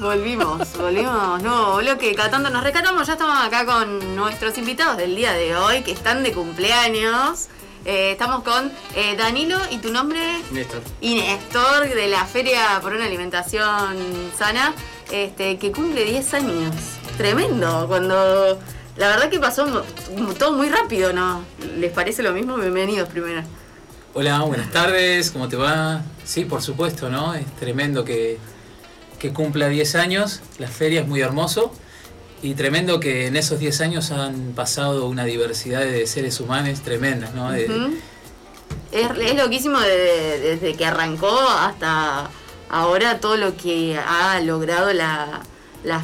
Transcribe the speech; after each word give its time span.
volvimos, 0.00 0.76
volvimos. 0.78 1.42
No, 1.42 1.78
que 1.98 2.14
cada 2.14 2.30
tanto 2.30 2.50
nos 2.50 2.64
rescatamos. 2.64 3.06
Ya 3.06 3.12
estamos 3.12 3.38
acá 3.44 3.66
con 3.66 4.16
nuestros 4.16 4.56
invitados 4.58 4.96
del 4.96 5.14
día 5.14 5.32
de 5.32 5.54
hoy, 5.54 5.82
que 5.82 5.92
están 5.92 6.22
de 6.22 6.32
cumpleaños. 6.32 7.48
Eh, 7.84 8.12
estamos 8.12 8.42
con 8.42 8.70
eh, 8.94 9.16
Danilo 9.16 9.58
y 9.70 9.78
tu 9.78 9.92
nombre. 9.92 10.20
Néstor. 10.50 10.82
Y 11.00 11.14
Néstor, 11.14 11.88
de 11.88 12.08
la 12.08 12.24
Feria 12.26 12.78
por 12.82 12.92
una 12.92 13.04
Alimentación 13.04 13.96
Sana, 14.36 14.74
este, 15.10 15.58
que 15.58 15.70
cumple 15.72 16.04
10 16.04 16.34
años. 16.34 16.74
Tremendo, 17.16 17.86
cuando. 17.86 18.58
La 18.96 19.08
verdad 19.08 19.30
que 19.30 19.38
pasó 19.38 19.84
todo 20.38 20.52
muy 20.52 20.68
rápido, 20.68 21.12
¿no? 21.12 21.42
¿Les 21.78 21.92
parece 21.92 22.22
lo 22.22 22.32
mismo? 22.32 22.56
Bienvenidos 22.56 23.08
primero. 23.08 23.42
Hola, 24.12 24.40
buenas 24.40 24.70
tardes, 24.70 25.30
¿cómo 25.30 25.48
te 25.48 25.56
va? 25.56 26.02
Sí, 26.24 26.44
por 26.44 26.60
supuesto, 26.60 27.08
¿no? 27.08 27.32
Es 27.32 27.46
tremendo 27.56 28.04
que, 28.04 28.38
que 29.20 29.32
cumpla 29.32 29.68
10 29.68 29.94
años, 29.94 30.40
la 30.58 30.66
feria 30.66 31.02
es 31.02 31.06
muy 31.06 31.20
hermoso 31.20 31.72
y 32.42 32.54
tremendo 32.54 32.98
que 32.98 33.26
en 33.26 33.36
esos 33.36 33.60
10 33.60 33.80
años 33.82 34.10
han 34.10 34.52
pasado 34.56 35.06
una 35.06 35.24
diversidad 35.24 35.82
de 35.82 36.06
seres 36.06 36.40
humanos 36.40 36.80
tremendas, 36.80 37.34
¿no? 37.34 37.52
es, 37.52 39.34
loquísimo 39.36 39.78
desde 39.78 40.74
que 40.74 40.84
arrancó 40.86 41.38
hasta 41.38 42.30
ahora 42.70 43.20
todo 43.20 43.36
lo 43.36 43.56
que 43.56 43.98
ha 43.98 44.40
logrado 44.40 44.92
la, 44.92 45.42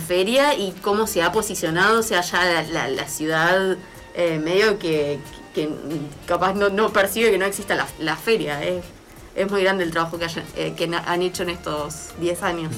feria 0.06 0.54
y 0.54 0.73
cómo 0.82 1.06
se 1.06 1.23
ha 1.23 1.32
posicionado, 1.32 2.01
o 2.01 2.02
sea, 2.02 2.20
ya 2.20 2.62
la, 2.70 3.09
ciudad 3.09 3.78
eh, 4.14 4.38
medio 4.38 4.78
que, 4.78 5.18
capaz 6.26 6.52
no, 6.54 6.92
percibe 6.92 7.30
que 7.30 7.38
no 7.38 7.46
exista 7.46 7.87
la, 7.98 8.16
feria. 8.16 8.60
Es 9.34 9.51
muy 9.51 9.62
grande 9.62 9.84
el 9.84 9.90
trabajo 9.90 10.18
que, 10.18 10.26
eh, 10.56 10.74
que 10.76 10.90
han 10.95 11.23
hecho 11.23 11.45
en 11.45 11.51
estos 11.51 12.10
10 12.20 12.42
años. 12.42 12.73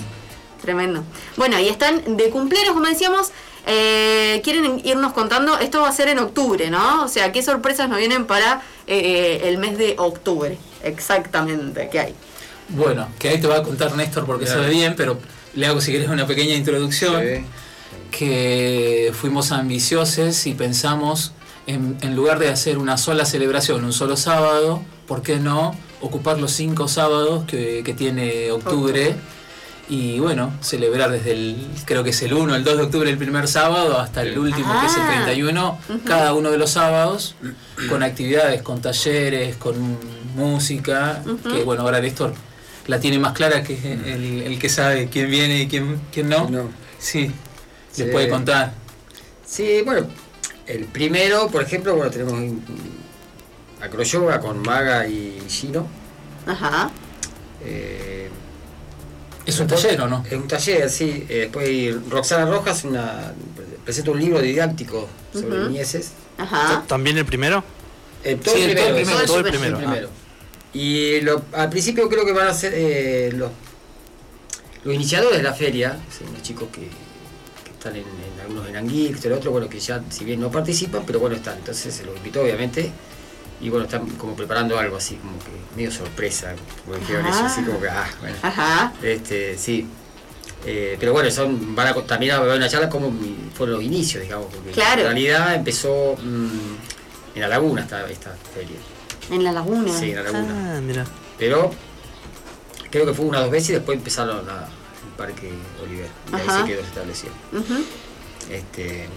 Tremendo. 0.60 1.04
Bueno, 1.36 1.58
y 1.58 1.68
están 1.68 2.16
de 2.16 2.30
cumpleaños, 2.30 2.72
como 2.72 2.86
decíamos. 2.86 3.30
Eh, 3.70 4.40
quieren 4.44 4.80
irnos 4.82 5.12
contando, 5.12 5.58
esto 5.58 5.82
va 5.82 5.88
a 5.88 5.92
ser 5.92 6.08
en 6.08 6.18
octubre, 6.18 6.70
¿no? 6.70 7.04
O 7.04 7.08
sea, 7.08 7.32
¿qué 7.32 7.42
sorpresas 7.42 7.88
nos 7.90 7.98
vienen 7.98 8.24
para 8.24 8.62
eh, 8.86 9.42
el 9.44 9.58
mes 9.58 9.76
de 9.76 9.94
octubre? 9.98 10.56
Exactamente, 10.82 11.90
¿qué 11.92 12.00
hay? 12.00 12.14
Bueno, 12.70 13.08
que 13.18 13.28
ahí 13.28 13.40
te 13.40 13.46
va 13.46 13.56
a 13.56 13.62
contar 13.62 13.94
Néstor 13.94 14.24
porque 14.24 14.46
sabe 14.46 14.70
bien, 14.70 14.94
pero 14.96 15.18
le 15.54 15.66
hago 15.66 15.82
si 15.82 15.92
querés 15.92 16.08
una 16.08 16.26
pequeña 16.26 16.54
introducción. 16.54 17.22
Que 18.10 19.12
fuimos 19.14 19.52
ambiciosos 19.52 20.46
y 20.46 20.54
pensamos, 20.54 21.32
en, 21.66 21.98
en 22.00 22.16
lugar 22.16 22.38
de 22.38 22.48
hacer 22.48 22.78
una 22.78 22.96
sola 22.96 23.26
celebración, 23.26 23.84
un 23.84 23.92
solo 23.92 24.16
sábado, 24.16 24.82
¿por 25.06 25.20
qué 25.20 25.36
no 25.36 25.76
ocupar 26.00 26.38
los 26.38 26.52
cinco 26.52 26.88
sábados 26.88 27.44
que, 27.44 27.82
que 27.84 27.92
tiene 27.92 28.50
octubre? 28.50 29.14
Y 29.88 30.18
bueno, 30.18 30.52
celebrar 30.60 31.10
desde 31.10 31.32
el, 31.32 31.66
creo 31.84 32.04
que 32.04 32.10
es 32.10 32.22
el 32.22 32.34
1, 32.34 32.54
el 32.54 32.64
2 32.64 32.76
de 32.76 32.82
octubre, 32.82 33.10
el 33.10 33.18
primer 33.18 33.48
sábado, 33.48 33.98
hasta 33.98 34.22
el 34.22 34.38
último, 34.38 34.72
que 34.80 34.86
es 34.86 34.96
el 34.96 35.06
31, 35.06 35.78
ah. 35.88 35.96
cada 36.04 36.34
uno 36.34 36.50
de 36.50 36.58
los 36.58 36.70
sábados, 36.70 37.36
con 37.88 38.02
actividades, 38.02 38.62
con 38.62 38.82
talleres, 38.82 39.56
con 39.56 39.98
música, 40.34 41.22
que 41.42 41.64
bueno, 41.64 41.82
ahora 41.82 42.00
Néstor 42.00 42.34
la 42.86 43.00
tiene 43.00 43.18
más 43.18 43.32
clara 43.32 43.62
que 43.62 43.74
el, 43.92 44.42
el, 44.42 44.58
que 44.58 44.68
sabe 44.68 45.08
quién 45.10 45.30
viene 45.30 45.62
y 45.62 45.68
quién, 45.68 46.00
quién 46.12 46.28
no. 46.28 46.48
Sí, 46.98 47.30
se 47.92 48.06
puede 48.06 48.28
contar. 48.28 48.72
Sí, 49.46 49.82
bueno, 49.84 50.06
el 50.66 50.84
primero, 50.84 51.48
por 51.48 51.62
ejemplo, 51.62 51.94
bueno, 51.94 52.10
tenemos 52.10 52.34
Acroyoga 53.80 54.40
con 54.40 54.60
Maga 54.60 55.06
y 55.06 55.40
Gino. 55.48 55.86
Ajá. 56.46 56.90
Eh, 57.64 58.28
¿Es 59.48 59.58
un 59.60 59.66
taller 59.66 59.98
o 60.02 60.08
no? 60.08 60.22
Es 60.26 60.34
un 60.34 60.46
taller, 60.46 60.90
sí. 60.90 61.24
Eh, 61.26 61.48
después 61.50 62.10
Roxana 62.10 62.44
Rojas 62.44 62.84
una, 62.84 63.32
presenta 63.82 64.10
un 64.10 64.20
libro 64.20 64.42
didáctico 64.42 65.08
sobre 65.32 65.68
uh 65.68 65.84
Ajá. 66.36 66.84
¿También 66.86 67.16
el 67.16 67.24
primero? 67.24 67.64
Eh, 68.24 68.36
todo, 68.36 68.54
el 68.56 68.72
primero, 68.74 69.24
todo, 69.24 69.38
el 69.38 69.44
primero, 69.44 70.10
Y 70.74 71.26
al 71.54 71.70
principio 71.70 72.10
creo 72.10 72.26
que 72.26 72.32
van 72.32 72.48
a 72.48 72.52
ser 72.52 72.74
eh, 72.74 73.32
los, 73.34 73.50
los 74.84 74.94
iniciadores 74.94 75.38
de 75.38 75.42
la 75.42 75.54
feria, 75.54 75.98
los 76.30 76.42
chicos 76.42 76.68
que, 76.70 76.86
están 77.72 77.96
en, 77.96 78.04
algunos 78.42 78.68
en 78.68 78.76
Anguil, 78.76 79.16
el 79.22 79.32
otro, 79.32 79.50
bueno, 79.50 79.66
que 79.66 79.80
ya 79.80 80.02
si 80.10 80.26
bien 80.26 80.40
no 80.40 80.50
participan, 80.50 81.04
pero 81.06 81.20
bueno, 81.20 81.36
están. 81.36 81.56
Entonces 81.56 81.94
se 81.94 82.04
los 82.04 82.14
invitó, 82.18 82.42
obviamente 82.42 82.92
y 83.60 83.70
bueno, 83.70 83.86
están 83.86 84.06
como 84.10 84.34
preparando 84.34 84.78
algo 84.78 84.96
así, 84.96 85.16
como 85.16 85.38
que 85.38 85.50
medio 85.76 85.90
sorpresa, 85.90 86.54
como 86.84 86.98
dijeron 86.98 87.26
eso, 87.26 87.44
así 87.44 87.62
como 87.62 87.80
que, 87.80 87.88
ah, 87.88 88.08
bueno. 88.20 88.36
Ajá. 88.42 88.92
Este, 89.02 89.58
sí. 89.58 89.86
Eh, 90.64 90.96
pero 90.98 91.12
bueno, 91.12 91.30
son, 91.30 91.74
van 91.74 91.88
a, 91.88 91.94
también 92.02 92.32
a 92.32 92.36
haber 92.36 92.56
una 92.56 92.68
charla 92.68 92.88
como 92.88 93.12
fueron 93.54 93.76
los 93.76 93.84
inicios, 93.84 94.22
digamos, 94.22 94.46
porque 94.52 94.72
claro. 94.72 95.00
en 95.00 95.06
realidad 95.06 95.54
empezó 95.54 96.16
mm, 96.16 97.36
en 97.36 97.40
la 97.40 97.48
laguna 97.48 97.82
esta, 97.82 98.08
esta 98.08 98.34
feria. 98.54 98.76
En 99.30 99.44
la 99.44 99.52
laguna. 99.52 99.92
Sí, 99.92 100.10
en 100.10 100.16
la 100.16 100.22
laguna. 100.22 100.76
Ah, 100.76 100.80
mira. 100.80 101.04
Pero 101.38 101.70
creo 102.90 103.06
que 103.06 103.14
fue 103.14 103.26
una 103.26 103.38
o 103.38 103.42
dos 103.42 103.50
veces 103.50 103.70
y 103.70 103.72
después 103.74 103.98
empezaron 103.98 104.46
la, 104.46 104.64
el 104.64 105.16
Parque 105.16 105.50
Oliver. 105.82 106.08
Y 106.32 106.34
ahí 106.34 106.60
se 106.60 106.66
quedó 106.66 106.80
establecido. 106.80 107.32
este, 108.50 109.08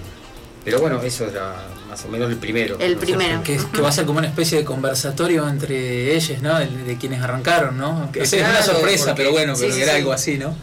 pero 0.63 0.79
bueno, 0.79 1.01
eso 1.01 1.27
era 1.27 1.67
más 1.87 2.05
o 2.05 2.07
menos 2.07 2.29
el 2.29 2.37
primero. 2.37 2.77
El 2.79 2.95
primero. 2.95 3.43
Que, 3.43 3.57
va 3.81 3.89
a 3.89 3.91
ser 3.91 4.05
como 4.05 4.19
una 4.19 4.27
especie 4.27 4.59
de 4.59 4.63
conversatorio 4.63 5.47
entre 5.47 6.15
ellos, 6.15 6.41
¿no? 6.41 6.57
De, 6.59 6.97
quienes 6.99 7.21
arrancaron, 7.21 7.77
¿no? 7.77 8.09
Que 8.11 8.21
es 8.21 8.33
una 8.33 8.61
sorpresa, 8.61 9.15
pero 9.15 9.31
bueno, 9.31 9.53
pero 9.59 9.75
era 9.75 9.95
algo 9.95 10.11
así, 10.13 10.37
¿no? 10.37 10.55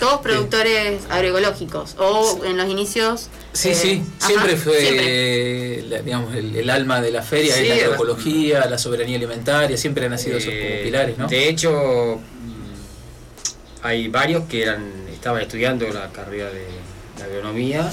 Todos 0.00 0.20
productores 0.20 1.02
agroecológicos, 1.08 1.94
o 1.98 2.42
en 2.44 2.56
los 2.56 2.68
inicios... 2.68 3.28
Sí, 3.52 3.74
sí, 3.74 4.02
eh, 4.04 4.04
siempre 4.18 4.56
fue, 4.56 5.84
digamos, 6.04 6.34
el, 6.34 6.68
alma 6.68 7.00
de 7.00 7.12
la 7.12 7.22
feria, 7.22 7.54
la 7.56 7.74
agroecología, 7.74 8.66
la 8.66 8.78
soberanía 8.78 9.16
alimentaria, 9.16 9.76
siempre 9.76 10.06
han 10.06 10.18
sido 10.18 10.38
esos 10.38 10.52
como 10.52 10.82
pilares, 10.82 11.16
¿no? 11.16 11.28
De 11.28 11.48
hecho, 11.48 12.20
mm, 12.20 13.86
hay 13.86 14.08
varios 14.08 14.44
que 14.44 14.62
eran 14.62 15.04
estaban 15.24 15.40
estudiando 15.40 15.88
la 15.88 16.10
carrera 16.10 16.50
de, 16.50 16.66
agronomía 17.24 17.90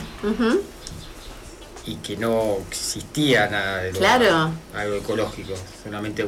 y 1.86 1.96
que 1.96 2.16
no 2.18 2.58
existía 2.70 3.48
nada 3.50 3.84
de 3.84 3.92
claro. 3.92 4.52
agroecológico. 4.76 5.54
Solamente, 5.84 6.26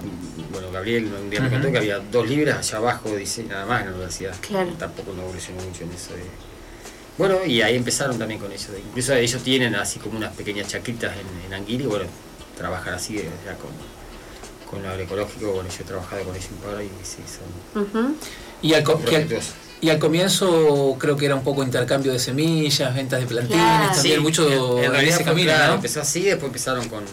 bueno, 0.51 0.71
Gabriel 0.71 1.11
un 1.13 1.29
día 1.29 1.41
me 1.41 1.49
contó 1.49 1.71
que 1.71 1.77
había 1.77 1.99
dos 1.99 2.27
libras 2.27 2.57
allá 2.57 2.77
abajo, 2.77 3.15
dice, 3.15 3.43
nada 3.43 3.65
más 3.65 3.81
en 3.81 3.87
la 3.87 3.93
universidad. 3.93 4.35
Claro. 4.41 4.71
Tampoco 4.79 5.13
no 5.13 5.23
evolucionó 5.23 5.61
mucho 5.61 5.83
en 5.83 5.91
eso. 5.91 6.13
Bueno, 7.17 7.45
y 7.45 7.61
ahí 7.61 7.75
empezaron 7.75 8.17
también 8.17 8.39
con 8.39 8.51
eso. 8.51 8.71
incluso 8.75 9.13
ellos 9.13 9.43
tienen 9.43 9.75
así 9.75 9.99
como 9.99 10.17
unas 10.17 10.33
pequeñas 10.35 10.67
chaquitas 10.67 11.13
en, 11.15 11.53
en 11.53 11.63
y 11.67 11.77
bueno, 11.83 12.05
trabajan 12.57 12.95
así 12.95 13.15
ya 13.15 13.55
con, 13.55 13.69
con 14.69 14.81
lo 14.81 14.89
agroecológico. 14.89 15.51
Bueno, 15.51 15.69
yo 15.69 15.83
he 15.83 15.85
trabajado 15.85 16.23
con 16.23 16.35
ellos 16.35 16.49
un 16.51 16.57
par 16.57 16.83
y 16.83 16.89
sí, 17.03 17.21
son... 17.27 18.17
Y 18.63 18.73
al, 18.73 18.83
y 19.83 19.89
al 19.89 19.99
comienzo 19.99 20.95
creo 20.97 21.17
que 21.17 21.25
era 21.25 21.35
un 21.35 21.43
poco 21.43 21.61
intercambio 21.61 22.13
de 22.13 22.19
semillas, 22.19 22.95
ventas 22.95 23.19
de 23.19 23.25
plantines, 23.25 23.91
también 23.93 24.23
mucho 24.23 24.81
en, 24.81 24.95
ese 24.95 25.25
camino. 25.25 25.51
Empezó 25.73 25.99
así, 25.99 26.21
después 26.21 26.45
empezaron 26.45 26.87
con 26.87 27.03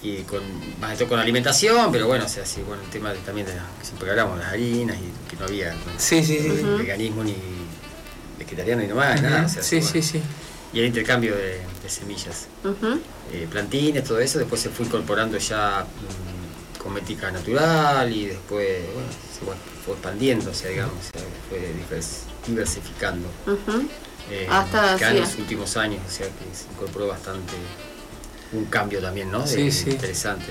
y 0.00 0.18
con 0.18 0.40
más 0.80 0.90
de 0.92 0.96
todo 0.98 1.08
con 1.08 1.18
alimentación, 1.18 1.90
pero 1.90 2.06
bueno, 2.06 2.24
o 2.24 2.28
sea, 2.28 2.46
sí, 2.46 2.62
bueno, 2.64 2.84
el 2.84 2.88
tema 2.90 3.12
de, 3.12 3.18
también 3.18 3.48
de 3.48 3.52
siempre 3.82 4.10
hablamos 4.10 4.38
de 4.38 4.44
las 4.44 4.52
harinas 4.52 4.96
y 4.96 5.28
que 5.28 5.36
no 5.36 5.46
había 5.46 5.74
sí, 5.96 6.22
sí, 6.22 6.38
sí. 6.38 6.62
veganismo 6.78 7.24
ni 7.24 7.34
vegetariano 8.38 8.82
ni 8.82 8.86
nomás, 8.86 9.20
nada. 9.20 9.44
O 9.44 9.48
sea, 9.48 9.60
sí, 9.60 9.82
sí, 9.82 10.00
sí. 10.00 10.22
Y 10.72 10.78
el 10.78 10.86
intercambio 10.86 11.34
de, 11.34 11.60
semillas, 11.88 12.46
eh, 13.32 13.48
plantines, 13.50 14.04
todo 14.04 14.20
eso, 14.20 14.38
después 14.38 14.60
se 14.60 14.68
fue 14.68 14.86
incorporando 14.86 15.36
ya 15.38 15.84
mm, 15.84 16.37
con 16.78 16.94
mética 16.94 17.30
natural 17.30 18.10
y 18.12 18.26
después, 18.26 18.80
bueno, 18.94 19.08
bueno, 19.44 19.60
fue 19.84 19.94
expandiendo, 19.94 20.50
o 20.50 20.54
sea, 20.54 20.70
digamos, 20.70 20.94
fue 21.48 21.74
diversificando. 22.46 23.28
Eh, 24.30 24.46
Hasta 24.50 25.10
en 25.10 25.20
los 25.20 25.36
últimos 25.36 25.76
años, 25.76 26.00
o 26.06 26.10
sea, 26.10 26.26
que 26.26 26.54
se 26.54 26.70
incorporó 26.70 27.08
bastante 27.08 27.54
un 28.52 28.64
cambio 28.66 29.00
también, 29.00 29.30
¿no? 29.30 29.46
sí, 29.46 29.70
sí. 29.70 29.90
Interesante. 29.90 30.46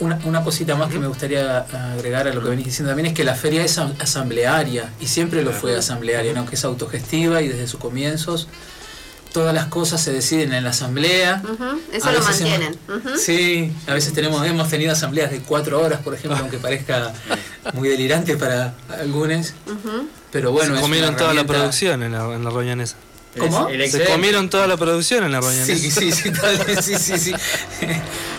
una, 0.00 0.18
una, 0.24 0.42
cosita 0.42 0.74
más 0.74 0.90
que 0.90 0.98
me 0.98 1.06
gustaría 1.06 1.60
agregar 1.94 2.26
a 2.26 2.32
lo 2.32 2.42
que 2.42 2.48
venís 2.48 2.64
diciendo 2.64 2.90
también 2.90 3.06
es 3.06 3.14
que 3.14 3.24
la 3.24 3.34
feria 3.34 3.64
es 3.64 3.78
asamblearia 3.78 4.92
y 5.00 5.06
siempre 5.06 5.42
lo 5.42 5.52
fue 5.52 5.76
asamblearia, 5.76 6.32
¿no? 6.32 6.46
que 6.46 6.54
es 6.54 6.64
autogestiva 6.64 7.42
y 7.42 7.48
desde 7.48 7.66
sus 7.66 7.78
comienzos 7.78 8.48
todas 9.36 9.54
las 9.54 9.66
cosas 9.66 10.00
se 10.00 10.14
deciden 10.14 10.54
en 10.54 10.64
la 10.64 10.70
asamblea. 10.70 11.42
Eso 11.92 12.10
lo 12.10 12.22
mantienen. 12.22 12.74
Sí, 13.18 13.70
a 13.86 13.92
veces 13.92 14.14
tenemos, 14.14 14.46
hemos 14.46 14.66
tenido 14.70 14.92
asambleas 14.92 15.30
de 15.30 15.40
cuatro 15.40 15.78
horas, 15.78 16.00
por 16.00 16.14
ejemplo, 16.14 16.38
aunque 16.40 16.56
parezca 16.56 17.12
muy 17.74 17.90
delirante 17.90 18.38
para 18.38 18.72
algunos. 18.98 19.52
Pero 20.32 20.52
bueno, 20.52 20.74
se 20.76 20.80
comieron 20.80 21.16
toda 21.16 21.34
la 21.34 21.44
producción 21.44 22.02
en 22.02 22.12
la, 22.12 22.34
en 22.34 22.44
la 22.44 22.50
¿Cómo? 23.38 23.68
Se 23.88 24.04
comieron 24.04 24.48
toda 24.48 24.66
la 24.66 24.76
producción 24.76 25.24
en 25.24 25.32
la 25.32 25.40
reunión. 25.40 25.66
Sí, 25.66 25.78
sí, 25.78 25.90
sí, 25.90 26.12
sí, 26.12 26.98
sí, 26.98 27.18
sí. 27.18 27.32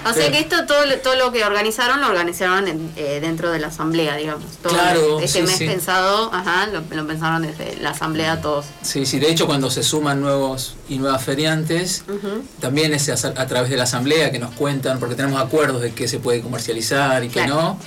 O 0.09 0.13
sea 0.13 0.31
que 0.31 0.39
esto, 0.39 0.65
todo, 0.65 0.83
todo 1.03 1.15
lo 1.15 1.31
que 1.31 1.44
organizaron, 1.44 1.99
lo 1.99 2.07
organizaron 2.07 2.65
eh, 2.95 3.19
dentro 3.21 3.51
de 3.51 3.59
la 3.59 3.67
asamblea, 3.67 4.15
digamos. 4.15 4.45
Todo 4.61 4.73
claro. 4.73 5.19
Este 5.19 5.44
mes 5.44 5.57
pensado, 5.57 6.33
ajá, 6.33 6.67
lo, 6.67 7.07
pensaron 7.07 7.41
desde 7.41 7.75
la 7.81 7.89
asamblea 7.89 8.41
todos. 8.41 8.65
Sí, 8.81 9.05
sí, 9.05 9.19
de 9.19 9.29
hecho 9.29 9.47
cuando 9.47 9.69
se 9.69 9.83
suman 9.83 10.21
nuevos 10.21 10.75
y 10.88 10.97
nuevas 10.97 11.23
feriantes, 11.23 12.03
también 12.59 12.93
es 12.93 13.09
a, 13.09 13.47
través 13.47 13.69
de 13.69 13.77
la 13.77 13.83
asamblea 13.83 14.31
que 14.31 14.39
nos 14.39 14.53
cuentan, 14.55 15.00
porque 15.00 15.15
tenemos 15.15 15.41
acuerdos 15.41 15.81
de 15.81 15.91
qué 15.91 16.07
se 16.07 16.19
puede 16.19 16.41
comercializar 16.41 17.23
y 17.23 17.29
qué 17.29 17.47
no. 17.47 17.77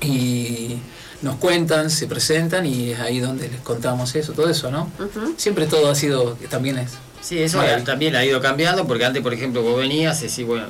Y 0.00 0.78
nos 1.22 1.36
cuentan, 1.36 1.90
se 1.90 2.06
presentan 2.06 2.64
y 2.64 2.90
es 2.90 3.00
ahí 3.00 3.20
donde 3.20 3.48
les 3.48 3.60
contamos 3.60 4.14
eso, 4.14 4.32
todo 4.32 4.48
eso, 4.48 4.70
¿no? 4.70 4.90
Siempre 5.36 5.66
todo 5.66 5.90
ha 5.90 5.94
sido, 6.00 6.36
también 6.48 6.78
es. 6.78 6.92
Sí, 7.20 7.38
eso 7.38 7.60
también 7.84 8.16
ha 8.16 8.24
ido 8.24 8.40
cambiando, 8.40 8.86
porque 8.86 9.04
antes, 9.04 9.22
por 9.22 9.34
ejemplo, 9.34 9.62
vos 9.62 9.78
venías, 9.78 10.38
y 10.38 10.44
bueno, 10.44 10.66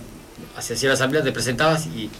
hacías 0.57 0.83
la 0.83 0.95
asamblea, 0.95 1.23
te 1.23 1.33
presentabas 1.33 1.87
y 1.87 2.11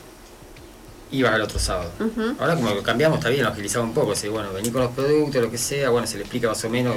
ibas 1.13 1.33
al 1.33 1.43
otro 1.43 1.59
sábado. 1.59 1.91
Ahora 2.39 2.55
como 2.55 2.71
lo 2.71 2.83
cambiamos, 2.83 3.19
está 3.19 3.29
bien, 3.29 3.43
lo 3.45 3.51
agilizamos 3.51 3.89
un 3.89 3.95
poco, 3.95 4.15
bueno, 4.31 4.53
vení 4.53 4.71
con 4.71 4.83
los 4.83 4.93
productos, 4.93 5.43
lo 5.43 5.51
que 5.51 5.59
sea, 5.59 5.91
bueno, 5.91 6.07
se 6.07 6.17
le 6.17 6.23
explica 6.23 6.49
más 6.49 6.65
o 6.65 6.71
menos 6.71 6.97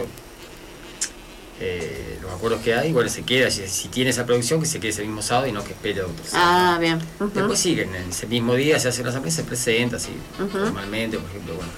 eh, 1.59 2.19
los 2.21 2.31
acuerdos 2.31 2.61
que 2.61 2.73
hay, 2.73 2.91
bueno, 2.91 3.09
se 3.09 3.23
queda, 3.23 3.49
si, 3.49 3.87
tiene 3.87 4.11
esa 4.11 4.25
producción, 4.25 4.59
que 4.59 4.65
se 4.65 4.79
quede 4.79 4.91
ese 4.91 5.03
mismo 5.03 5.21
sábado 5.21 5.47
y 5.47 5.51
no 5.51 5.63
que 5.63 5.71
espere 5.71 6.01
otro 6.01 6.25
sábado. 6.25 6.51
Ah, 6.51 6.77
bien. 6.79 6.99
Después 7.33 7.59
siguen, 7.59 7.93
en 7.95 8.09
ese 8.09 8.27
mismo 8.27 8.53
día 8.55 8.79
se 8.79 8.89
hace 8.89 9.03
la 9.03 9.09
asamblea, 9.09 9.33
se 9.33 9.43
presenta 9.43 9.97
así, 9.97 10.11
normalmente, 10.37 11.17
por 11.17 11.29
ejemplo, 11.29 11.55
bueno. 11.55 11.71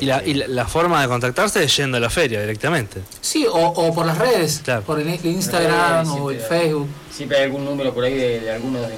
¿Y 0.00 0.06
la, 0.06 0.22
y 0.24 0.34
la, 0.34 0.66
forma 0.66 1.02
de 1.02 1.08
contactarse 1.08 1.64
es 1.64 1.76
yendo 1.76 1.96
a 1.96 2.00
la 2.00 2.10
feria 2.10 2.40
directamente? 2.40 3.00
Sí, 3.20 3.46
o, 3.50 3.94
por 3.94 4.06
las 4.06 4.18
redes, 4.18 4.62
por 4.86 5.00
el 5.00 5.08
Instagram 5.08 6.08
o 6.12 6.30
el 6.30 6.40
Facebook. 6.40 6.88
Siempre 7.10 7.38
hay 7.38 7.44
algún 7.44 7.64
número 7.64 7.92
por 7.92 8.04
ahí 8.04 8.14
de, 8.14 8.40
de 8.40 8.52
alguno 8.52 8.80
de 8.80 8.94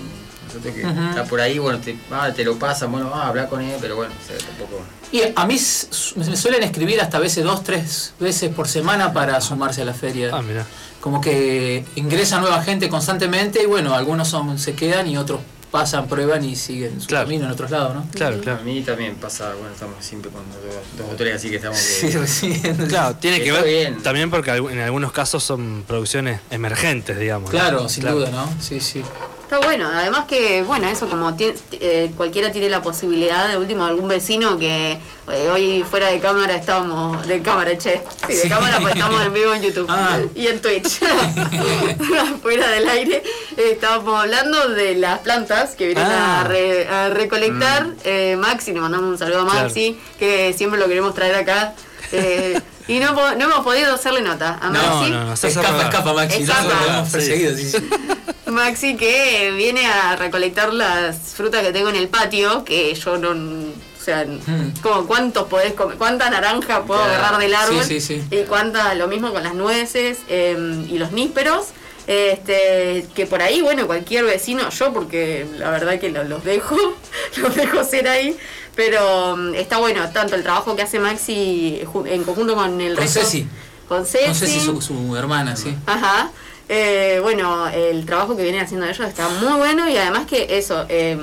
nosotros 0.54 0.74
que 0.74 0.80
está 0.82 1.24
por 1.24 1.40
ahí, 1.40 1.58
bueno, 1.58 1.78
te, 1.78 1.96
ah, 2.10 2.30
te 2.34 2.44
lo 2.44 2.58
pasan, 2.58 2.90
bueno, 2.90 3.10
ah, 3.14 3.28
habla 3.28 3.48
con 3.48 3.60
él, 3.60 3.76
pero 3.80 3.96
bueno, 3.96 4.12
tampoco... 4.46 4.82
Y 5.12 5.22
a 5.34 5.46
mí 5.46 5.54
me 5.54 6.36
suelen 6.36 6.62
escribir 6.62 7.00
hasta 7.00 7.18
veces 7.18 7.44
dos, 7.44 7.64
tres 7.64 8.12
veces 8.20 8.52
por 8.54 8.68
semana 8.68 9.12
para 9.12 9.40
sumarse 9.40 9.82
a 9.82 9.84
la 9.84 9.94
feria. 9.94 10.30
Ah, 10.32 10.42
mira. 10.42 10.66
Como 11.00 11.20
que 11.20 11.84
ingresa 11.96 12.40
nueva 12.40 12.62
gente 12.62 12.88
constantemente 12.88 13.62
y 13.62 13.66
bueno, 13.66 13.94
algunos 13.94 14.28
son 14.28 14.58
se 14.58 14.74
quedan 14.74 15.08
y 15.08 15.16
otros 15.16 15.40
pasan, 15.70 16.08
prueban 16.08 16.44
y 16.44 16.56
siguen 16.56 17.00
su 17.00 17.08
camino 17.08 17.46
en 17.46 17.52
otros 17.52 17.70
lados, 17.70 17.94
¿no? 17.94 18.06
Claro, 18.12 18.40
claro. 18.40 18.60
A 18.60 18.64
mí 18.64 18.82
también 18.82 19.16
pasa, 19.16 19.54
bueno, 19.54 19.72
estamos 19.72 20.04
siempre 20.04 20.30
con 20.30 20.42
dos, 20.50 21.12
o 21.12 21.16
tres, 21.16 21.36
así 21.36 21.50
que 21.50 21.56
estamos... 21.56 21.78
Sí, 22.30 22.60
Claro, 22.88 23.16
tiene 23.16 23.42
que 23.42 23.52
ver 23.52 24.02
también 24.02 24.30
porque 24.30 24.50
en 24.50 24.78
algunos 24.80 25.12
casos 25.12 25.42
son 25.42 25.84
producciones 25.86 26.40
emergentes, 26.50 27.18
digamos. 27.18 27.50
Claro, 27.50 27.88
sin 27.88 28.06
duda, 28.06 28.30
¿no? 28.30 28.48
Sí, 28.60 28.80
sí. 28.80 29.02
Está 29.50 29.66
bueno, 29.66 29.90
además 29.92 30.26
que, 30.26 30.62
bueno, 30.62 30.86
eso 30.86 31.08
como 31.08 31.36
eh, 31.40 32.12
cualquiera 32.16 32.52
tiene 32.52 32.68
la 32.70 32.82
posibilidad, 32.82 33.48
de 33.48 33.56
último, 33.56 33.84
algún 33.84 34.06
vecino 34.06 34.56
que 34.56 34.92
eh, 34.92 35.48
hoy 35.52 35.82
fuera 35.82 36.06
de 36.06 36.20
cámara 36.20 36.54
estábamos, 36.54 37.26
de 37.26 37.42
cámara, 37.42 37.76
che, 37.76 38.00
sí, 38.28 38.34
de 38.34 38.48
cámara 38.48 38.78
pues 38.80 38.94
estamos 38.94 39.20
en 39.26 39.34
vivo 39.34 39.52
en 39.52 39.62
YouTube 39.62 39.86
ah. 39.88 40.20
y 40.36 40.46
en 40.46 40.62
Twitch, 40.62 41.00
fuera 42.42 42.68
del 42.68 42.88
aire, 42.90 43.24
estábamos 43.56 44.20
hablando 44.20 44.68
de 44.68 44.94
las 44.94 45.18
plantas 45.18 45.74
que 45.74 45.86
vienen 45.86 46.06
a, 46.06 46.42
ah. 46.42 47.08
recolectar, 47.08 47.86
mm. 47.86 47.96
eh, 48.04 48.36
Maxi, 48.38 48.72
le 48.72 48.80
mandamos 48.80 49.10
un 49.10 49.18
saludo 49.18 49.40
a 49.40 49.44
Maxi, 49.46 49.98
que 50.16 50.52
siempre 50.52 50.78
lo 50.78 50.86
queremos 50.86 51.12
traer 51.12 51.34
acá. 51.34 51.74
Y 52.90 52.98
no, 52.98 53.12
no, 53.12 53.44
hemos 53.44 53.60
podido 53.60 53.94
hacerle 53.94 54.20
nota 54.20 54.58
a 54.60 54.68
Maxi. 54.68 55.10
No, 55.10 55.18
no, 55.20 55.24
no, 55.26 55.32
escapa, 55.34 55.82
escapa 55.82 56.12
Maxi. 56.12 56.42
Escapa. 56.42 57.04
perseguido, 57.10 57.56
sí. 57.56 57.76
Maxi 58.46 58.96
que 58.96 59.52
viene 59.56 59.86
a 59.86 60.16
recolectar 60.16 60.74
las 60.74 61.16
frutas 61.34 61.62
que 61.62 61.72
tengo 61.72 61.88
en 61.88 61.94
el 61.94 62.08
patio, 62.08 62.64
que 62.64 62.92
yo 62.94 63.16
no... 63.16 63.30
O 63.30 64.02
sea, 64.02 64.24
hmm. 64.24 64.80
como 64.82 65.06
cuántos 65.06 65.46
podés 65.46 65.74
comer, 65.74 65.98
cuánta 65.98 66.30
naranja 66.30 66.82
puedo 66.84 67.00
agarrar 67.02 67.38
del 67.38 67.54
árbol 67.54 67.84
sí, 67.84 68.00
sí, 68.00 68.24
y 68.30 68.38
cuánta, 68.44 68.94
lo 68.94 69.08
mismo 69.08 69.30
con 69.30 69.42
las 69.42 69.54
nueces 69.54 70.20
em, 70.28 70.88
y 70.88 70.98
los 70.98 71.12
nísperos. 71.12 71.68
Este, 72.06 73.06
que 73.14 73.26
por 73.26 73.40
ahí, 73.40 73.60
bueno, 73.60 73.86
cualquier 73.86 74.24
vecino, 74.24 74.68
yo 74.70 74.92
porque 74.92 75.46
la 75.58 75.70
verdad 75.70 76.00
que 76.00 76.08
los 76.08 76.42
dejo, 76.42 76.76
los 77.36 77.54
dejo 77.54 77.84
ser 77.84 78.08
ahí, 78.08 78.36
pero 78.80 79.34
em, 79.34 79.54
está 79.56 79.76
bueno 79.76 80.08
tanto 80.10 80.34
el 80.36 80.42
trabajo 80.42 80.74
que 80.74 80.80
hace 80.80 80.98
Maxi 80.98 81.82
en 82.06 82.24
conjunto 82.24 82.54
con 82.54 82.80
el 82.80 82.96
con 82.96 83.06
Ceci. 83.06 83.46
Con 83.86 84.06
Ceci. 84.06 84.24
Con 84.24 84.34
Ceci, 84.34 84.58
su, 84.58 84.80
su 84.80 85.16
hermana, 85.16 85.54
sí. 85.54 85.76
Ajá. 85.84 86.30
Eh, 86.66 87.18
bueno, 87.20 87.68
el 87.68 88.06
trabajo 88.06 88.34
que 88.34 88.42
vienen 88.42 88.62
haciendo 88.62 88.86
ellos 88.86 89.06
está 89.06 89.28
muy 89.28 89.58
bueno 89.58 89.86
y 89.86 89.98
además 89.98 90.26
que 90.26 90.56
eso, 90.56 90.86
eh, 90.88 91.18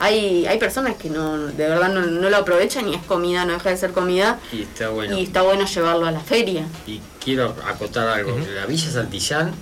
hay, 0.00 0.46
hay 0.46 0.58
personas 0.58 0.96
que 0.96 1.08
no 1.08 1.36
de 1.46 1.68
verdad 1.68 1.90
no, 1.90 2.28
lo 2.28 2.36
aprovechan 2.36 2.88
y 2.88 2.96
es 2.96 3.02
comida, 3.02 3.44
no 3.44 3.52
deja 3.52 3.70
de 3.70 3.76
ser 3.76 3.92
comida. 3.92 4.40
Y 4.52 4.62
está 4.62 4.88
bueno. 4.88 5.16
Y 5.16 5.22
está 5.22 5.42
bueno 5.42 5.64
llevarlo 5.64 6.06
a 6.06 6.10
la 6.10 6.20
feria. 6.20 6.66
Y 6.88 7.00
quiero 7.22 7.54
acotar 7.68 8.08
algo, 8.08 8.36
la 8.52 8.66
Villa 8.66 8.90
Santillán, 8.90 9.52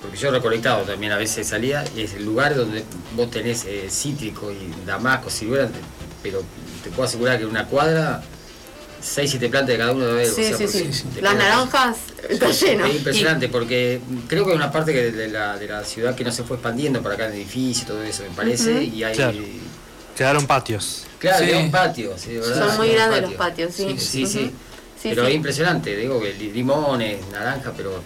porque 0.00 0.16
yo 0.16 0.28
he 0.28 0.30
recolectado 0.30 0.82
también 0.82 1.10
a 1.10 1.16
veces 1.16 1.48
salía, 1.48 1.82
y 1.96 2.02
es 2.02 2.14
el 2.14 2.24
lugar 2.24 2.54
donde 2.54 2.84
vos 3.16 3.28
tenés 3.28 3.64
eh, 3.64 3.88
cítrico 3.90 4.52
y 4.52 4.72
damasco, 4.86 5.30
ciruela, 5.30 5.68
pero 6.22 6.42
te 6.82 6.90
puedo 6.90 7.04
asegurar 7.04 7.38
que 7.38 7.44
en 7.44 7.50
una 7.50 7.66
cuadra 7.66 8.22
6, 9.02 9.30
7 9.30 9.48
plantas 9.48 9.68
de 9.72 9.78
cada 9.78 9.92
uno 9.92 10.06
de 10.06 10.22
ellos. 10.22 10.34
Sí, 10.34 10.52
sí, 10.56 10.68
sí. 10.92 11.04
Las 11.20 11.34
naranjas 11.34 11.96
está 12.28 12.50
lleno. 12.50 12.84
Es 12.86 12.96
impresionante 12.96 13.48
porque 13.48 14.00
creo 14.28 14.44
que 14.44 14.50
hay 14.50 14.56
una 14.56 14.70
parte 14.70 14.92
que 14.92 15.10
de, 15.10 15.28
la, 15.28 15.56
de 15.56 15.68
la 15.68 15.84
ciudad 15.84 16.14
que 16.14 16.24
no 16.24 16.32
se 16.32 16.44
fue 16.44 16.56
expandiendo 16.56 17.02
para 17.02 17.14
acá 17.14 17.26
en 17.26 17.34
edificio 17.34 17.84
y 17.84 17.86
todo 17.86 18.02
eso, 18.02 18.22
me 18.24 18.30
parece. 18.30 18.84
y 18.84 19.02
hay, 19.02 19.16
Quedaron 20.16 20.46
patios. 20.46 21.06
Claro, 21.18 21.46
quedaron 21.46 21.70
patios, 21.70 22.20
sí, 22.20 22.34
¿verdad? 22.34 22.68
Son 22.68 22.76
muy 22.76 22.88
grandes 22.90 23.22
los 23.22 23.34
patios, 23.34 23.74
sí. 23.74 23.96
Sí, 23.98 24.26
sí. 24.26 24.52
pero 25.02 25.26
es 25.26 25.34
impresionante, 25.34 25.96
digo 25.96 26.20
que 26.20 26.34
limones, 26.34 27.26
naranja, 27.28 27.72
pero 27.74 28.02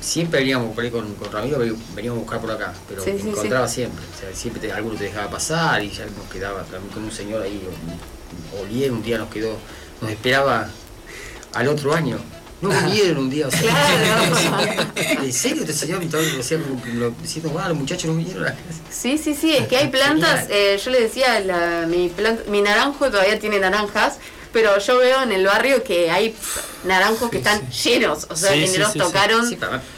siempre 0.00 0.40
veníamos 0.40 0.74
por 0.74 0.84
ahí 0.84 0.90
con, 0.90 1.14
con 1.14 1.32
Ramiro, 1.32 1.58
veníamos 1.94 2.18
a 2.18 2.22
buscar 2.22 2.40
por 2.40 2.50
acá, 2.50 2.74
pero 2.88 3.04
encontraba 3.04 3.68
siempre. 3.68 4.04
O 4.04 4.18
sea, 4.18 4.34
siempre 4.34 4.60
te, 4.60 4.72
alguno 4.72 4.96
te 4.96 5.04
dejaba 5.04 5.30
pasar 5.30 5.82
y 5.82 5.90
ya 5.90 6.06
nos 6.06 6.28
quedaba 6.32 6.62
también 6.64 6.92
con 6.92 7.04
un 7.04 7.12
señor 7.12 7.42
ahí, 7.42 7.62
Olier, 8.60 8.92
un 8.92 9.02
día 9.02 9.18
nos 9.18 9.28
quedó 9.28 9.56
nos 10.00 10.10
esperaba 10.10 10.68
al 11.54 11.68
otro 11.68 11.94
año. 11.94 12.18
No 12.60 12.70
vinieron 12.70 13.18
un 13.24 13.30
día. 13.30 13.46
O 13.46 13.50
sea, 13.50 13.60
claro. 13.60 14.90
¿En 15.22 15.32
serio 15.32 15.64
te 15.64 15.72
señor 15.72 16.00
diciendo, 16.00 17.50
wow, 17.50 17.68
los 17.68 17.78
muchachos 17.78 18.10
no 18.10 18.16
vinieron 18.16 18.46
a 18.46 18.54
Sí, 18.90 19.18
sí, 19.18 19.34
sí, 19.34 19.54
es 19.54 19.68
que 19.68 19.76
hay 19.76 19.88
plantas, 19.88 20.46
eh, 20.50 20.80
yo 20.82 20.90
le 20.90 21.00
decía, 21.00 21.40
la, 21.40 21.86
mi, 21.86 22.12
mi 22.48 22.62
naranjo 22.62 23.10
todavía 23.10 23.38
tiene 23.38 23.60
naranjas, 23.60 24.18
pero 24.52 24.78
yo 24.78 24.98
veo 24.98 25.22
en 25.22 25.32
el 25.32 25.46
barrio 25.46 25.82
que 25.82 26.10
hay 26.10 26.34
naranjos 26.84 27.30
que 27.30 27.38
están 27.38 27.68
llenos, 27.70 28.26
o 28.30 28.36
sea, 28.36 28.52
que 28.52 28.78
los 28.78 28.94
tocaron. 28.94 29.50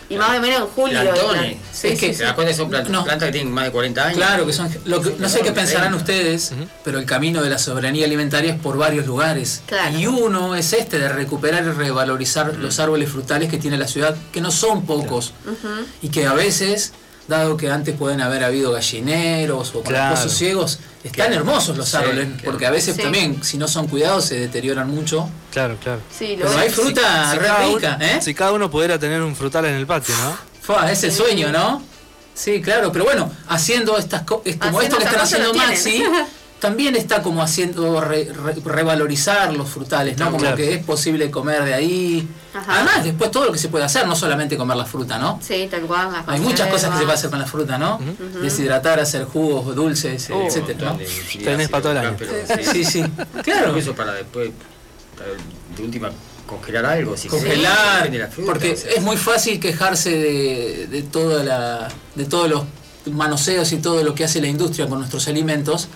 y 0.09 0.17
más 0.17 0.39
o 0.39 0.41
menos 0.41 0.61
en 0.61 0.67
julio. 0.67 1.01
es 1.83 1.99
que 1.99 2.15
se 2.15 2.25
da 2.25 2.35
cuenta 2.35 2.53
son 2.55 2.69
plantas, 2.71 3.19
que 3.19 3.33
tienen 3.33 3.53
más 3.53 3.65
de 3.65 3.73
40 3.73 4.05
años. 4.05 4.17
Claro, 4.17 4.47
que 4.47 4.53
son. 4.53 4.71
no 4.85 5.29
sé 5.29 5.41
qué 5.41 5.53
pensarán 5.53 5.95
ustedes, 5.95 6.53
pero 6.85 6.99
el 6.99 7.07
camino 7.07 7.43
de 7.43 7.51
la 7.51 7.59
soberanía 7.59 8.07
alimentaria 8.07 8.55
es 8.55 8.61
por 8.61 8.77
varios 8.77 9.07
lugares. 9.07 9.63
Y 9.97 10.07
uno 10.07 10.55
es 10.55 10.73
este 10.73 10.99
de 10.99 11.09
recuperar 11.09 11.65
y 11.65 11.71
revalorizar 11.71 12.57
los 12.57 12.79
árboles 12.81 13.11
frutales 13.11 13.51
que 13.51 13.59
tiene 13.59 13.77
la 13.79 13.89
ciudad, 13.89 14.17
que 14.33 14.41
no 14.41 14.51
son 14.51 14.87
pocos, 14.87 15.33
y 16.03 16.09
que 16.09 16.27
a 16.27 16.35
veces 16.35 16.93
dado 17.31 17.57
que 17.57 17.71
antes 17.71 17.97
pueden 17.97 18.21
haber 18.21 18.45
habido 18.45 18.73
gallineros 18.73 19.75
o 19.75 19.83
claro. 19.83 20.15
pozos 20.15 20.35
ciegos, 20.35 20.79
están 21.03 21.33
hermosos 21.33 21.79
los 21.79 21.95
árboles, 21.95 22.29
porque 22.45 22.67
a 22.67 22.71
veces 22.71 22.99
también, 22.99 23.43
si 23.43 23.57
no 23.57 23.67
son 23.69 23.87
cuidados, 23.87 24.27
se 24.27 24.39
deterioran 24.39 24.91
mucho. 24.91 25.31
Claro, 25.51 25.79
claro. 25.83 26.03
Pero 26.19 26.59
hay 26.59 26.69
fruta 26.69 27.35
rica, 27.35 27.97
¿eh? 28.01 28.19
Si 28.21 28.35
cada 28.35 28.53
uno 28.53 28.71
pudiera 28.71 28.99
tener 28.99 29.23
un 29.23 29.35
frutal 29.35 29.65
en 29.65 29.77
el 29.77 29.87
patio, 29.87 30.15
¿no? 30.19 30.37
Fua, 30.61 30.93
es 30.93 31.03
el 31.05 31.13
sueño, 31.13 31.51
¿no? 31.51 31.83
Sí, 32.35 32.61
claro, 32.61 32.93
pero 32.93 33.05
bueno, 33.05 33.33
haciendo 33.49 33.97
estas 33.97 34.23
cosas, 34.23 34.57
como 34.57 34.83
esto 34.83 34.99
que 34.99 35.05
están 35.05 35.21
haciendo 35.21 35.55
Maxi, 35.55 36.03
también 36.61 36.95
está 36.95 37.23
como 37.23 37.43
haciendo 37.43 38.01
revalorizar 38.01 39.53
los 39.55 39.69
frutales, 39.69 40.19
¿no? 40.19 40.31
Como 40.31 40.55
que 40.55 40.75
es 40.75 40.85
posible 40.85 41.31
comer 41.31 41.65
de 41.65 41.75
ahí. 41.75 42.29
Además, 42.55 43.03
después 43.03 43.31
todo 43.31 43.47
lo 43.47 43.53
que 43.53 43.59
se 43.59 43.69
puede 43.69 43.85
hacer, 43.85 44.07
no 44.07 44.15
solamente 44.15 44.57
comer 44.59 44.77
la 44.77 44.85
fruta, 44.85 45.19
¿no? 45.19 45.41
Sí, 45.43 45.67
tal 45.71 45.83
cual. 45.83 46.11
Hay 46.27 46.39
muchas 46.41 46.69
cosas 46.69 46.91
que 46.91 46.99
se 46.99 47.05
puede 47.05 47.17
hacer 47.17 47.31
con 47.31 47.39
la 47.39 47.47
fruta, 47.47 47.79
¿no? 47.79 47.99
Deshidratar, 48.43 49.01
hacer 49.01 49.25
jugos 49.25 49.75
dulces, 49.75 50.29
uh, 50.31 50.43
etcétera. 50.43 50.97
Tenés 51.43 51.69
para 51.71 51.83
todo 51.83 51.93
el 51.93 51.99
año. 51.99 52.17
Sí, 52.73 52.85
sí, 52.85 53.05
claro. 53.43 53.75
Eso 53.75 53.95
para 53.95 54.13
después, 54.13 54.51
de 55.77 55.83
última, 55.83 56.11
congelar 56.47 56.85
algo. 56.85 57.17
Si 57.17 57.29
congelar, 57.29 58.11
porque 58.45 58.73
es 58.73 59.03
muy 59.03 59.17
fácil 59.17 59.59
quejarse 59.59 60.11
de, 60.11 60.87
de, 60.89 61.03
toda 61.05 61.43
la, 61.43 61.89
de 62.15 62.27
todos 62.27 62.51
los 62.51 62.65
manoseos 63.11 63.73
y 63.73 63.79
todo 63.79 64.05
lo 64.05 64.15
que 64.15 64.25
hace 64.25 64.43
la 64.43 64.49
industria 64.49 64.87
con 64.87 64.99
nuestros 64.99 65.27
alimentos 65.27 65.89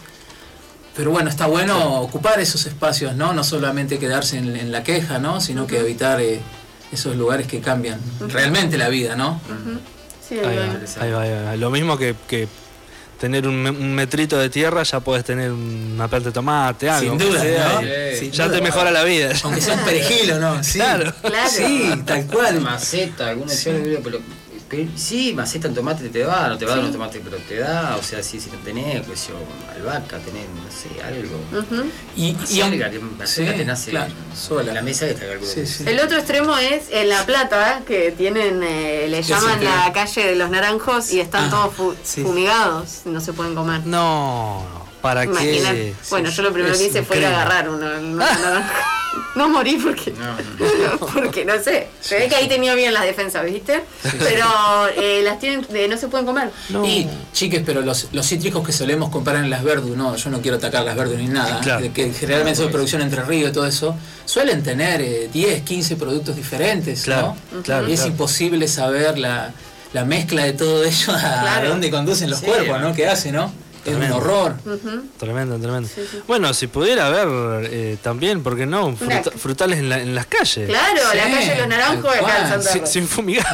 pero 0.96 1.10
bueno, 1.10 1.28
está 1.28 1.46
bueno 1.46 2.00
ocupar 2.00 2.40
esos 2.40 2.66
espacios, 2.66 3.16
¿no? 3.16 3.32
No 3.32 3.42
solamente 3.42 3.98
quedarse 3.98 4.38
en, 4.38 4.70
la 4.70 4.82
queja, 4.82 5.18
¿no? 5.18 5.40
Sino 5.40 5.66
que 5.66 5.80
evitar 5.80 6.20
eh, 6.20 6.40
esos 6.92 7.16
lugares 7.16 7.46
que 7.46 7.60
cambian 7.60 8.00
realmente 8.28 8.78
la 8.78 8.88
vida, 8.88 9.16
¿no? 9.16 9.40
Sí, 10.26 10.38
ahí, 10.38 11.10
va, 11.10 11.56
Lo 11.56 11.70
mismo 11.70 11.98
que, 11.98 12.14
que 12.28 12.48
tener 13.18 13.48
un, 13.48 13.94
metrito 13.94 14.38
de 14.38 14.50
tierra, 14.50 14.82
ya 14.82 15.00
puedes 15.00 15.24
tener 15.24 15.50
una 15.50 16.08
planta 16.08 16.28
de 16.28 16.32
tomate, 16.32 16.90
algo. 16.90 17.10
Sin 17.10 17.18
duda, 17.18 17.80
ya 18.30 18.50
te 18.50 18.60
mejora 18.60 18.90
la 18.90 19.02
vida. 19.04 19.32
Aunque 19.42 19.60
sea 19.60 19.74
un 19.74 19.84
perejil 19.84 20.32
o 20.32 20.38
no. 20.38 20.60
Claro. 20.72 21.12
claro. 21.22 21.50
Sí, 21.50 22.02
tal 22.04 22.26
cual. 22.26 22.60
Maceta, 22.60 23.28
algunos 23.28 23.54
sí. 23.54 23.70
pero 24.02 24.20
sí, 24.96 25.32
maceta 25.34 25.68
en 25.68 25.74
tomate 25.74 26.08
te 26.08 26.24
va, 26.24 26.48
no 26.48 26.58
te 26.58 26.64
va 26.64 26.72
a 26.72 26.76
dar 26.76 26.84
un 26.84 26.92
tomate, 26.92 27.20
pero 27.22 27.36
te 27.36 27.58
da, 27.58 27.96
o 27.96 28.02
sea, 28.02 28.22
si, 28.22 28.40
si 28.40 28.50
no 28.50 28.58
tenés, 28.58 29.04
pues 29.06 29.28
yo, 29.28 29.34
albahaca, 29.74 30.18
tenés, 30.18 30.46
no 30.48 30.70
sé, 30.70 31.02
algo. 31.02 31.38
Y, 32.16 32.36
y 32.50 32.60
alga, 32.60 32.90
maceta 33.18 33.54
te 33.54 33.64
nace 33.64 33.92
sola. 34.34 34.68
en 34.68 34.74
la 34.74 34.82
mesa 34.82 35.06
esta 35.06 35.24
sí, 35.42 35.66
sí. 35.66 35.84
El 35.86 36.00
otro 36.00 36.18
extremo 36.18 36.56
es 36.56 36.84
en 36.90 37.08
La 37.08 37.24
Plata, 37.26 37.82
que 37.86 38.12
tienen, 38.12 38.62
eh, 38.62 39.06
le 39.08 39.22
llaman 39.22 39.62
la 39.64 39.92
calle 39.92 40.26
de 40.26 40.36
los 40.36 40.50
naranjos 40.50 41.12
y 41.12 41.20
están 41.20 41.44
ah, 41.46 41.50
todos 41.50 41.96
fumigados, 42.04 43.02
no 43.04 43.20
se 43.20 43.32
pueden 43.32 43.54
comer. 43.54 43.86
No, 43.86 44.64
¿para 45.00 45.26
qué? 45.26 45.94
Bueno, 46.10 46.30
yo 46.30 46.42
lo 46.42 46.52
primero 46.52 46.76
que 46.76 46.86
hice 46.86 47.02
fue 47.02 47.24
agarrar 47.24 47.68
uno, 47.68 47.86
no 49.34 49.48
morí 49.48 49.76
porque 49.76 50.12
no, 50.12 51.06
porque 51.12 51.44
no 51.44 51.54
sé. 51.62 51.88
Se 52.00 52.18
ve 52.18 52.28
que 52.28 52.36
ahí 52.36 52.48
tenía 52.48 52.74
bien 52.74 52.92
las 52.94 53.04
defensas 53.04 53.44
viste 53.44 53.82
pero 54.18 54.46
eh, 54.96 55.22
las 55.22 55.38
tienen 55.38 55.66
no 55.90 55.96
se 55.96 56.08
pueden 56.08 56.26
comer. 56.26 56.50
Y 56.84 57.06
chiques 57.32 57.62
pero 57.64 57.82
los, 57.82 58.08
los 58.12 58.26
cítricos 58.26 58.64
que 58.64 58.72
solemos 58.72 59.10
comprar 59.10 59.36
en 59.36 59.50
las 59.50 59.62
verdu 59.62 59.96
no 59.96 60.16
yo 60.16 60.30
no 60.30 60.40
quiero 60.40 60.56
atacar 60.56 60.84
las 60.84 60.96
verdu 60.96 61.16
ni 61.16 61.28
nada 61.28 61.60
que 61.92 62.12
generalmente 62.12 62.60
son 62.60 62.70
producción 62.70 63.02
entre 63.02 63.22
ríos 63.22 63.50
y 63.50 63.52
todo 63.52 63.66
eso 63.66 63.96
suelen 64.24 64.62
tener 64.62 65.30
10 65.30 65.34
eh, 65.34 65.62
15 65.64 65.96
productos 65.96 66.36
diferentes 66.36 67.02
claro, 67.02 67.36
y 67.88 67.92
es 67.92 68.06
imposible 68.06 68.68
saber 68.68 69.18
la, 69.18 69.52
la 69.92 70.04
mezcla 70.04 70.44
de 70.44 70.52
todo 70.52 70.84
ello 70.84 71.12
a, 71.12 71.62
dónde 71.64 71.90
conducen 71.90 72.30
los 72.30 72.40
cuerpos 72.40 72.80
no 72.80 72.94
qué 72.94 73.08
hace 73.08 73.32
no 73.32 73.52
es 73.84 73.94
un 73.94 74.12
horror. 74.12 74.54
Tremendo, 75.18 75.58
tremendo. 75.58 75.88
Bueno, 76.26 76.54
si 76.54 76.66
pudiera 76.66 77.06
haber 77.06 77.68
eh, 77.70 77.96
también, 78.02 78.42
¿por 78.42 78.56
qué 78.56 78.66
no? 78.66 78.96
frutales 78.96 79.78
en, 79.78 79.92
en, 79.92 80.14
las 80.14 80.26
calles. 80.26 80.68
Claro, 80.68 81.02
la 81.14 81.22
calle 81.22 81.50
de 81.50 81.58
los 81.58 81.68
naranjos 81.68 82.16
acá 82.16 82.62
sin, 82.62 82.86
sin 82.86 83.08
fumigar. 83.08 83.46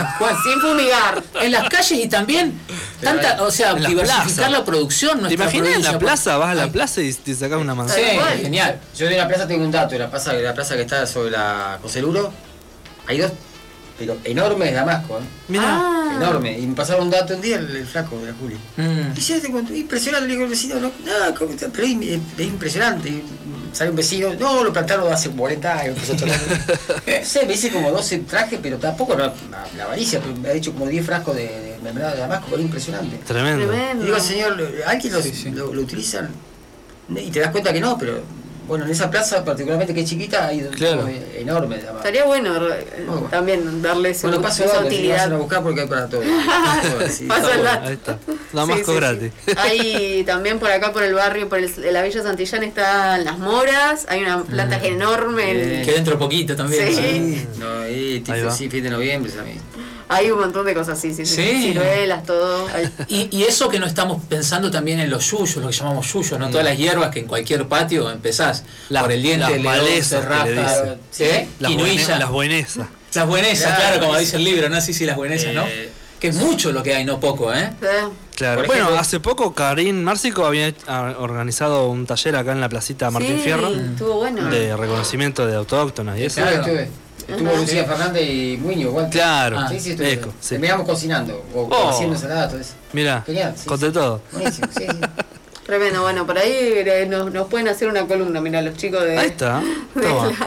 sin 0.43 0.61
fumigar. 0.61 1.23
En 1.41 1.53
las 1.53 1.69
calles 1.69 2.05
y 2.05 2.09
también, 2.09 2.61
tanta, 3.03 3.43
o 3.43 3.51
sea, 3.51 3.75
diversificar 3.75 4.51
la 4.51 4.65
producción. 4.65 5.27
¿Te 5.27 5.35
imaginas 5.35 5.77
en 5.77 5.83
la 5.83 5.99
plaza? 5.99 6.37
Vas 6.37 6.51
a 6.51 6.55
la 6.55 6.71
plaza 6.71 7.03
y 7.03 7.13
te 7.13 7.35
sacas 7.35 7.59
una 7.59 7.75
manzana. 7.75 8.01
Sí, 8.01 8.43
genial. 8.43 8.81
Yo 8.97 9.07
de 9.07 9.17
la 9.17 9.29
plaza 9.29 9.47
tengo 9.47 9.65
un 9.65 9.71
dato, 9.71 9.97
la 9.99 10.11
plaza, 10.11 10.33
la 10.33 10.55
plaza 10.55 10.77
que 10.77 10.83
está 10.83 11.07
sobre 11.07 11.31
la 11.31 11.79
Coseluro, 11.83 12.33
hay 13.07 13.19
dos 13.19 13.33
pero 14.01 14.17
enorme 14.25 14.65
de 14.65 14.73
Damasco, 14.73 15.19
¿eh? 15.19 15.23
Mira. 15.49 15.63
Ah. 15.67 16.15
Enorme. 16.17 16.59
Y 16.59 16.67
me 16.67 16.75
pasaron 16.75 17.05
un 17.05 17.11
dato 17.11 17.35
un 17.35 17.43
día 17.43 17.59
el, 17.59 17.87
flaco 17.87 18.19
de 18.19 18.29
la 18.29 18.33
Juli. 18.33 18.57
Mm. 18.79 19.13
Y 19.15 19.21
yo 19.21 19.41
te 19.43 19.51
cuento, 19.51 19.75
impresionante, 19.75 20.27
le 20.27 20.33
digo 20.33 20.45
al 20.45 20.51
vecino, 20.51 20.77
no, 20.77 20.89
no 20.89 21.35
pero 21.71 21.87
es, 21.87 22.21
es 22.39 22.47
impresionante. 22.47 23.23
sale 23.75 23.91
un 23.91 23.97
vecino, 23.97 24.33
no, 24.35 24.65
lo 24.65 24.73
plantaron 24.73 25.13
hace 25.13 25.29
40 25.29 25.79
años. 25.79 25.99
no 25.99 26.19
sé, 27.25 27.47
me 27.47 27.53
hice 27.53 27.71
como 27.71 27.91
12 27.91 28.21
trajes, 28.21 28.59
pero 28.63 28.79
tampoco 28.79 29.15
la, 29.15 29.35
la 29.77 29.85
avaricia, 29.85 30.19
pero 30.19 30.35
me 30.35 30.49
ha 30.49 30.53
dicho 30.53 30.73
como 30.73 30.87
10 30.87 31.05
frascos 31.05 31.37
de, 31.37 31.43
de 31.43 31.79
mermelada 31.83 32.15
de 32.15 32.21
Damasco, 32.21 32.47
pero 32.49 32.63
impresionante. 32.63 33.19
Tremendo. 33.19 33.67
Tremendo. 33.67 34.03
Y 34.03 34.07
digo, 34.07 34.19
señor, 34.19 34.75
¿alguien 34.87 35.13
lo, 35.55 35.75
lo, 35.75 35.83
utilizan? 35.83 36.31
Y 37.15 37.31
te 37.31 37.41
das 37.41 37.51
cuenta 37.51 37.71
que 37.71 37.81
no, 37.81 37.99
pero 37.99 38.23
bueno, 38.71 38.85
en 38.85 38.93
esa 38.93 39.11
plaza 39.11 39.45
particularmente 39.45 39.93
que 39.93 40.03
es 40.03 40.09
chiquita 40.09 40.47
hay 40.47 40.61
claro. 40.61 41.09
enorme. 41.37 41.75
Estaría 41.77 42.25
bueno, 42.25 42.53
también 43.29 43.83
darle 43.83 44.11
esa, 44.11 44.29
bueno, 44.29 44.41
paso 44.41 44.65
esa 44.65 44.79
utilidad. 44.79 45.33
a 45.33 45.37
buscar 45.37 45.61
porque 45.61 45.81
hay 45.81 45.89
para 45.89 46.09
todo. 46.09 46.21
paso 47.27 47.53
el 47.53 47.65
dato. 47.65 47.87
Ahí 47.89 47.95
está. 47.95 48.19
Damasco 48.53 48.95
gratis. 48.95 49.33
Hay 49.57 50.23
también 50.25 50.61
por 50.61 50.71
acá 50.71 50.93
por 50.93 51.03
el 51.03 51.15
barrio, 51.15 51.49
por 51.49 51.59
el, 51.59 51.73
la 51.93 52.03
Villa 52.03 52.23
Santillán 52.23 52.63
están 52.63 53.25
las 53.25 53.39
moras, 53.39 54.07
hay 54.09 54.23
una 54.23 54.45
planta 54.45 54.79
mm. 54.79 54.85
enorme. 54.85 55.83
Que 55.85 55.93
dentro 55.93 56.17
poquito 56.19 56.55
también. 56.55 56.95
Sí. 56.95 57.47
No, 57.59 57.89
y 57.89 58.23
sí, 58.57 58.69
fin 58.69 58.85
de 58.85 58.91
noviembre 58.91 59.33
también. 59.33 59.59
Hay 60.13 60.29
un 60.29 60.41
montón 60.41 60.67
de 60.67 60.75
cosas, 60.75 61.01
sí, 61.01 61.15
sí, 61.15 61.25
sí. 61.25 61.37
Ciruelas, 61.37 62.25
todo. 62.25 62.67
Y, 63.07 63.29
y, 63.31 63.45
eso 63.45 63.69
que 63.69 63.79
no 63.79 63.87
estamos 63.87 64.21
pensando 64.25 64.69
también 64.69 64.99
en 64.99 65.09
los 65.09 65.31
yuyos, 65.31 65.55
lo 65.59 65.69
que 65.69 65.73
llamamos 65.73 66.13
yuyos, 66.13 66.37
¿no? 66.37 66.51
Todas 66.51 66.65
las 66.65 66.77
hierbas 66.77 67.11
que 67.11 67.21
en 67.21 67.29
cualquier 67.29 67.69
patio 67.69 68.11
empezás 68.11 68.65
por 68.89 69.13
el 69.13 69.23
diente, 69.23 69.49
las 69.49 69.61
malezas, 69.61 70.25
¿eh? 70.25 71.49
Las, 71.61 71.77
buenesas. 71.77 72.19
Las 72.19 72.29
buenesas, 72.29 72.89
las 73.15 73.27
buenesas 73.29 73.77
claro, 73.79 74.01
como 74.01 74.19
dice 74.19 74.37
el 74.37 74.43
libro, 74.43 74.69
¿no? 74.69 74.81
Sí, 74.81 74.93
sí, 74.93 75.05
las 75.05 75.15
buenesas, 75.15 75.55
¿no? 75.55 75.65
Eh, 75.69 75.93
que 76.19 76.27
es 76.27 76.35
mucho 76.35 76.73
lo 76.73 76.83
que 76.83 76.93
hay, 76.93 77.05
no 77.05 77.21
poco, 77.21 77.55
¿eh? 77.55 77.71
Claro. 78.35 78.65
bueno, 78.67 78.89
hace 78.99 79.21
poco 79.21 79.55
Karim 79.55 80.03
Márcico 80.03 80.45
había 80.45 80.75
organizado 81.19 81.89
un 81.89 82.05
taller 82.07 82.35
acá 82.35 82.51
en 82.51 82.61
la 82.61 82.69
placita 82.69 83.13
Martín 83.13 83.39
Fierro. 83.39 83.69
Estuvo 83.69 84.15
bueno. 84.15 84.51
De 84.51 84.77
reconocimiento 84.77 85.47
de 85.47 85.55
autóctonas 85.55 86.19
y 86.19 86.25
eso. 86.25 86.41
Claro, 86.41 86.65
Estuvo 87.31 87.57
Lucía 87.57 87.85
Fernández 87.85 88.29
y 88.29 88.57
Muñoz, 88.57 88.91
igual. 88.91 89.11
Claro. 89.11 89.59
Ah, 89.59 89.69
sí, 89.69 89.81
sí, 89.81 89.93
estuvo. 89.99 90.33
Sí. 90.41 90.51
Terminamos 90.51 90.87
cocinando 90.87 91.45
o 91.55 91.69
oh. 91.71 91.91
haciendo 91.91 92.17
ensalada, 92.17 92.49
todo 92.49 92.61
eso. 92.61 92.75
Mira, 92.93 93.25
conté 93.67 93.91
todo. 93.91 94.23
Buenísimo, 94.33 94.69
sí, 94.77 94.87
sí. 94.89 95.01
Tremendo, 95.71 96.03
bueno, 96.03 96.27
por 96.27 96.37
ahí 96.37 96.51
eh, 96.53 97.07
nos, 97.09 97.33
nos, 97.33 97.47
pueden 97.47 97.69
hacer 97.69 97.87
una 97.87 98.05
columna, 98.05 98.41
mira, 98.41 98.61
los 98.61 98.77
chicos 98.77 99.05
de, 99.05 99.17
ahí 99.17 99.29
está. 99.29 99.63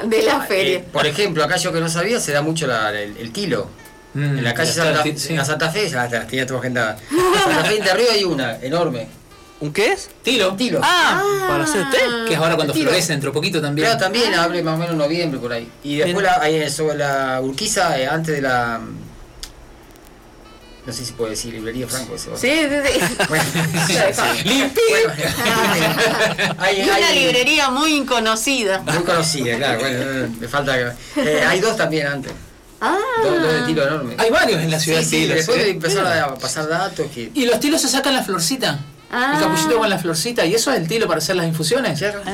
de, 0.05 0.21
la, 0.21 0.41
feria. 0.41 0.79
Eh, 0.79 0.85
por 0.91 1.07
ejemplo, 1.07 1.41
acá 1.45 1.55
yo 1.55 1.71
que 1.71 1.79
no 1.79 1.87
sabía, 1.87 2.19
se 2.19 2.33
da 2.33 2.41
mucho 2.41 2.67
la, 2.67 2.89
el, 2.89 3.15
el, 3.15 3.31
kilo. 3.31 3.69
Mm, 4.15 4.39
en 4.39 4.43
la 4.43 4.53
calle 4.53 4.73
Santa, 4.73 5.01
sí. 5.15 5.33
en 5.33 5.45
Santa 5.45 5.69
Fe, 5.69 5.87
ya 5.87 6.09
la 6.09 6.27
tenía 6.27 6.45
tu 6.45 6.57
agendada. 6.57 6.97
Santa 7.41 7.63
Fe 7.63 7.81
de 7.81 7.89
arriba 7.89 8.11
hay 8.11 8.25
una, 8.25 8.57
enorme. 8.57 9.07
¿Un 9.60 9.72
qué 9.72 9.93
es? 9.93 10.10
Tilo. 10.24 10.55
Tilo. 10.55 10.81
Ah, 10.83 11.24
para 11.48 11.63
hacer 11.63 11.89
té. 11.89 12.00
Que 12.27 12.33
es 12.33 12.39
ahora 12.39 12.55
cuando 12.55 12.74
florece 12.74 13.13
dentro 13.13 13.31
poquito 13.31 13.62
también. 13.62 13.88
Claro, 13.88 14.00
también 14.00 14.33
abre 14.33 14.62
más 14.62 14.75
o 14.75 14.77
menos 14.77 14.95
noviembre 14.95 15.39
por 15.39 15.53
ahí. 15.53 15.69
Y 15.83 15.98
después 15.98 16.24
la, 16.24 16.41
ahí 16.41 16.69
sobre 16.69 16.98
la 16.98 17.39
Urquiza, 17.41 17.98
eh, 18.00 18.07
antes 18.07 18.36
de 18.36 18.41
la. 18.41 18.81
No 20.86 20.91
sé 20.91 21.05
si 21.05 21.13
puede 21.13 21.31
decir 21.31 21.53
librería 21.53 21.88
Franco 21.88 22.15
ese. 22.15 22.36
Sí, 22.36 22.51
sí, 22.51 22.67
sí. 22.91 23.00
Bueno, 23.29 23.45
hay, 26.57 26.81
una 26.98 27.12
librería 27.12 27.69
muy 27.69 28.03
conocida. 28.05 28.79
Muy 28.79 29.03
conocida, 29.03 29.55
claro. 29.55 29.79
Bueno, 29.79 30.29
me 30.41 30.48
falta. 30.50 30.93
Eh, 31.15 31.41
hay 31.48 31.62
dos 31.62 31.77
también 31.77 32.07
antes. 32.07 32.33
Ah. 32.81 32.98
Dos, 33.24 33.41
dos, 33.41 33.53
de 33.53 33.62
tilo 33.62 33.88
enorme. 33.88 34.15
Hay 34.17 34.29
varios 34.29 34.62
en 34.62 34.72
la 34.72 34.77
ciudad 34.77 35.00
sí, 35.00 35.22
sí, 35.22 35.27
Después 35.27 35.60
¿eh? 35.60 35.69
empezar 35.69 36.05
a 36.05 36.36
pasar 36.36 36.67
datos. 36.67 37.07
Que... 37.15 37.31
¿Y 37.33 37.45
los 37.45 37.62
tilos 37.62 37.79
se 37.79 37.88
sacan 37.88 38.13
la 38.13 38.24
florcita? 38.24 38.81
El 39.13 39.39
capullito 39.39 39.77
con 39.77 39.89
la 39.89 40.00
florcita. 40.00 40.46
¿Y 40.46 40.55
eso 40.55 40.72
es 40.72 40.79
el 40.79 40.88
tilo 40.88 41.08
para 41.08 41.20
hacer 41.20 41.36
las 41.36 41.46
infusiones? 41.46 42.01
Ah. 42.03 42.32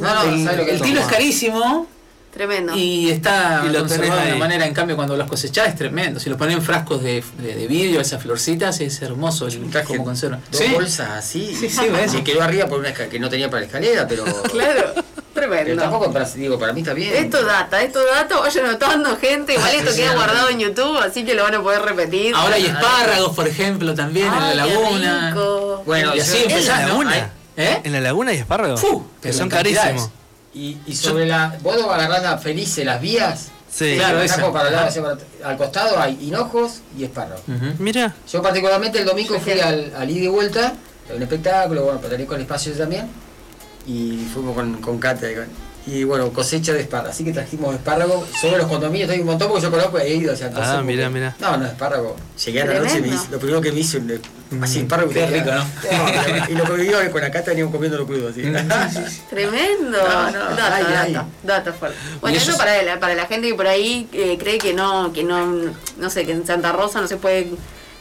No, 0.00 0.14
no, 0.14 0.22
el, 0.22 0.68
el 0.68 0.80
tilo 0.80 1.00
es 1.00 1.06
carísimo. 1.06 1.86
Tremendo. 2.32 2.76
Y 2.76 3.10
está 3.10 3.64
y 3.66 3.70
lo 3.70 3.80
conservado 3.80 4.20
de 4.20 4.28
una 4.28 4.36
manera, 4.36 4.66
en 4.66 4.74
cambio, 4.74 4.96
cuando 4.96 5.16
los 5.16 5.26
cosechás 5.28 5.68
es 5.68 5.76
tremendo. 5.76 6.20
Si 6.20 6.28
lo 6.28 6.36
ponen 6.36 6.58
en 6.58 6.62
frascos 6.62 7.02
de, 7.02 7.24
de, 7.38 7.66
vidrio, 7.66 8.00
esas 8.00 8.22
florcitas, 8.22 8.80
es 8.80 9.00
hermoso 9.00 9.46
el, 9.46 9.70
como 9.86 10.04
conserva. 10.04 10.38
Dos 10.50 10.60
¿Sí? 10.60 10.72
bolsas 10.72 11.10
así. 11.10 11.54
Sí, 11.54 11.70
sí, 11.70 11.88
ves. 11.88 12.14
Y 12.14 12.22
quedó 12.22 12.42
arriba 12.42 12.66
por 12.66 12.80
una 12.80 12.92
que 12.92 13.18
no 13.18 13.28
tenía 13.28 13.48
para 13.48 13.60
la 13.60 13.66
escalera, 13.66 14.06
pero. 14.06 14.24
claro. 14.50 14.92
Tremendo. 15.32 15.64
Pero 15.66 15.82
tampoco, 15.82 16.12
para, 16.12 16.24
digo, 16.30 16.58
para 16.58 16.72
mí 16.72 16.80
está 16.80 16.92
bien. 16.94 17.14
Esto 17.14 17.44
data, 17.44 17.80
esto 17.80 18.04
data, 18.04 18.40
vayan 18.40 18.66
notando 18.66 19.16
gente, 19.16 19.54
igual 19.54 19.74
esto 19.74 19.94
queda 19.94 20.14
guardado 20.14 20.50
en 20.50 20.58
YouTube, 20.58 20.98
así 20.98 21.24
que 21.24 21.34
lo 21.34 21.44
van 21.44 21.54
a 21.54 21.62
poder 21.62 21.82
repetir. 21.82 22.34
Ahora 22.34 22.56
hay 22.56 22.66
espárragos, 22.66 23.36
por 23.36 23.46
ejemplo, 23.46 23.94
también 23.94 24.26
en 24.26 24.40
la 24.40 24.54
laguna. 24.54 25.34
Bueno, 25.86 26.14
y 26.14 26.20
así 26.20 26.38
empezás, 26.38 26.80
¿En 26.80 26.82
la 26.82 26.88
laguna? 26.88 27.30
¿Eh? 27.56 27.80
¿En 27.84 27.92
la 27.92 28.00
laguna 28.00 28.30
hay 28.32 28.38
espárragos? 28.38 28.82
que 29.22 29.32
son 29.32 29.48
carísimos. 29.48 30.10
Y, 30.58 30.76
y 30.86 30.96
sobre 30.96 31.24
la. 31.24 31.56
¿Vos 31.62 31.80
agarrás 31.80 32.20
la 32.20 32.36
felices 32.36 32.84
las 32.84 33.00
vías? 33.00 33.48
Sí, 33.70 33.94
claro, 33.96 34.20
eso. 34.20 34.52
Para 34.52 34.70
lado, 34.70 35.18
al 35.44 35.56
costado 35.56 36.00
hay 36.00 36.18
hinojos 36.20 36.80
y 36.98 37.04
espárragos. 37.04 37.44
Mira. 37.78 38.12
Yo 38.32 38.42
particularmente 38.42 38.98
el 38.98 39.04
domingo 39.04 39.38
fui 39.38 39.60
al, 39.60 39.92
al 39.96 40.10
ida 40.10 40.24
y 40.24 40.28
vuelta, 40.28 40.72
un 41.14 41.22
espectáculo, 41.22 41.84
bueno, 41.84 41.98
para 42.00 42.10
tener 42.10 42.26
con 42.26 42.40
espacios 42.40 42.76
también. 42.76 43.08
Y 43.86 44.26
fuimos 44.34 44.56
con, 44.56 44.80
con 44.80 44.98
Katia. 44.98 45.46
Y 45.88 46.04
bueno, 46.04 46.30
cosecha 46.34 46.74
de 46.74 46.80
espárragos. 46.80 47.14
Así 47.14 47.24
que 47.24 47.32
trajimos 47.32 47.74
espárragos. 47.74 48.28
Sobre 48.38 48.58
los 48.58 48.66
condominios 48.66 49.08
hay 49.08 49.20
un 49.20 49.26
montón 49.26 49.48
porque 49.48 49.62
yo 49.62 49.70
conozco 49.70 49.98
y 49.98 50.02
he 50.02 50.14
ido. 50.16 50.34
O 50.34 50.36
sea, 50.36 50.50
ah, 50.54 50.82
mira, 50.84 51.08
mira. 51.08 51.34
No, 51.40 51.56
no, 51.56 51.64
espárrago. 51.64 52.14
Llegué 52.44 52.62
a 52.62 52.66
la 52.66 52.80
noche 52.80 52.98
y 52.98 53.32
lo 53.32 53.38
primero 53.38 53.60
que 53.62 53.72
me 53.72 53.80
hizo, 53.80 53.98
mm. 53.98 54.62
así, 54.62 54.80
espárrago. 54.80 55.10
Qué 55.10 55.26
rico, 55.26 55.50
¿no? 55.50 55.64
y 56.50 56.54
lo 56.54 56.64
que 56.64 56.72
vivió 56.72 57.10
con 57.10 57.22
la 57.22 57.30
cata 57.30 57.52
veníamos 57.52 57.72
comiendo 57.72 57.96
lo 57.96 58.06
crudo. 58.06 58.28
Así. 58.28 58.42
Tremendo. 59.30 59.98
No, 59.98 60.30
no, 60.30 60.38
data, 60.56 60.76
ay, 60.76 61.12
data, 61.12 61.26
data 61.42 61.72
fuerte. 61.72 61.96
Bueno, 62.20 62.36
eso, 62.36 62.54
para, 62.58 62.82
la, 62.82 63.00
para 63.00 63.14
la 63.14 63.26
gente 63.26 63.48
que 63.48 63.54
por 63.54 63.66
ahí 63.66 64.08
eh, 64.12 64.36
cree 64.38 64.58
que 64.58 64.74
no, 64.74 65.10
que 65.14 65.24
no, 65.24 65.72
no 65.96 66.10
sé, 66.10 66.26
que 66.26 66.32
en 66.32 66.46
Santa 66.46 66.70
Rosa 66.72 67.00
no 67.00 67.08
se 67.08 67.16
puede 67.16 67.48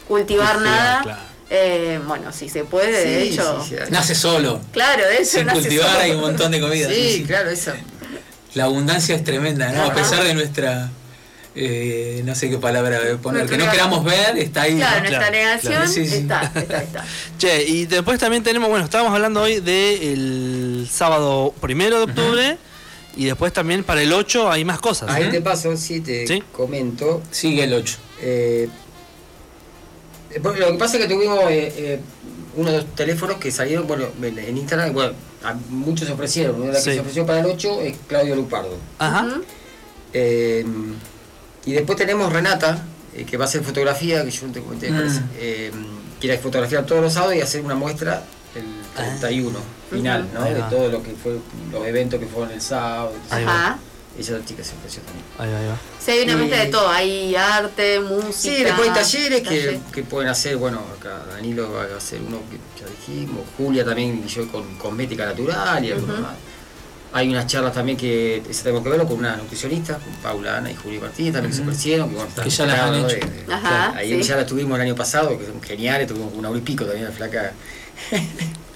cultivar 0.10 0.60
nada. 0.60 1.04
Claro. 1.04 1.22
Eh, 1.50 2.00
bueno, 2.06 2.34
si 2.34 2.50
se 2.50 2.64
puede, 2.66 3.06
de 3.06 3.24
hecho. 3.24 3.66
nace 3.90 4.16
solo. 4.16 4.60
Claro, 4.72 5.06
de 5.06 5.22
eso. 5.22 5.40
Sin 5.40 5.48
cultivar 5.48 5.98
hay 5.98 6.12
un 6.12 6.22
montón 6.22 6.52
de 6.52 6.60
comida. 6.60 6.90
Sí, 6.94 7.24
claro, 7.26 7.50
eso. 7.50 7.72
La 8.54 8.66
abundancia 8.66 9.16
es 9.16 9.24
tremenda, 9.24 9.72
¿no? 9.72 9.84
A 9.84 9.94
pesar 9.94 10.24
de 10.24 10.34
nuestra 10.34 10.90
eh, 11.60 12.22
no 12.24 12.36
sé 12.36 12.52
qué 12.52 12.60
palabra 12.60 13.00
poner, 13.20 13.48
que 13.48 13.58
no 13.58 13.70
queramos 13.72 14.04
ver, 14.04 14.38
está 14.38 14.64
ahí. 14.64 14.76
Claro, 14.76 15.00
nuestra 15.00 15.32
negación 15.32 15.84
está, 15.84 16.52
está, 16.54 16.78
está. 16.84 17.06
Che, 17.40 17.64
y 17.64 17.86
después 17.88 18.20
también 18.20 18.44
tenemos, 18.44 18.70
bueno, 18.70 18.86
estábamos 18.86 19.12
hablando 19.14 19.42
hoy 19.42 19.60
del 19.60 20.88
sábado 20.92 21.54
primero 21.60 21.98
de 21.98 22.04
octubre. 22.04 22.58
Y 23.16 23.26
después 23.26 23.52
también 23.52 23.84
para 23.84 24.04
el 24.04 24.14
8 24.14 24.52
hay 24.52 24.64
más 24.64 24.80
cosas. 24.80 25.10
Ahí 25.10 25.32
te 25.32 25.42
paso, 25.42 25.76
sí, 25.76 26.02
te 26.02 26.44
comento. 26.52 27.24
Sigue 27.32 27.64
el 27.64 27.74
8. 27.74 27.98
Eh, 28.22 28.70
lo 30.44 30.54
que 30.54 30.78
pasa 30.78 30.98
es 30.98 31.06
que 31.06 31.14
tuvimos 31.14 31.40
eh, 31.50 31.74
eh, 31.78 32.00
uno 32.56 32.72
de 32.72 32.78
los 32.78 32.96
teléfonos 32.96 33.38
que 33.38 33.52
salieron, 33.52 33.88
bueno, 33.88 34.06
en 34.22 34.58
Instagram, 34.58 34.94
bueno, 34.94 35.14
muchos 35.70 36.08
se 36.08 36.14
ofrecieron. 36.14 36.56
Uno 36.56 36.66
de 36.66 36.74
los 36.74 36.84
que 36.84 36.94
se 36.94 37.00
ofreció 37.00 37.26
para 37.26 37.40
el 37.40 37.46
8 37.46 37.82
es 37.82 37.96
Claudio 38.08 38.36
Lupardo. 38.36 38.78
Ajá. 39.00 39.42
y 40.14 41.72
después 41.72 41.98
tenemos 41.98 42.32
Renata, 42.32 42.84
que 43.30 43.38
va 43.38 43.46
a 43.46 43.48
hacer 43.48 43.64
fotografía, 43.64 44.24
que 44.24 44.32
yo 44.32 44.48
no 44.48 44.54
te 44.54 44.62
comenté, 44.62 44.92
mm. 44.92 46.20
quiere 46.20 46.38
fotografiar 46.38 46.86
todos 46.86 47.02
los 47.02 47.14
sábados 47.14 47.36
y 47.36 47.42
hacer 47.42 47.64
una 47.64 47.76
muestra 47.76 48.24
el 48.56 48.66
31 48.96 49.58
ah. 49.58 49.62
final, 49.90 50.30
¿no? 50.34 50.44
De 50.44 50.62
todo 50.70 50.90
lo 50.90 51.04
que 51.04 51.12
fue 51.12 51.38
los 51.72 51.86
eventos 51.86 52.20
que 52.20 52.26
fueron 52.26 52.52
el 52.52 52.62
sábado. 52.62 53.14
Ajá. 53.30 53.80
Esa 54.18 54.44
chica 54.44 54.64
se 54.64 54.76
ofreció 54.76 55.02
también. 55.04 55.26
Ahí, 55.38 55.50
ahí 55.50 55.68
va. 55.68 55.78
Sí, 56.04 56.12
hay 56.12 56.24
una 56.24 56.38
mezcla 56.38 56.64
de 56.64 56.72
todo, 56.72 56.90
hay 56.90 57.36
arte, 57.36 58.00
música. 58.00 58.56
Sí, 58.56 58.64
después 58.64 58.90
hay 58.90 58.96
talleres 58.96 59.48
que, 59.48 59.80
que, 59.94 60.04
pueden 60.04 60.30
hacer, 60.30 60.58
bueno, 60.58 60.82
acá 60.98 61.24
Danilo 61.32 61.72
va 61.72 61.84
a 61.84 61.98
hacer 61.98 62.22
uno 62.22 62.40
que 62.50 62.58
ya 62.82 62.90
dijimos, 62.90 63.42
Julia 63.56 63.86
también, 63.86 64.24
y 64.26 64.28
yo 64.28 64.48
con 64.52 64.76
cosmética 64.78 65.26
natural 65.26 65.86
y 65.86 65.92
algunos 65.92 66.20
más. 66.20 66.36
Hay 67.14 67.30
unas 67.30 67.48
charlas 67.48 67.74
también 67.74 67.98
que 67.98 68.44
esa 68.50 68.64
tenemos 68.64 68.84
que 68.84 68.90
verlo 68.90 69.08
con 69.08 69.18
una 69.18 69.38
nutricionista, 69.38 69.98
con 69.98 70.14
Paula 70.16 70.58
Ana 70.58 70.72
y 70.72 70.76
Julio 70.76 71.00
Martínez 71.00 71.34
también 71.34 71.52
que 71.52 71.58
se 71.58 71.64
ofrecieron, 71.64 72.10
que 72.10 72.16
bueno, 72.16 72.32
que 72.44 72.50
ya 72.50 72.66
las 72.66 72.80
han 72.80 72.96
hecho. 72.96 73.18
Ajá, 73.50 73.94
ahí 73.96 74.22
ya 74.22 74.36
la 74.36 74.46
tuvimos 74.46 74.76
el 74.76 74.82
año 74.82 74.96
pasado, 74.96 75.38
que 75.38 75.46
son 75.46 75.62
geniales, 75.62 76.08
tuvimos 76.08 76.34
una 76.34 76.50
hora 76.50 76.60
y 76.60 76.62
pico 76.62 76.84
también 76.86 77.06
la 77.06 77.12
flaca 77.12 77.54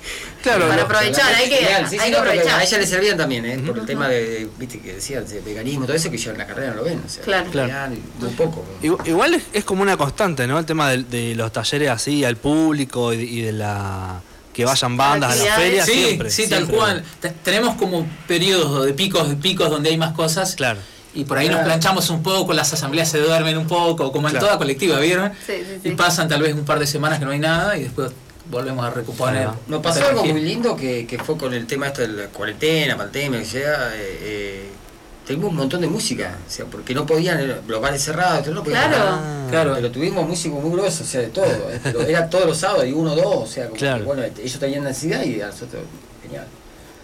Claro, 0.41 0.67
para 0.67 0.83
aprovechar, 0.83 1.33
hay 1.36 1.50
que, 1.50 1.67
hay 2.00 2.12
que 2.12 2.17
aprovechar. 2.17 2.60
A 2.60 2.63
ella 2.63 2.77
le 2.77 2.88
servían 2.88 3.17
también, 3.17 3.45
¿eh? 3.45 3.60
por 3.60 3.77
el 3.77 3.86
tema 3.86 4.07
de, 4.07 4.50
viste, 4.57 4.79
que 4.79 4.95
decía, 4.95 5.21
de 5.21 5.41
veganismo, 5.41 5.86
todo 5.86 5.95
eso 5.95 6.10
que 6.10 6.17
ya 6.17 6.31
en 6.31 6.38
la 6.38 6.48
carrera 6.48 6.71
no 6.71 6.77
lo 6.77 6.83
ven. 6.83 7.01
O 7.05 7.10
sea, 7.10 7.24
claro, 7.24 7.51
claro. 7.51 7.93
Muy 8.19 8.29
poco. 8.31 8.65
Igual 8.81 9.41
es, 9.53 9.63
como 9.63 9.81
una 9.83 9.98
constante, 9.98 10.48
¿no? 10.48 10.57
El 10.60 10.65
tema 10.65 10.89
de, 10.89 11.36
los 11.36 11.51
talleres 11.51 11.89
así 11.89 12.25
al 12.25 12.38
público 12.38 13.13
y, 13.13 13.41
de 13.41 13.51
la 13.51 14.21
que 14.53 14.65
vayan 14.65 14.98
bandas 14.98 15.31
a 15.31 15.36
las 15.43 15.55
ferias. 15.55 15.86
Sí, 15.86 15.93
siempre, 15.93 16.29
sí, 16.29 16.48
tal 16.50 16.67
cual. 16.67 17.03
Tenemos 17.43 17.75
como 17.75 18.07
periodos 18.27 18.86
de 18.86 18.93
picos, 18.93 19.29
de 19.29 19.36
picos 19.36 19.69
donde 19.69 19.89
hay 19.89 19.98
más 19.98 20.13
cosas. 20.13 20.55
Claro. 20.55 20.79
Y 21.13 21.25
por 21.25 21.38
ahí 21.38 21.50
nos 21.50 21.62
planchamos 21.62 22.10
un 22.10 22.24
poco, 22.24 22.53
las 22.53 22.71
asambleas 22.71 23.10
se 23.10 23.19
duermen 23.19 23.57
un 23.57 23.67
poco, 23.67 24.13
como 24.13 24.29
en 24.29 24.39
toda 24.39 24.57
colectiva, 24.57 24.98
¿vieron? 25.00 25.31
Sí, 25.45 25.53
sí, 25.83 25.89
y 25.89 25.91
pasan 25.91 26.29
tal 26.29 26.41
vez 26.41 26.53
un 26.53 26.63
par 26.63 26.79
de 26.79 26.88
semanas 26.88 27.19
que 27.19 27.25
no 27.25 27.31
hay 27.31 27.39
nada 27.39 27.77
y 27.77 27.83
después 27.83 28.12
volvemos 28.51 28.86
a 28.86 28.89
recuperar. 28.91 29.55
Nos 29.67 29.81
pasó 29.81 30.05
algo 30.05 30.25
muy 30.25 30.41
lindo 30.41 30.75
que, 30.75 31.08
que, 31.08 31.17
fue 31.17 31.38
con 31.38 31.53
el 31.53 31.65
tema 31.65 31.88
esto 31.88 32.01
de 32.01 32.10
la 32.10 32.27
cuarentena, 32.27 32.98
pandemia, 32.98 33.39
que 33.39 33.46
sea, 33.46 33.96
eh, 33.96 34.20
eh, 34.22 34.70
tuvimos 35.25 35.51
un 35.51 35.55
montón 35.55 35.81
de 35.81 35.88
música, 35.88 36.38
o 36.46 36.51
sea, 36.51 36.65
porque 36.65 36.93
no 36.93 37.05
podían, 37.05 37.62
los 37.65 37.81
bares 37.81 38.03
cerrados, 38.03 38.48
no 38.48 38.63
podían 38.63 38.89
claro, 38.89 39.22
claro. 39.50 39.74
Pero 39.75 39.91
tuvimos 39.91 40.27
músicos 40.27 40.62
muy 40.62 40.72
gruesos, 40.72 41.08
o 41.08 41.10
sea, 41.10 41.22
de 41.22 41.27
todo, 41.27 41.46
eh, 41.46 41.79
era 42.08 42.29
todos 42.29 42.46
los 42.46 42.58
sábados 42.58 42.86
y 42.86 42.91
uno 42.91 43.13
o 43.13 43.15
dos, 43.15 43.36
o 43.36 43.48
sea, 43.48 43.67
como 43.67 43.79
que, 43.79 44.03
bueno, 44.03 44.24
ellos 44.24 44.60
tenían 44.60 44.84
necesidad 44.84 45.24
y 45.24 45.41
a 45.41 45.48
nosotros, 45.48 45.84
genial. 46.22 46.46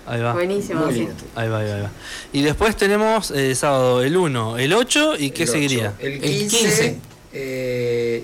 Ahí 0.06 0.22
va. 0.22 0.34
Buenísimo, 0.34 0.86
Muy 0.86 0.94
lindo. 0.94 1.14
Ahí 1.36 1.50
va, 1.50 1.60
ahí 1.60 1.82
va, 1.82 1.92
Y 2.32 2.42
después 2.42 2.78
tenemos 2.78 3.32
eh, 3.32 3.54
sábado 3.56 4.02
el 4.04 4.16
1, 4.16 4.58
el 4.58 4.74
8 4.74 5.16
y 5.20 5.32
qué 5.32 5.46
seguiría? 5.46 5.94
El 6.00 6.22
15. 6.22 6.26
El 6.26 6.48
15. 6.50 7.00
Eh, 7.34 8.24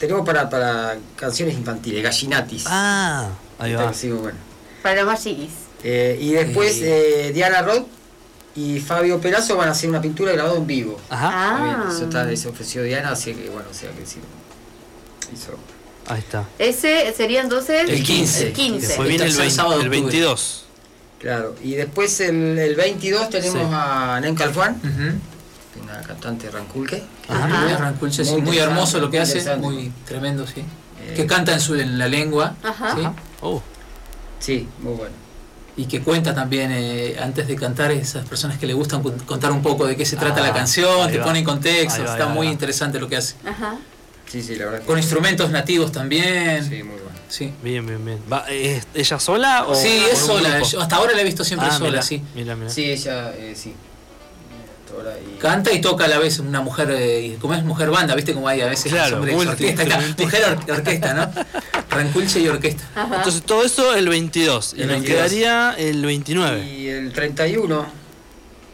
tenemos 0.00 0.24
para, 0.24 0.48
para 0.48 0.96
canciones 1.14 1.54
infantiles, 1.54 2.02
Gallinatis. 2.02 2.64
Ah, 2.66 3.28
ahí 3.58 3.74
va. 3.74 3.92
Para 4.82 4.96
los 4.96 5.06
más 5.06 5.22
chiquis. 5.22 5.50
Eh, 5.84 6.18
y 6.18 6.32
después 6.32 6.78
eh, 6.80 7.30
Diana 7.34 7.60
Roth 7.60 7.86
y 8.56 8.80
Fabio 8.80 9.20
Perazo 9.20 9.56
van 9.56 9.68
a 9.68 9.72
hacer 9.72 9.90
una 9.90 10.00
pintura 10.00 10.32
grabada 10.32 10.56
en 10.56 10.66
vivo. 10.66 10.98
Ajá. 11.10 11.30
Ah. 11.32 11.88
Eso 11.90 12.04
está, 12.04 12.34
se 12.34 12.48
ofreció 12.48 12.82
Diana, 12.82 13.10
así 13.10 13.34
que 13.34 13.50
bueno, 13.50 13.68
o 13.70 13.74
sea 13.74 13.90
que 13.90 14.06
sí. 14.06 14.20
Hizo. 15.32 15.52
Ahí 16.06 16.20
está. 16.20 16.44
Ese 16.58 17.12
sería 17.14 17.42
entonces 17.42 17.88
el 17.88 18.02
15. 18.02 18.46
El 18.48 18.52
15. 18.54 18.86
Después 18.86 19.08
viene 19.08 19.24
el, 19.26 19.80
el 19.82 19.88
22. 19.90 20.64
Claro, 21.18 21.54
y 21.62 21.74
después 21.74 22.18
el, 22.20 22.58
el 22.58 22.74
22 22.74 23.28
tenemos 23.28 23.68
a 23.70 24.18
Nen 24.22 24.34
Calfuán 24.34 24.80
una 25.82 26.00
cantante 26.02 26.50
Ranculque. 26.50 27.02
Ajá. 27.28 27.76
Ranculque, 27.78 28.24
sí, 28.24 28.36
muy, 28.36 28.58
hermoso 28.58 28.98
lo 28.98 29.10
que 29.10 29.20
hace, 29.20 29.56
muy 29.56 29.92
tremendo, 30.06 30.46
sí. 30.46 30.60
Eh, 31.02 31.14
que 31.14 31.26
canta 31.26 31.52
en, 31.52 31.60
su, 31.60 31.74
en 31.74 31.98
la 31.98 32.08
lengua. 32.08 32.54
Ajá. 32.62 32.96
¿sí? 32.96 33.02
Oh. 33.40 33.62
sí, 34.38 34.68
muy 34.80 34.94
bueno. 34.94 35.14
Y 35.76 35.86
que 35.86 36.02
cuenta 36.02 36.34
también, 36.34 36.70
eh, 36.72 37.16
antes 37.22 37.46
de 37.46 37.56
cantar, 37.56 37.90
esas 37.90 38.26
personas 38.26 38.58
que 38.58 38.66
le 38.66 38.74
gustan 38.74 39.02
contar 39.02 39.52
un 39.52 39.62
poco 39.62 39.86
de 39.86 39.96
qué 39.96 40.04
se 40.04 40.16
trata 40.16 40.40
la 40.40 40.48
ah, 40.48 40.54
canción, 40.54 41.10
te 41.10 41.20
pone 41.20 41.38
en 41.38 41.44
contexto, 41.44 42.04
está 42.04 42.26
muy 42.26 42.48
interesante 42.48 42.98
lo 42.98 43.08
que 43.08 43.16
hace. 43.16 43.36
Ajá. 43.46 43.78
Sí, 44.26 44.42
sí, 44.42 44.54
la 44.56 44.66
verdad. 44.66 44.82
Con 44.86 44.98
instrumentos 44.98 45.50
nativos 45.50 45.90
también. 45.90 46.62
Sí, 46.62 46.82
muy 46.82 47.00
bueno. 47.00 47.18
Sí. 47.28 47.52
Bien, 47.62 47.84
bien, 47.86 48.04
bien. 48.04 48.18
¿Va, 48.32 48.44
¿Es 48.48 48.86
ella 48.94 49.18
sola 49.18 49.64
o 49.66 49.74
Sí, 49.74 50.02
es 50.10 50.18
sola. 50.18 50.58
hasta 50.58 50.96
ahora 50.96 51.14
la 51.14 51.20
he 51.22 51.24
visto 51.24 51.44
siempre 51.44 51.68
ah, 51.70 51.78
sola, 51.78 52.02
sí. 52.02 52.22
Mira, 52.34 52.54
mira. 52.54 52.70
Sí, 52.70 52.84
ella, 52.84 53.32
eh, 53.34 53.54
sí. 53.56 53.74
Canta 55.40 55.72
y 55.72 55.80
toca 55.80 56.04
a 56.04 56.08
la 56.08 56.18
vez 56.18 56.38
una 56.38 56.60
mujer, 56.60 56.88
eh, 56.92 57.36
como 57.40 57.54
es 57.54 57.64
mujer 57.64 57.90
banda, 57.90 58.14
¿viste? 58.14 58.34
Como 58.34 58.46
hay 58.46 58.60
a 58.60 58.66
veces 58.66 58.92
claro, 58.92 59.20
orquesta, 59.20 60.00
mujer 60.18 60.58
orquesta, 60.68 61.14
¿no? 61.14 61.30
Ranculche 61.90 62.40
y 62.40 62.48
orquesta. 62.48 62.82
Entonces 63.16 63.42
todo 63.42 63.64
eso 63.64 63.94
el 63.94 64.08
22. 64.08 64.74
y 64.76 64.84
nos 64.84 65.02
quedaría 65.02 65.74
el 65.78 66.04
29. 66.04 66.64
Y 66.66 66.88
el 66.88 67.12
31. 67.12 68.00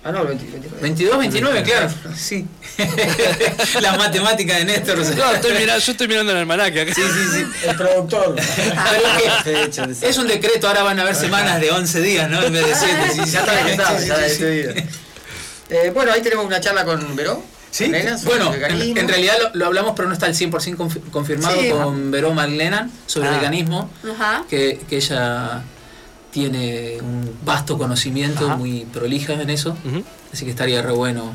Ah, 0.03 0.13
no, 0.13 0.23
el 0.23 0.29
29. 0.29 0.69
22, 0.83 1.19
29, 1.19 1.63
claro. 1.63 1.89
Sí. 2.17 2.47
la 3.81 3.97
matemática 3.97 4.57
de 4.57 4.65
Néstor. 4.65 4.99
No, 4.99 5.33
estoy 5.33 5.53
mirando, 5.53 5.85
yo 5.85 5.93
estoy 5.93 6.09
mirando 6.09 6.33
en 6.33 6.39
el 6.39 6.43
almanaque 6.43 6.95
Sí, 6.95 7.03
sí, 7.03 7.39
sí. 7.39 7.69
El 7.69 7.77
productor. 7.77 8.37
es 10.03 10.19
un 10.19 10.29
decreto, 10.29 10.69
ahora 10.69 10.83
van 10.83 10.99
a 10.99 11.03
haber 11.03 11.15
semanas 11.15 11.61
de 11.61 11.71
11 11.71 12.01
días, 12.03 12.31
¿no? 12.31 12.43
En 12.43 12.53
vez 12.53 12.67
de 12.67 12.75
7. 12.75 13.25
Sí, 13.25 13.31
ya 13.31 13.41
está, 13.41 13.99
ya 13.99 14.87
eh, 15.71 15.91
bueno, 15.95 16.13
ahí 16.13 16.23
tenemos 16.23 16.45
una 16.45 16.61
charla 16.61 16.85
con 16.85 17.17
Veró. 17.17 17.43
Sí, 17.71 17.93
bueno, 18.25 18.55
en, 18.55 19.09
realidad 19.09 19.35
lo, 19.53 19.67
hablamos, 19.67 19.93
pero 19.95 20.09
no 20.09 20.15
está 20.15 20.25
al 20.25 20.35
100% 20.35 21.11
confirmado 21.11 21.59
con 21.71 22.11
Veró 22.11 22.33
Maglenan 22.33 22.91
sobre 23.07 23.29
el 23.29 23.35
ah. 23.35 23.39
veganismo, 23.39 23.91
que, 24.49 24.81
ella 24.91 25.63
tiene 26.31 26.99
un 27.03 27.37
vasto 27.45 27.77
conocimiento, 27.77 28.49
muy 28.57 28.87
prolija 28.87 29.35
en 29.35 29.51
eso, 29.51 29.77
así 30.33 30.47
que 30.47 30.53
estaría 30.53 30.81
re 30.81 30.93
bueno 30.93 31.35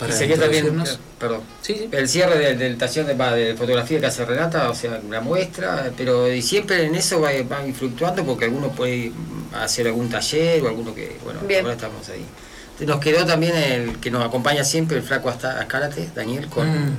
para 0.00 0.12
y 0.12 0.16
sería 0.16 0.36
también, 0.36 0.82
perdón, 1.18 1.42
sí, 1.62 1.88
el 1.92 2.08
cierre 2.08 2.56
del 2.56 2.58
de, 2.58 2.74
taller 2.74 3.06
de, 3.06 3.54
fotografía 3.56 4.00
que 4.00 4.06
hace 4.06 4.24
Renata, 4.24 4.68
o 4.68 4.74
sea, 4.74 5.00
una 5.06 5.20
muestra, 5.20 5.92
pero 5.96 6.26
siempre 6.42 6.86
en 6.86 6.96
eso 6.96 7.20
va, 7.20 7.30
va 7.50 7.62
fluctuando 7.72 8.24
porque 8.24 8.46
alguno 8.46 8.72
puede 8.72 9.12
hacer 9.52 9.86
algún 9.86 10.08
taller 10.08 10.60
o 10.64 10.68
alguno 10.68 10.92
que, 10.92 11.18
bueno, 11.22 11.40
ahora 11.40 11.72
estamos 11.72 12.08
ahí. 12.08 12.24
Nos 12.80 13.00
quedó 13.00 13.24
también 13.24 13.56
el 13.56 14.00
que 14.00 14.10
nos 14.10 14.24
acompaña 14.24 14.64
siempre, 14.64 14.96
el 14.96 15.02
flaco 15.02 15.28
hasta 15.28 15.66
Karate, 15.68 16.10
Daniel, 16.14 16.48
con, 16.48 16.68
mm. 16.68 16.96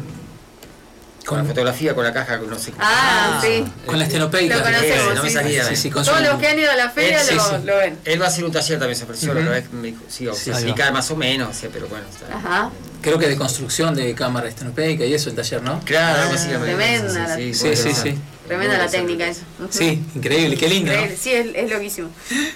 con, 1.25 1.39
la 1.39 1.43
fotografía, 1.43 1.93
con 1.93 2.05
la 2.05 2.13
caja, 2.13 2.37
no 2.37 2.57
sé 2.57 2.71
Ah, 2.79 3.41
sí. 3.43 3.65
Con 3.85 3.99
la 3.99 4.05
estenopeica. 4.05 4.55
Lo 4.55 4.63
conocemos, 4.63 5.15
no 5.15 5.23
me 5.23 5.29
salía. 5.29 5.65
Sí, 5.65 5.75
sí, 5.75 5.89
Todos 5.89 6.21
los 6.21 6.39
que 6.39 6.47
han 6.47 6.57
ido 6.57 6.71
a 6.71 6.75
la 6.75 6.89
feria 6.89 7.19
lo, 7.63 7.75
ven. 7.77 7.97
Él 8.05 8.21
va 8.21 8.25
a 8.25 8.29
hacer 8.29 8.45
un 8.45 8.53
taller 8.53 8.79
también, 8.79 8.97
se 8.97 9.03
ofreció 9.03 9.33
la 9.33 9.49
vez, 9.49 9.71
me 9.73 9.87
dijo, 9.87 10.03
sí, 10.07 10.27
o 10.27 10.33
se 10.33 10.51
explica 10.51 10.91
más 10.91 11.11
o 11.11 11.17
menos, 11.17 11.57
pero 11.73 11.87
bueno, 11.87 12.05
está 12.09 12.37
Ajá. 12.37 12.71
Creo 13.01 13.19
que 13.19 13.27
de 13.27 13.35
construcción 13.35 13.93
de 13.93 14.15
cámara 14.15 14.47
estenopeica 14.47 15.05
y 15.05 15.13
eso 15.13 15.29
el 15.29 15.35
taller, 15.35 15.61
¿no? 15.61 15.81
Claro, 15.81 16.31
ah, 16.33 16.59
Tremenda. 16.63 17.35
Sí, 17.35 17.53
sí, 17.53 17.75
sí. 17.75 18.17
Tremenda 18.47 18.77
la 18.77 18.87
técnica 18.87 19.27
eso. 19.27 19.41
Sí, 19.69 20.03
increíble, 20.15 20.55
qué 20.55 20.69
lindo. 20.69 20.91
Sí, 21.19 21.31
es, 21.33 21.47
es 21.53 21.69
loquísimo. 21.69 22.09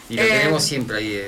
Y 0.07 0.15
lo 0.15 0.23
tenemos 0.23 0.63
eh, 0.63 0.67
siempre 0.67 0.97
ahí. 0.97 1.21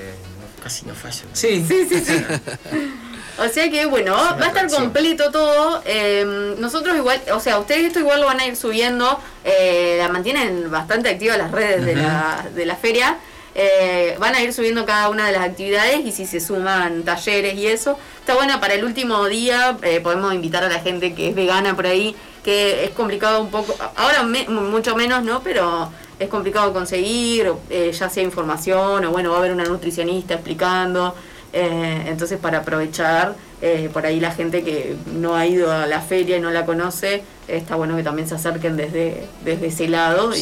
Eh, 0.62 0.64
casi 0.64 0.86
no 0.86 0.94
falla. 0.94 1.24
Sí, 1.34 1.66
sí, 1.68 1.88
sí. 1.90 2.00
sí. 2.00 2.26
O 3.38 3.48
sea 3.48 3.70
que 3.72 3.86
bueno, 3.86 4.14
va 4.14 4.46
a 4.46 4.48
estar 4.48 4.70
completo 4.70 5.32
todo. 5.32 5.82
Eh, 5.86 6.56
nosotros 6.60 6.96
igual, 6.96 7.22
o 7.34 7.40
sea, 7.40 7.60
ustedes 7.60 7.86
esto 7.86 8.00
igual 8.00 8.20
lo 8.20 8.28
van 8.28 8.40
a 8.40 8.46
ir 8.46 8.56
subiendo. 8.56 9.20
Eh, 9.44 9.96
la 9.98 10.10
mantienen 10.10 10.70
bastante 10.70 11.10
activa 11.10 11.38
las 11.38 11.52
redes 11.52 11.86
de, 11.86 11.96
la, 11.96 12.46
de 12.54 12.66
la 12.66 12.76
feria. 12.76 13.18
Eh, 13.56 14.16
van 14.20 14.36
a 14.36 14.42
ir 14.42 14.54
subiendo 14.54 14.86
cada 14.86 15.10
una 15.10 15.26
de 15.26 15.34
las 15.34 15.42
actividades 15.42 16.06
y 16.06 16.12
si 16.12 16.26
se 16.26 16.40
suman 16.40 17.04
talleres 17.04 17.56
y 17.56 17.68
eso. 17.68 17.98
Está 18.20 18.36
bueno, 18.36 18.60
para 18.60 18.76
el 18.76 18.84
último 18.84 19.26
día 19.26 19.78
podemos 20.04 20.34
invitar 20.34 20.64
a 20.64 20.70
la 20.70 20.80
gente 20.80 21.16
que 21.16 21.30
es 21.30 21.36
vegana 21.36 21.76
por 21.76 21.88
ahí, 21.88 22.16
que 22.44 22.86
es 22.86 22.92
complicado 22.92 23.42
un 23.42 23.50
poco, 23.50 23.76
ahora 23.96 24.24
mucho 24.24 24.96
menos, 24.96 25.24
¿no? 25.24 25.42
Pero 25.42 25.92
es 26.24 26.30
complicado 26.30 26.72
conseguir, 26.72 27.52
ya 27.70 28.10
sea 28.10 28.24
información 28.24 29.06
o 29.06 29.12
bueno, 29.12 29.32
va 29.32 29.38
a 29.38 29.40
haber 29.40 29.52
una 29.52 29.66
nutricionista 29.66 30.36
explicando. 30.36 31.16
Eh, 31.54 32.04
entonces 32.08 32.40
para 32.40 32.60
aprovechar, 32.60 33.36
eh, 33.62 33.90
por 33.92 34.06
ahí 34.06 34.22
la 34.22 34.32
gente 34.32 34.64
que 34.64 34.96
no 35.14 35.36
ha 35.36 35.46
ido 35.46 35.70
a 35.70 35.86
la 35.86 36.00
feria 36.00 36.38
y 36.38 36.40
no 36.40 36.50
la 36.50 36.66
conoce, 36.66 37.24
está 37.48 37.76
bueno 37.76 37.98
que 37.98 38.04
también 38.04 38.28
se 38.28 38.36
acerquen 38.36 38.78
desde, 38.78 39.26
desde 39.44 39.68
ese 39.68 39.90
lado 39.90 40.34
y, 40.34 40.40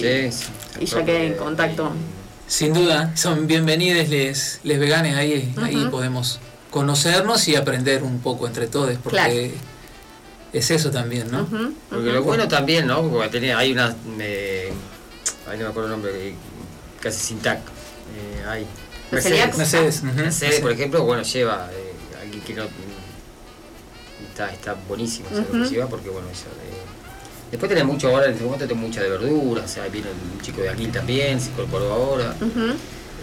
y 0.80 0.86
ya 0.86 1.06
queden 1.06 1.32
en 1.32 1.34
contacto. 1.34 1.92
Sin 2.46 2.74
duda, 2.74 3.16
son 3.16 3.48
bienvenidos 3.48 4.08
les, 4.10 4.60
les 4.64 4.80
veganes, 4.80 5.16
ahí, 5.16 5.52
ahí 5.62 5.88
podemos 5.90 6.40
conocernos 6.70 7.48
y 7.48 7.56
aprender 7.56 8.04
un 8.04 8.20
poco 8.20 8.46
entre 8.46 8.68
todos, 8.68 8.96
porque 9.04 9.54
es 10.54 10.72
eso 10.72 10.92
también, 10.92 11.32
¿no? 11.32 11.48
Porque 11.90 12.12
lo 12.12 12.24
bueno 12.24 12.48
también, 12.48 12.86
¿no? 12.86 13.02
Porque 13.02 13.30
tenía, 13.30 13.58
hay 13.58 13.72
una, 13.72 13.96
ahí 15.50 15.58
no 15.58 15.66
me 15.66 15.70
acuerdo 15.70 15.88
el 15.88 15.92
nombre, 15.92 16.34
casi 17.02 17.20
sin 17.20 17.40
tac, 17.40 17.60
eh, 17.60 18.46
hay 18.48 18.66
Mercedes. 19.12 19.58
Mercedes, 19.58 20.04
Mercedes 20.04 20.60
por 20.60 20.72
ejemplo, 20.72 21.04
bueno, 21.04 21.24
lleva 21.24 21.70
eh, 21.74 21.94
alguien 22.22 22.42
que 22.42 22.54
no 22.54 22.64
está, 24.30 24.52
está 24.54 24.76
buenísimo, 24.88 25.28
porque 25.90 26.10
bueno, 26.10 26.28
eso, 26.32 26.46
eh, 26.46 26.80
después 27.52 27.70
tenés 27.70 27.86
mucho 27.86 28.10
ahora, 28.10 28.26
en 28.26 28.34
este 28.34 28.44
momento 28.44 28.68
tenés 28.68 28.82
mucha 28.82 29.02
de 29.02 29.10
verdura, 29.10 29.64
o 29.64 29.68
sea, 29.68 29.88
viene 29.88 30.10
un 30.10 30.42
chico 30.42 30.62
de 30.62 30.70
aquí 30.70 30.88
también, 30.88 31.40
se 31.42 31.50
incorporó 31.50 31.92
ahora. 31.92 32.36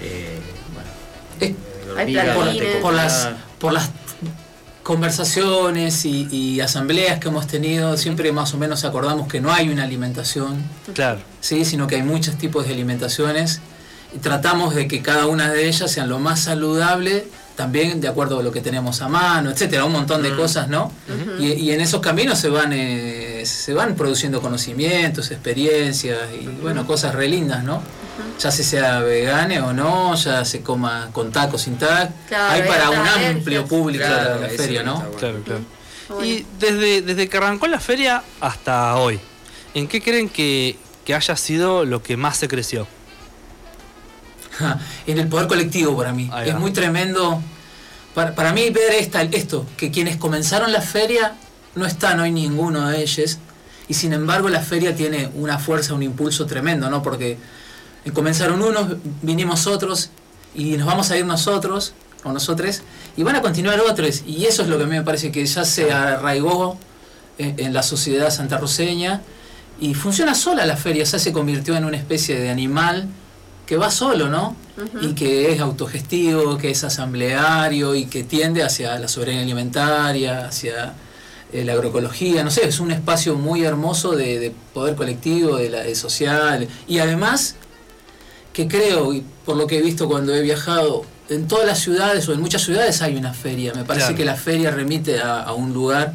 eh, 0.02 0.38
bueno, 0.74 2.00
por, 2.82 2.92
las, 2.94 3.28
por 3.58 3.72
las 3.72 3.90
conversaciones 4.86 6.04
y, 6.04 6.60
asambleas 6.60 7.18
que 7.18 7.26
hemos 7.26 7.48
tenido, 7.48 7.96
siempre 7.96 8.30
más 8.30 8.54
o 8.54 8.56
menos 8.56 8.84
acordamos 8.84 9.26
que 9.26 9.40
no 9.40 9.52
hay 9.52 9.68
una 9.68 9.82
alimentación, 9.82 10.62
claro. 10.94 11.18
¿sí? 11.40 11.64
sino 11.64 11.88
que 11.88 11.96
hay 11.96 12.04
muchos 12.04 12.38
tipos 12.38 12.68
de 12.68 12.72
alimentaciones 12.74 13.60
y 14.14 14.18
tratamos 14.18 14.76
de 14.76 14.86
que 14.86 15.02
cada 15.02 15.26
una 15.26 15.50
de 15.50 15.66
ellas 15.66 15.90
sean 15.90 16.08
lo 16.08 16.20
más 16.20 16.38
saludable, 16.38 17.26
también 17.56 18.00
de 18.00 18.06
acuerdo 18.06 18.38
a 18.38 18.44
lo 18.44 18.52
que 18.52 18.60
tenemos 18.60 19.02
a 19.02 19.08
mano, 19.08 19.50
etcétera, 19.50 19.84
un 19.84 19.92
montón 19.92 20.22
de 20.22 20.36
cosas, 20.36 20.68
¿no? 20.68 20.92
y, 21.40 21.72
en 21.72 21.80
esos 21.80 22.00
caminos 22.00 22.38
se 22.38 22.48
van 22.48 22.72
eh, 22.72 23.42
se 23.44 23.74
van 23.74 23.96
produciendo 23.96 24.40
conocimientos, 24.40 25.32
experiencias 25.32 26.20
y 26.40 26.46
bueno, 26.62 26.86
cosas 26.86 27.12
re 27.12 27.26
lindas, 27.26 27.64
¿no? 27.64 27.82
Ya 28.38 28.50
se 28.50 28.64
sea 28.64 29.00
vegane 29.00 29.60
o 29.60 29.72
no, 29.72 30.14
ya 30.14 30.44
se 30.44 30.62
coma 30.62 31.08
con 31.12 31.32
tacos 31.32 31.62
sin 31.62 31.78
tac, 31.78 32.10
hay 32.32 32.62
para 32.62 32.90
un 32.90 33.06
amplio 33.06 33.66
público 33.66 34.04
la 34.04 34.48
feria, 34.48 34.82
¿no? 34.82 35.10
Claro, 35.12 35.42
claro. 35.42 35.62
Y 36.24 36.46
desde, 36.60 37.02
desde 37.02 37.28
que 37.28 37.36
arrancó 37.36 37.66
la 37.66 37.80
feria 37.80 38.22
hasta 38.40 38.96
hoy, 38.96 39.18
¿en 39.74 39.88
qué 39.88 40.00
creen 40.00 40.28
que, 40.28 40.78
haya 41.08 41.36
sido 41.36 41.84
lo 41.84 42.02
que 42.02 42.16
más 42.16 42.36
se 42.36 42.48
creció? 42.48 42.86
en 45.06 45.18
el 45.18 45.28
poder 45.28 45.46
colectivo 45.46 45.96
para 45.96 46.12
mí. 46.12 46.30
es 46.44 46.54
muy 46.54 46.72
tremendo. 46.72 47.42
Para, 48.14 48.52
mí 48.54 48.70
ver 48.70 48.94
esta, 48.94 49.20
esto, 49.22 49.66
que 49.76 49.90
quienes 49.90 50.16
comenzaron 50.16 50.72
la 50.72 50.80
feria 50.80 51.34
no 51.74 51.84
están 51.84 52.18
hoy 52.20 52.30
ninguno 52.30 52.88
de 52.88 53.02
ellos. 53.02 53.38
Y 53.88 53.94
sin 53.94 54.14
embargo 54.14 54.48
la 54.48 54.62
feria 54.62 54.96
tiene 54.96 55.30
una 55.34 55.58
fuerza, 55.58 55.92
un 55.92 56.02
impulso 56.02 56.46
tremendo, 56.46 56.88
¿no? 56.88 57.02
Porque 57.02 57.36
comenzaron 58.12 58.62
unos, 58.62 58.96
vinimos 59.22 59.66
otros 59.66 60.10
y 60.54 60.76
nos 60.76 60.86
vamos 60.86 61.10
a 61.10 61.18
ir 61.18 61.26
nosotros 61.26 61.94
o 62.24 62.32
nosotros 62.32 62.82
y 63.16 63.22
van 63.22 63.36
a 63.36 63.42
continuar 63.42 63.80
otros. 63.80 64.22
Y 64.26 64.44
eso 64.46 64.62
es 64.62 64.68
lo 64.68 64.78
que 64.78 64.84
a 64.84 64.86
mí 64.86 64.96
me 64.96 65.02
parece 65.02 65.30
que 65.32 65.44
ya 65.44 65.64
se 65.64 65.92
arraigó 65.92 66.78
en, 67.38 67.72
la 67.72 67.82
sociedad 67.82 68.30
santarroseña 68.30 69.22
y 69.80 69.94
funciona 69.94 70.34
sola 70.34 70.64
la 70.64 70.76
feria, 70.76 71.04
ya 71.04 71.18
se 71.18 71.32
convirtió 71.32 71.76
en 71.76 71.84
una 71.84 71.96
especie 71.96 72.38
de 72.38 72.48
animal 72.48 73.08
que 73.66 73.76
va 73.76 73.90
solo, 73.90 74.28
¿no? 74.28 74.56
Y 75.02 75.14
que 75.14 75.52
es 75.52 75.60
autogestivo, 75.60 76.56
que 76.56 76.70
es 76.70 76.84
asambleario 76.84 77.94
y 77.94 78.06
que 78.06 78.22
tiende 78.22 78.62
hacia 78.62 78.98
la 78.98 79.08
soberanía 79.08 79.42
alimentaria, 79.42 80.46
hacia 80.46 80.94
eh, 81.52 81.64
la 81.64 81.72
agroecología, 81.72 82.44
no 82.44 82.50
sé, 82.50 82.66
es 82.68 82.80
un 82.80 82.90
espacio 82.90 83.34
muy 83.34 83.64
hermoso 83.64 84.12
de, 84.12 84.52
poder 84.72 84.94
colectivo, 84.94 85.56
de, 85.56 85.70
la, 85.70 85.80
de 85.80 85.94
social. 85.94 86.68
Y 86.86 86.98
además 86.98 87.56
que 88.56 88.68
creo, 88.68 89.12
y 89.12 89.22
por 89.44 89.54
lo 89.54 89.66
que 89.66 89.76
he 89.76 89.82
visto 89.82 90.08
cuando 90.08 90.34
he 90.34 90.40
viajado, 90.40 91.04
en 91.28 91.46
todas 91.46 91.66
las 91.66 91.78
ciudades 91.78 92.26
o 92.26 92.32
en 92.32 92.40
muchas 92.40 92.62
ciudades 92.62 93.02
hay 93.02 93.14
una 93.14 93.34
feria. 93.34 93.74
Me 93.74 93.84
parece 93.84 94.14
que 94.14 94.24
la 94.24 94.34
feria 94.34 94.70
remite 94.70 95.20
a, 95.20 95.52
un 95.52 95.74
lugar 95.74 96.14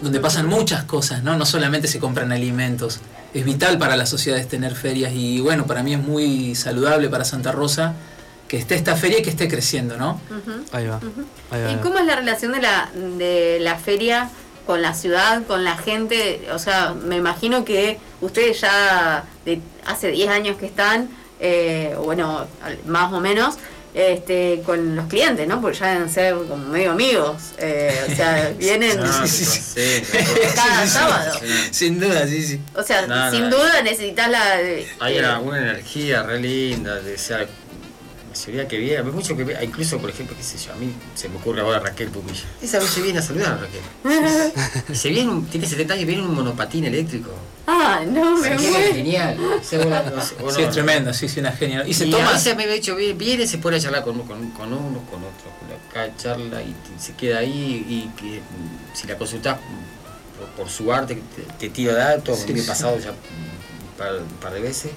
donde 0.00 0.20
pasan 0.20 0.46
muchas 0.46 0.84
cosas, 0.84 1.22
¿no? 1.22 1.36
No 1.36 1.44
solamente 1.44 1.86
se 1.86 1.98
compran 1.98 2.32
alimentos. 2.32 3.00
Es 3.34 3.44
vital 3.44 3.76
para 3.76 3.94
las 3.96 4.08
sociedades 4.08 4.48
tener 4.48 4.74
ferias 4.74 5.12
y 5.14 5.42
bueno, 5.42 5.66
para 5.66 5.82
mí 5.82 5.92
es 5.92 6.00
muy 6.00 6.54
saludable 6.54 7.10
para 7.10 7.26
Santa 7.26 7.52
Rosa 7.52 7.94
que 8.48 8.56
esté 8.56 8.74
esta 8.74 8.96
feria 8.96 9.18
y 9.18 9.22
que 9.22 9.28
esté 9.28 9.46
creciendo, 9.46 9.98
¿no? 9.98 10.18
Ahí, 10.72 10.86
va. 10.86 10.98
¿Y 11.72 11.76
cómo 11.82 11.98
es 11.98 12.06
la 12.06 12.16
relación 12.16 12.52
de 12.52 12.62
la, 12.62 12.90
de 13.18 13.58
la 13.60 13.76
feria 13.76 14.30
con 14.66 14.80
la 14.80 14.94
ciudad, 14.94 15.42
con 15.46 15.62
la 15.62 15.76
gente? 15.76 16.48
O 16.54 16.58
sea, 16.58 16.94
me 16.94 17.18
imagino 17.18 17.66
que 17.66 17.98
ustedes 18.22 18.62
ya 18.62 19.24
de 19.44 19.60
hace 19.84 20.10
10 20.10 20.30
años 20.30 20.56
que 20.56 20.64
están, 20.64 21.19
eh, 21.40 21.94
bueno, 21.98 22.46
más 22.86 23.12
o 23.12 23.20
menos, 23.20 23.56
este, 23.92 24.62
con 24.64 24.94
los 24.94 25.06
clientes, 25.06 25.48
¿no? 25.48 25.60
Porque 25.60 25.78
ya 25.78 25.94
deben 25.94 26.08
ser 26.08 26.34
como 26.34 26.56
medio 26.56 26.92
amigos. 26.92 27.54
Eh, 27.58 28.06
o 28.10 28.14
sea, 28.14 28.52
vienen 28.56 28.98
cada 30.54 30.86
sábado. 30.86 31.40
Sin 31.70 31.98
duda, 31.98 32.26
sí, 32.26 32.42
sí. 32.42 32.60
O 32.76 32.82
sea, 32.82 33.30
sin 33.30 33.50
duda 33.50 33.82
necesitas 33.82 34.30
la. 34.30 34.54
Hay 35.00 35.18
eh, 35.18 35.36
una, 35.42 35.58
energía 35.58 36.22
re 36.22 36.38
linda, 36.40 37.00
de, 37.00 37.18
ser 37.18 37.48
sería 38.32 38.68
que 38.68 38.78
viene, 38.78 39.02
mucho 39.02 39.36
que 39.36 39.56
incluso 39.62 39.98
por 39.98 40.10
ejemplo, 40.10 40.36
qué 40.36 40.42
sé 40.42 40.58
yo, 40.58 40.72
a 40.72 40.76
mí 40.76 40.92
se 41.14 41.28
me 41.28 41.36
ocurre 41.36 41.60
ahora 41.60 41.80
Raquel 41.80 42.08
Pumilla. 42.08 42.44
Esa 42.62 42.78
vez 42.78 42.90
se 42.90 43.02
viene 43.02 43.18
a 43.18 43.22
saludar 43.22 43.52
a 43.52 43.56
Raquel. 43.58 43.80
y 44.88 44.94
se 44.94 45.08
viene, 45.08 45.42
tiene 45.50 45.66
70 45.66 45.94
años, 45.94 46.06
viene 46.06 46.22
un 46.22 46.34
monopatín 46.34 46.84
eléctrico. 46.84 47.30
Ah, 47.66 48.00
no, 48.06 48.36
me 48.36 48.56
muero. 48.56 48.94
genial. 48.94 49.36
sí, 49.62 49.76
es 50.62 50.70
tremendo, 50.70 51.12
sí, 51.12 51.28
sí, 51.28 51.40
una 51.40 51.52
genial. 51.52 51.88
Y 51.88 51.94
se 51.94 52.06
y 52.06 52.10
toma. 52.10 52.30
A 52.30 52.32
veces 52.32 52.56
me 52.56 52.64
he 52.64 52.72
dicho, 52.72 52.96
viene, 52.96 53.46
se 53.46 53.58
pone 53.58 53.76
a 53.76 53.80
charlar 53.80 54.02
con, 54.02 54.18
con, 54.26 54.50
con 54.50 54.72
uno, 54.72 55.04
con 55.10 55.20
otro, 55.20 55.50
acá 55.88 56.14
charla 56.16 56.62
y 56.62 56.74
se 56.98 57.14
queda 57.14 57.38
ahí 57.38 57.84
y 57.88 58.20
que 58.20 58.40
si 58.94 59.06
la 59.06 59.16
consultas 59.16 59.58
por, 60.56 60.68
su 60.68 60.92
arte, 60.92 61.20
te, 61.58 61.68
tiro 61.70 61.94
datos, 61.94 62.46
me 62.48 62.60
he 62.60 62.62
pasado 62.62 62.98
ya 62.98 63.10
un 63.10 64.36
par, 64.40 64.52
de 64.52 64.60
veces. 64.60 64.92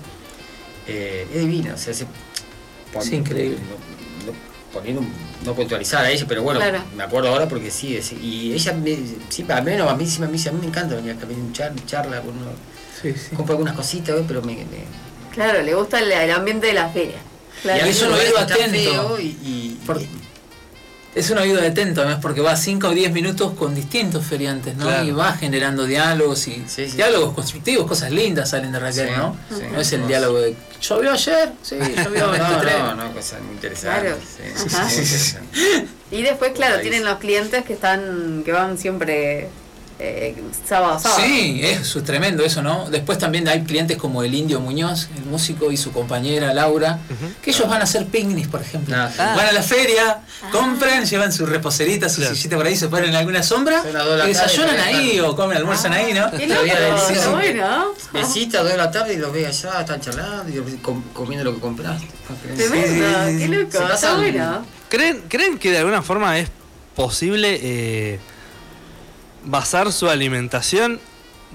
Eh, 0.88 1.28
es 1.34 1.40
divina, 1.40 1.76
o 1.76 1.78
sea, 1.78 1.94
se, 1.94 2.06
es 3.00 3.12
increíble. 3.12 3.58
No, 4.74 5.06
no, 5.46 5.54
puntualizar 5.54 6.06
a 6.06 6.10
ella, 6.10 6.26
pero 6.28 6.42
bueno, 6.42 6.60
me 6.96 7.04
acuerdo 7.04 7.30
ahora 7.30 7.48
porque 7.48 7.70
sí, 7.70 8.00
y 8.22 8.54
ella, 8.54 8.74
me, 8.74 8.98
sí, 9.30 9.46
al 9.48 9.64
menos 9.64 9.90
a 9.90 9.96
mí, 9.96 10.06
a 10.06 10.28
mí, 10.28 10.38
a 10.48 10.52
mí 10.52 10.60
me 10.62 10.68
encanta 10.68 10.96
venir 10.96 11.12
acá, 11.12 11.26
venir 11.26 11.52
char, 11.52 11.74
charla, 11.86 12.22
con 12.22 12.30
uno, 12.30 12.52
sí, 13.02 13.14
sí. 13.14 13.36
compro 13.36 13.54
algunas 13.54 13.76
cositas, 13.76 14.20
pero 14.28 14.42
me, 14.42 14.66
Claro, 15.32 15.62
le 15.62 15.74
gusta 15.76 16.00
el, 16.00 16.32
ambiente 16.32 16.68
de 16.68 16.74
la 16.74 16.90
feria. 16.90 17.18
Claro. 17.62 17.80
Y 17.80 17.88
a 17.88 17.92
eso 17.92 18.10
lo 18.10 18.16
veo 18.16 18.38
atento. 18.38 19.20
Y, 19.20 19.26
y, 19.26 19.80
es 21.16 21.30
un 21.30 21.38
oído 21.38 21.62
atento, 21.62 22.02
además, 22.02 22.20
porque 22.22 22.42
va 22.42 22.56
5 22.56 22.88
o 22.88 22.92
10 22.92 23.12
minutos 23.12 23.54
con 23.54 23.76
distintos 23.76 24.26
feriantes, 24.26 24.76
¿no? 24.76 25.04
Y 25.04 25.12
va 25.12 25.34
generando 25.34 25.86
diálogos 25.86 26.48
y 26.48 26.64
diálogos 26.96 27.34
constructivos, 27.34 27.88
cosas 27.88 28.12
lindas 28.12 28.50
salen 28.50 28.72
de 28.72 28.80
Raquel, 28.80 29.12
¿no? 29.16 29.38
no 29.72 29.80
es 29.80 29.94
el 29.94 30.08
diálogo 30.08 30.40
de 30.40 30.56
¿llovió 30.82 31.12
ayer? 31.12 31.52
Sí, 31.62 31.78
llovió 32.04 32.28
no, 32.28 32.64
no, 32.64 32.96
no, 32.96 33.14
cosas 33.14 33.42
muy 33.42 33.54
interesantes. 33.56 34.16
Claro. 34.70 34.88
y 36.12 36.22
después, 36.22 36.52
claro, 36.54 36.82
tienen 36.82 37.06
los 37.06 37.20
clientes 37.20 37.64
que 37.64 37.74
están, 37.74 38.44
que 38.44 38.52
van 38.52 38.78
siempre 38.78 39.50
eh, 40.06 40.36
sábado, 40.68 41.00
sábado. 41.00 41.22
Sí, 41.24 41.62
es 41.64 41.94
tremendo 42.04 42.44
eso, 42.44 42.62
¿no? 42.62 42.90
Después 42.90 43.18
también 43.18 43.48
hay 43.48 43.64
clientes 43.64 43.98
como 43.98 44.22
el 44.22 44.36
Indio 44.36 44.60
Muñoz, 44.60 45.08
el 45.16 45.24
músico 45.24 45.72
y 45.72 45.78
su 45.78 45.94
compañera 45.94 46.54
Laura, 46.54 47.00
que 47.42 47.52
ellos 47.52 47.70
van 47.70 47.80
a 47.80 47.86
hacer 47.86 48.08
picnics, 48.08 48.50
por 48.50 48.62
ejemplo. 48.62 48.94
Ah, 48.98 49.10
van 49.18 49.48
a 49.48 49.52
la 49.54 49.64
feria, 49.64 50.20
ah. 50.42 50.50
compran, 50.52 51.06
llevan 51.06 51.32
su 51.32 51.46
reposerita, 51.46 52.10
su 52.10 52.22
sillita 52.22 52.58
por 52.58 52.66
ahí, 52.66 52.76
se 52.76 52.90
ponen 52.90 53.12
en 53.12 53.16
alguna 53.16 53.42
sombra, 53.44 53.82
y 54.26 54.28
desayunan 54.28 54.78
ahí 54.78 55.22
o 55.22 55.36
comen, 55.38 55.58
almuerzan 55.58 55.94
ahí, 55.94 56.14
¿no? 56.14 56.30
Qué 56.32 56.48
loco, 56.48 57.32
bueno. 57.32 57.94
Mesita, 58.12 58.62
dos 58.62 58.72
de 58.72 58.78
la 58.78 58.92
tarde 58.92 59.14
y 59.14 59.18
los 59.18 59.32
ve 59.32 59.48
allá, 59.48 59.80
están 59.80 60.02
charlando 60.02 60.50
y 60.50 60.78
comiendo 61.14 61.46
lo 61.46 61.56
que 61.56 61.62
compraste. 61.62 62.08
Tremendo, 62.58 63.40
qué 63.40 63.48
loco, 63.48 63.94
está 63.94 64.16
bueno. 64.16 64.66
¿Creen, 64.90 65.24
¿Creen 65.30 65.58
que 65.58 65.72
de 65.72 65.78
alguna 65.78 66.02
forma 66.02 66.38
es 66.38 66.50
posible... 66.94 67.58
Eh, 67.62 68.20
basar 69.46 69.92
su 69.92 70.10
alimentación 70.10 71.00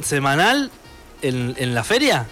semanal 0.03 0.71
en, 1.23 1.55
en 1.59 1.75
la 1.75 1.85
feria? 1.85 2.27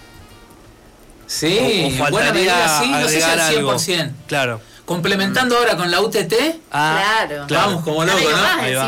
Sí, 1.27 1.99
o, 2.01 2.11
buena 2.11 2.33
medida 2.33 2.81
sí, 2.81 2.89
no 2.89 3.09
sé 3.09 3.21
si 3.21 3.23
al 3.23 3.41
100%. 3.41 4.13
Claro. 4.27 4.61
Complementando 4.85 5.59
ahora 5.59 5.77
con 5.77 5.91
la 5.91 6.01
UTT, 6.01 6.33
ah, 6.71 7.27
claro. 7.27 7.47
vamos 7.51 7.83
como 7.83 8.05
locos, 8.05 8.23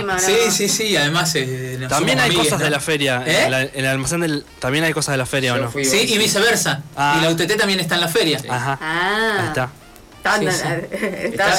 ¿no? 0.05 0.19
Sí, 0.21 0.37
sí, 0.53 0.69
sí, 0.69 0.97
además 0.97 1.35
eh, 1.35 1.85
también 1.89 2.21
hay 2.21 2.33
cosas 2.33 2.61
de 2.61 2.71
la 2.71 2.79
feria, 2.79 3.25
¿Eh? 3.27 3.47
en, 3.75 3.85
el 3.85 3.87
almacén 3.87 4.21
del 4.21 4.45
también 4.61 4.85
hay 4.85 4.93
cosas 4.93 5.15
de 5.15 5.19
la 5.19 5.27
feria, 5.27 5.55
¿o 5.55 5.57
no? 5.57 5.73
Sí, 5.73 6.05
y 6.09 6.17
viceversa. 6.17 6.83
Ah. 6.95 7.17
Y 7.19 7.25
la 7.25 7.31
UTT 7.31 7.57
también 7.57 7.81
está 7.81 7.97
en 7.97 8.03
la 8.03 8.09
feria. 8.09 8.41
Ajá. 8.49 8.79
Ah. 8.81 9.37
Ahí 9.41 9.47
está. 9.49 9.71
Está, 10.19 10.35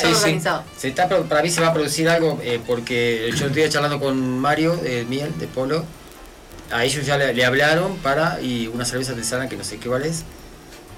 organizado. 0.09 0.63
Se 0.77 0.89
está, 0.89 1.07
para 1.07 1.41
mí 1.41 1.49
se 1.49 1.61
va 1.61 1.67
a 1.67 1.73
producir 1.73 2.09
algo 2.09 2.39
eh, 2.43 2.59
porque 2.65 3.31
yo 3.35 3.47
estoy 3.47 3.69
charlando 3.69 3.99
con 3.99 4.39
Mario 4.39 4.75
de 4.75 5.05
Miel, 5.05 5.37
de 5.37 5.47
Polo. 5.47 5.85
A 6.71 6.83
ellos 6.83 7.05
ya 7.05 7.17
le, 7.17 7.45
hablaron 7.45 7.97
para, 7.97 8.39
y 8.41 8.67
una 8.67 8.85
cerveza 8.85 9.11
artesana 9.11 9.49
que 9.49 9.57
no 9.57 9.63
sé 9.63 9.77
qué 9.77 9.89
vale 9.89 10.09
es, 10.09 10.23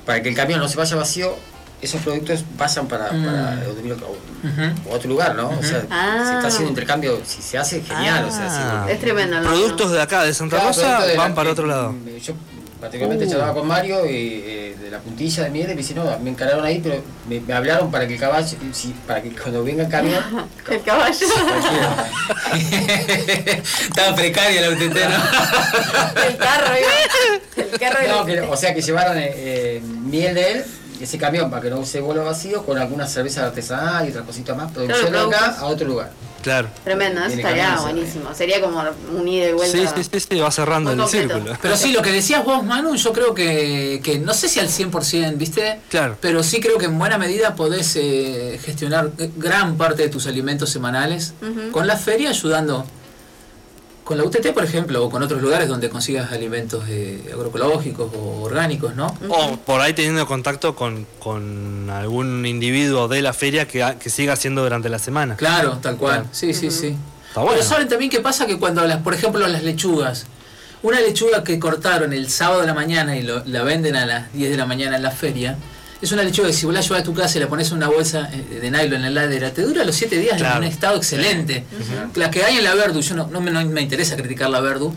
para 0.06 0.22
que 0.22 0.30
el 0.30 0.36
camión 0.36 0.60
no 0.60 0.68
se 0.68 0.76
vaya 0.76 0.98
vacío, 0.98 1.38
esos 1.82 2.02
productos 2.02 2.44
pasan 2.58 2.88
para, 2.88 3.12
mm. 3.12 4.88
otro 4.90 5.10
lugar, 5.10 5.36
¿no? 5.36 5.50
O 5.50 5.64
sea, 5.64 5.80
se 5.80 5.86
está 5.86 6.48
haciendo 6.48 6.68
ah. 6.68 6.70
intercambio, 6.70 7.22
si 7.26 7.42
se 7.42 7.58
hace, 7.58 7.82
genial. 7.82 8.26
o 8.26 8.32
sea, 8.32 8.86
es 8.90 9.00
tremendo. 9.00 9.42
Productos 9.42 9.92
de 9.92 10.02
acá, 10.02 10.24
de 10.24 10.34
Santa 10.34 10.60
Rosa, 10.60 11.02
van 11.16 11.34
para 11.34 11.52
otro 11.52 11.66
lado. 11.66 11.96
Yo 12.22 12.34
prácticamente 12.82 13.26
uh. 13.26 13.30
charlaba 13.30 13.54
con 13.54 13.68
Mario 13.68 14.06
y, 14.06 14.44
eh, 14.46 14.76
de 14.78 14.92
la 14.92 15.00
puntilla 15.00 15.44
de 15.44 15.50
miel 15.52 15.68
y 15.68 15.70
me 15.70 15.76
dice, 15.76 15.94
no, 15.94 16.20
me 16.20 16.32
encararon 16.32 16.66
ahí, 16.66 16.82
pero 16.84 17.02
me, 17.30 17.54
hablaron 17.54 17.92
para 17.92 18.08
que 18.08 18.16
el 18.16 18.20
caballo, 18.20 18.58
si, 18.74 18.90
para 19.08 19.22
que 19.22 19.30
cuando 19.32 19.64
venga 19.64 19.84
el 19.84 19.90
camión... 19.90 20.22
el 20.70 20.82
caballo. 20.82 21.28
Estaba 23.90 24.16
precario 24.16 24.66
el 24.66 24.74
UTT, 24.74 24.96
¿no? 24.96 26.24
el 26.28 26.38
carro, 26.38 26.74
el 27.56 27.80
carro. 27.80 28.26
No, 28.26 28.52
o 28.52 28.58
sea, 28.58 28.74
que 28.74 28.82
llevaron 28.82 29.18
eh, 29.18 29.32
eh, 29.34 29.82
miel 29.82 30.34
de 30.34 30.52
él 30.52 30.66
ese 31.00 31.18
camión 31.18 31.50
para 31.50 31.62
que 31.64 31.70
no 31.70 31.86
se 31.86 32.00
vuelva 32.00 32.24
vacío 32.24 32.64
con 32.66 32.78
algunas 32.78 33.12
cervezas 33.12 33.46
artesanales 33.46 34.10
y 34.10 34.12
otras 34.12 34.26
cositas 34.26 34.58
más, 34.58 34.72
producción 34.72 35.16
acá 35.16 35.56
a 35.58 35.66
otro 35.66 35.88
lugar. 35.88 36.12
Claro. 36.42 36.70
Tremendo, 36.84 37.22
eso 37.22 37.36
estaría 37.36 37.80
buenísimo. 37.80 38.34
Sería 38.34 38.62
como 38.62 38.84
un 39.16 39.28
ida 39.28 39.50
y 39.50 39.54
vuelta. 39.54 39.78
Sí, 39.96 40.04
sí, 40.12 40.20
sí, 40.20 40.40
va 40.40 40.52
cerrando 40.52 40.92
el 40.92 41.08
círculo. 41.08 41.58
Pero 41.62 41.78
sí, 41.78 41.92
lo 41.92 42.02
que 42.02 42.12
decías 42.12 42.44
vos, 42.44 42.64
Manu, 42.64 42.96
yo 42.96 43.14
creo 43.14 43.34
que, 43.34 44.02
que 44.04 44.20
no 44.20 44.34
sé 44.34 44.50
si 44.50 44.60
al 44.60 44.68
100%, 44.68 45.38
¿viste? 45.38 45.80
Claro. 45.90 46.18
Pero 46.20 46.44
sí 46.44 46.60
creo 46.60 46.78
que 46.78 46.86
en 46.86 46.98
buena 46.98 47.18
medida 47.18 47.56
podés 47.56 47.96
eh, 47.96 48.60
gestionar 48.64 49.12
gran 49.38 49.78
parte 49.78 50.04
de 50.04 50.10
tus 50.10 50.28
alimentos 50.28 50.70
semanales 50.70 51.34
con 51.72 51.88
la 51.88 51.98
feria 51.98 52.30
ayudando 52.30 52.86
con 54.04 54.18
la 54.18 54.24
UTT, 54.24 54.54
por 54.54 54.64
ejemplo, 54.64 55.06
o 55.06 55.10
con 55.10 55.22
otros 55.24 55.42
lugares 55.42 55.68
donde 55.68 55.90
consigas 55.90 56.32
alimentos 56.32 56.84
eh, 56.90 57.30
agroecológicos 57.34 58.12
o 58.16 58.42
orgánicos, 58.42 58.96
¿no? 58.96 59.16
O 59.30 59.58
por 59.58 59.82
ahí 59.82 59.94
teniendo 59.94 60.26
contacto 60.26 60.76
con, 60.76 61.06
algún 61.90 62.46
individuo 62.46 63.08
de 63.08 63.22
la 63.22 63.34
feria 63.34 63.68
que, 63.68 63.96
que, 64.00 64.10
siga 64.10 64.34
haciendo 64.34 64.64
durante 64.64 64.90
la 64.90 65.00
semana. 65.00 65.36
Claro, 65.36 65.78
tal 65.82 65.98
cual. 65.98 66.26
Sí, 66.32 66.54
sí, 66.54 66.72
sí. 66.72 66.98
Pero 67.34 67.64
saben 67.64 67.88
también 67.88 68.12
qué 68.12 68.20
pasa 68.20 68.46
que 68.46 68.58
cuando, 68.58 68.86
las, 68.86 69.02
por 69.02 69.14
ejemplo, 69.14 69.48
las 69.48 69.64
lechugas, 69.64 70.26
una 70.84 71.00
lechuga 71.00 71.44
que 71.44 71.60
cortaron 71.60 72.12
el 72.12 72.30
sábado 72.30 72.62
de 72.62 72.68
la 72.68 72.74
mañana 72.74 73.16
y 73.16 73.24
la 73.24 73.64
venden 73.64 73.96
a 73.96 74.06
las 74.06 74.34
10 74.34 74.52
de 74.52 74.58
la 74.58 74.66
mañana 74.66 74.98
en 74.98 75.04
la 75.04 75.12
feria, 75.12 75.58
es 76.02 76.12
una 76.12 76.24
lechuga 76.24 76.48
que 76.48 76.54
si 76.54 76.66
vos 76.66 76.74
la 76.74 76.82
llevas 76.82 77.02
a 77.02 77.04
tu 77.04 77.14
casa 77.14 77.38
y 77.38 77.42
la 77.42 77.48
pones 77.48 77.70
en 77.70 77.78
una 77.78 77.88
bolsa 77.88 78.30
eh, 78.34 78.60
de 78.60 78.72
nylon 78.72 79.06
en 79.06 79.14
la 79.14 79.24
heladera, 79.24 79.52
te 79.52 79.62
dura 79.62 79.84
los 79.84 79.96
7 79.96 80.18
días 80.18 80.42
en 80.42 80.58
un 80.58 80.64
estado 80.64 80.98
excelente. 80.98 81.64
La 82.16 82.32
que 82.32 82.44
hay 82.44 82.58
en 82.58 82.64
la 82.64 82.74
Verdu, 82.74 83.02
yo 83.02 83.16
no, 83.16 83.28
no, 83.28 83.42
me, 83.42 83.82
interesa 83.82 84.16
criticar 84.16 84.50
la 84.50 84.62
Verdu, 84.62 84.94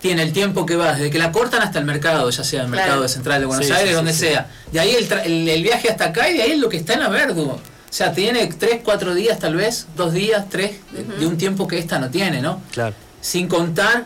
tiene 0.00 0.22
el 0.22 0.32
tiempo 0.32 0.64
que 0.64 0.76
va 0.76 0.92
desde 0.92 1.10
que 1.10 1.18
la 1.18 1.32
cortan 1.32 1.62
hasta 1.62 1.78
el 1.78 1.84
mercado, 1.84 2.30
ya 2.30 2.44
sea 2.44 2.62
el 2.62 2.68
mercado 2.68 3.02
de 3.02 3.08
Central 3.08 3.40
de 3.40 3.46
Buenos 3.46 3.70
Aires, 3.70 3.94
donde 3.94 4.12
sea. 4.12 4.48
De 4.70 4.78
ahí 4.78 4.94
el, 4.94 5.48
el, 5.48 5.62
viaje 5.62 5.90
hasta 5.90 6.06
acá 6.06 6.30
y 6.30 6.34
de 6.34 6.42
ahí 6.42 6.52
es 6.52 6.58
lo 6.58 6.68
que 6.68 6.76
está 6.76 6.94
en 6.94 7.00
la 7.00 7.08
Verdu. 7.08 7.50
O 7.50 7.60
sea, 7.90 8.12
tiene 8.12 8.46
3, 8.46 8.80
4 8.84 9.14
días 9.14 9.38
tal 9.38 9.56
vez, 9.56 9.86
2 9.96 10.12
días, 10.12 10.46
3, 10.48 10.70
de 11.18 11.26
un 11.26 11.36
tiempo 11.36 11.66
que 11.66 11.78
esta 11.78 11.98
no 11.98 12.10
tiene, 12.10 12.40
¿no? 12.40 12.62
Claro. 12.72 12.94
Sin 13.20 13.48
contar 13.48 14.04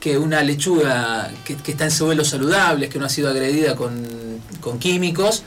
que 0.00 0.16
una 0.16 0.42
lechuga 0.42 1.30
que, 1.44 1.56
está 1.70 1.84
en 1.84 1.90
suelos 1.90 2.28
saludables, 2.28 2.88
que 2.88 2.98
no 2.98 3.06
ha 3.06 3.08
sido 3.08 3.28
agredida 3.28 3.74
con, 3.74 4.06
químicos, 4.78 5.44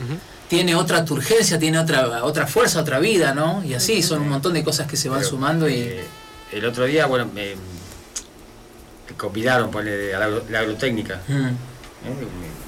tiene 0.48 0.76
otra 0.76 1.06
turgencia, 1.06 1.58
tiene 1.60 1.80
otra 1.80 2.24
otra 2.24 2.48
fuerza, 2.48 2.82
otra 2.82 3.00
vida, 3.00 3.34
¿no? 3.34 3.64
Y 3.64 3.74
así 3.74 4.02
son 4.04 4.22
un 4.22 4.30
montón 4.30 4.54
de 4.54 4.64
cosas 4.64 4.88
que 4.88 4.98
se 4.98 5.10
van 5.10 5.24
sumando 5.24 5.70
y... 5.70 5.76
Eh, 5.76 6.06
el 6.52 6.66
otro 6.66 6.86
día, 6.86 7.06
bueno, 7.06 7.30
me, 7.34 7.56
convidaron 9.16 9.74
a 9.76 9.82
la, 9.82 10.28
la 10.50 10.60
agrotécnica. 10.60 11.22
Mm. 11.28 11.48
¿eh? 11.48 11.54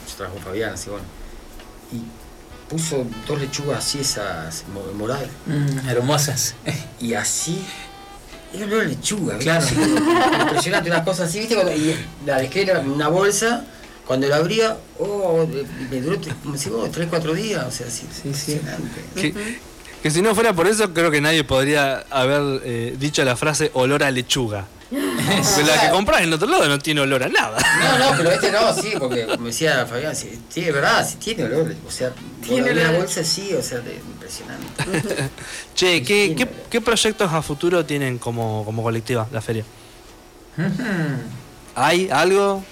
Yo 0.10 0.16
trabajo 0.16 0.40
Fabián, 0.40 0.74
así 0.74 0.90
bueno. 0.90 1.06
Y 1.92 2.04
puso 2.70 3.06
dos 3.28 3.40
lechugas 3.40 3.80
así, 3.80 4.00
esas 4.00 4.64
moradas. 4.96 5.28
Mm, 5.46 5.90
hermosas. 5.90 6.56
Y 7.00 7.14
así 7.14 7.66
era 8.54 8.66
una 8.66 8.84
lechuga, 8.84 9.38
claro. 9.38 9.66
impresionante, 10.40 10.90
unas 10.90 11.04
cosas 11.04 11.30
así, 11.30 11.40
¿viste? 11.40 11.56
Y 11.76 11.96
la 12.26 12.38
dejé 12.38 12.70
en 12.72 12.90
una 12.90 13.08
bolsa, 13.08 13.66
cuando 14.06 14.28
la 14.28 14.38
abría, 14.38 14.78
oh, 15.00 15.48
me 15.90 16.02
duró, 16.02 16.20
como 16.44 16.58
si, 16.58 16.70
oh, 16.70 16.90
3, 16.90 17.08
4 17.10 17.34
días, 17.34 17.66
o 17.66 17.72
sea, 17.72 17.88
así, 17.88 18.08
sí, 18.12 18.22
impresionante. 18.26 19.02
Que, 20.02 20.12
si 20.12 20.22
no 20.22 20.36
fuera 20.36 20.54
por 20.54 20.68
eso, 20.68 20.94
creo 20.94 21.10
que 21.10 21.22
nadie 21.22 21.46
podría 21.46 22.00
haber 22.10 22.62
eh, 22.66 22.96
dicho 23.00 23.24
la 23.24 23.38
frase 23.38 23.72
olor 23.74 24.04
a 24.04 24.12
lechuga. 24.12 24.66
Pero 24.92 25.68
la 25.68 25.82
que 25.82 25.90
compras 25.90 26.22
en 26.22 26.34
otro 26.34 26.48
lado 26.48 26.68
no 26.68 26.78
tiene 26.78 27.02
olor 27.02 27.24
a 27.24 27.30
nada. 27.30 27.58
No, 27.80 28.12
no, 28.12 28.18
pero 28.18 28.32
este 28.32 28.52
no, 28.52 28.74
sí, 28.74 28.94
porque 29.00 29.26
como 29.26 29.48
decía 29.48 29.88
Fabián, 29.88 30.16
sí, 30.16 30.40
es 30.56 30.74
verdad, 30.74 31.08
sí 31.08 31.16
tiene 31.16 31.46
olor. 31.46 31.74
O 31.88 31.90
sea, 31.90 32.12
tiene 32.46 32.76
la 32.76 32.92
bolsa 32.92 33.24
sí, 33.24 33.54
o 33.54 33.62
sea, 33.64 33.80
impresionante. 33.80 34.76
che, 35.74 36.04
¿qué, 36.04 36.36
¿qué, 36.38 36.48
¿qué, 36.70 36.82
proyectos 36.82 37.32
a 37.32 37.42
futuro 37.42 37.84
tienen 37.86 38.20
como, 38.20 38.64
como 38.66 38.84
colectiva 38.84 39.28
la 39.32 39.42
feria? 39.42 39.64
¿Hay 41.76 42.10
algo? 42.12 42.64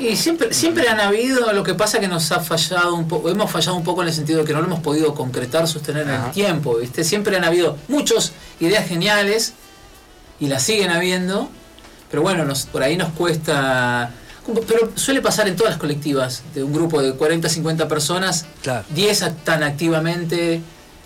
Y 0.00 0.16
siempre, 0.16 0.52
siempre 0.54 0.88
han 0.88 0.98
habido, 0.98 1.52
lo 1.52 1.62
que 1.62 1.74
pasa 1.74 2.00
que 2.00 2.08
nos 2.08 2.32
ha 2.32 2.40
fallado 2.40 2.94
un 2.94 3.06
poco, 3.06 3.28
hemos 3.28 3.50
fallado 3.50 3.76
un 3.76 3.84
poco 3.84 4.02
en 4.02 4.08
el 4.08 4.14
sentido 4.14 4.40
de 4.40 4.44
que 4.46 4.52
no 4.52 4.60
lo 4.60 4.66
hemos 4.66 4.80
podido 4.80 5.14
concretar, 5.14 5.68
sostener 5.68 6.08
en 6.08 6.14
el 6.14 6.30
tiempo, 6.30 6.76
¿viste? 6.76 7.04
Siempre 7.04 7.36
han 7.36 7.44
habido 7.44 7.76
muchas 7.88 8.32
ideas 8.60 8.88
geniales, 8.88 9.54
y 10.40 10.46
la 10.46 10.58
siguen 10.58 10.90
habiendo, 10.90 11.48
pero 12.10 12.22
bueno, 12.22 12.44
nos, 12.44 12.66
por 12.66 12.82
ahí 12.82 12.96
nos 12.96 13.12
cuesta... 13.12 14.10
Pero 14.66 14.90
suele 14.96 15.20
pasar 15.20 15.46
en 15.46 15.54
todas 15.54 15.74
las 15.74 15.78
colectivas, 15.78 16.42
de 16.54 16.64
un 16.64 16.72
grupo 16.72 17.00
de 17.00 17.12
40, 17.12 17.48
50 17.48 17.86
personas, 17.86 18.46
10 18.88 19.22
están 19.22 19.62
activamente 19.62 20.60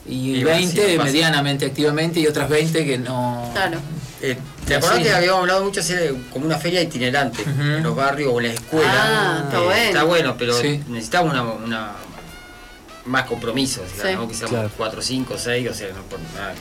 y, 0.06 0.42
20 0.42 0.98
medianamente 0.98 1.66
activamente 1.66 2.20
y 2.20 2.26
otras 2.26 2.48
20 2.48 2.86
que 2.86 2.96
no... 2.96 3.50
Claro. 3.52 3.80
Eh, 4.24 4.38
¿Te 4.66 4.76
acordás 4.76 5.00
que 5.00 5.12
habíamos 5.12 5.40
hablado 5.40 5.64
mucho 5.64 5.82
de 5.82 6.16
como 6.32 6.46
una 6.46 6.56
feria 6.56 6.80
itinerante 6.80 7.42
en 7.42 7.82
los 7.82 7.94
barrios 7.94 8.32
o 8.32 8.40
en 8.40 8.46
la 8.46 8.52
escuela? 8.54 8.90
Ah, 8.90 9.42
está, 9.44 9.58
eh, 9.58 9.64
bueno. 9.64 9.82
está 9.82 10.04
bueno. 10.04 10.36
pero 10.38 10.54
necesitamos 10.88 11.32
una, 11.34 11.42
una 11.42 11.92
más 13.04 13.26
compromisos, 13.26 13.84
digamos, 13.94 14.30
que 14.30 14.34
seamos 14.34 14.72
4, 14.78 15.02
5, 15.02 15.34
6, 15.36 15.68
o 15.70 15.74
sea, 15.74 15.88
no 15.88 16.02
por 16.04 16.18
nada, 16.20 16.54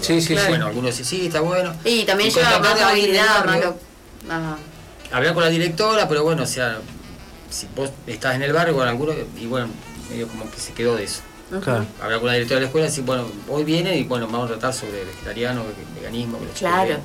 sí, 0.00 0.20
sí, 0.20 0.36
Bueno, 0.46 0.68
algunos 0.68 0.96
dicen, 0.96 1.04
sí, 1.04 1.26
está 1.26 1.40
bueno. 1.40 1.74
Y 1.84 2.04
también 2.04 2.30
lleva 2.30 2.60
más 2.60 2.80
habilidad, 2.80 3.44
más 3.44 4.58
Hablar 5.10 5.34
con 5.34 5.42
la 5.42 5.50
directora, 5.50 6.06
pero 6.06 6.22
bueno, 6.22 6.44
o 6.44 6.46
sea, 6.46 6.78
si 7.50 7.66
vos 7.74 7.90
estás 8.06 8.36
en 8.36 8.42
el 8.42 8.52
barrio 8.52 8.76
con 8.76 8.86
algunos, 8.86 9.16
y 9.36 9.46
bueno, 9.46 9.68
medio 10.08 10.28
como 10.28 10.48
que 10.48 10.60
se 10.60 10.72
quedó 10.72 10.94
de 10.94 11.02
eso. 11.02 11.22
Claro. 11.62 11.86
Hablar 12.02 12.20
con 12.20 12.28
la 12.28 12.34
directora 12.34 12.56
de 12.56 12.62
la 12.62 12.66
escuela 12.66 12.86
y 12.86 12.90
decir, 12.90 13.04
bueno, 13.04 13.26
hoy 13.48 13.64
viene 13.64 13.96
y 13.96 14.04
bueno, 14.04 14.26
vamos 14.26 14.50
a 14.50 14.54
tratar 14.54 14.74
sobre 14.74 15.04
vegetariano, 15.04 15.64
veganismo, 15.94 16.38
claro. 16.58 16.98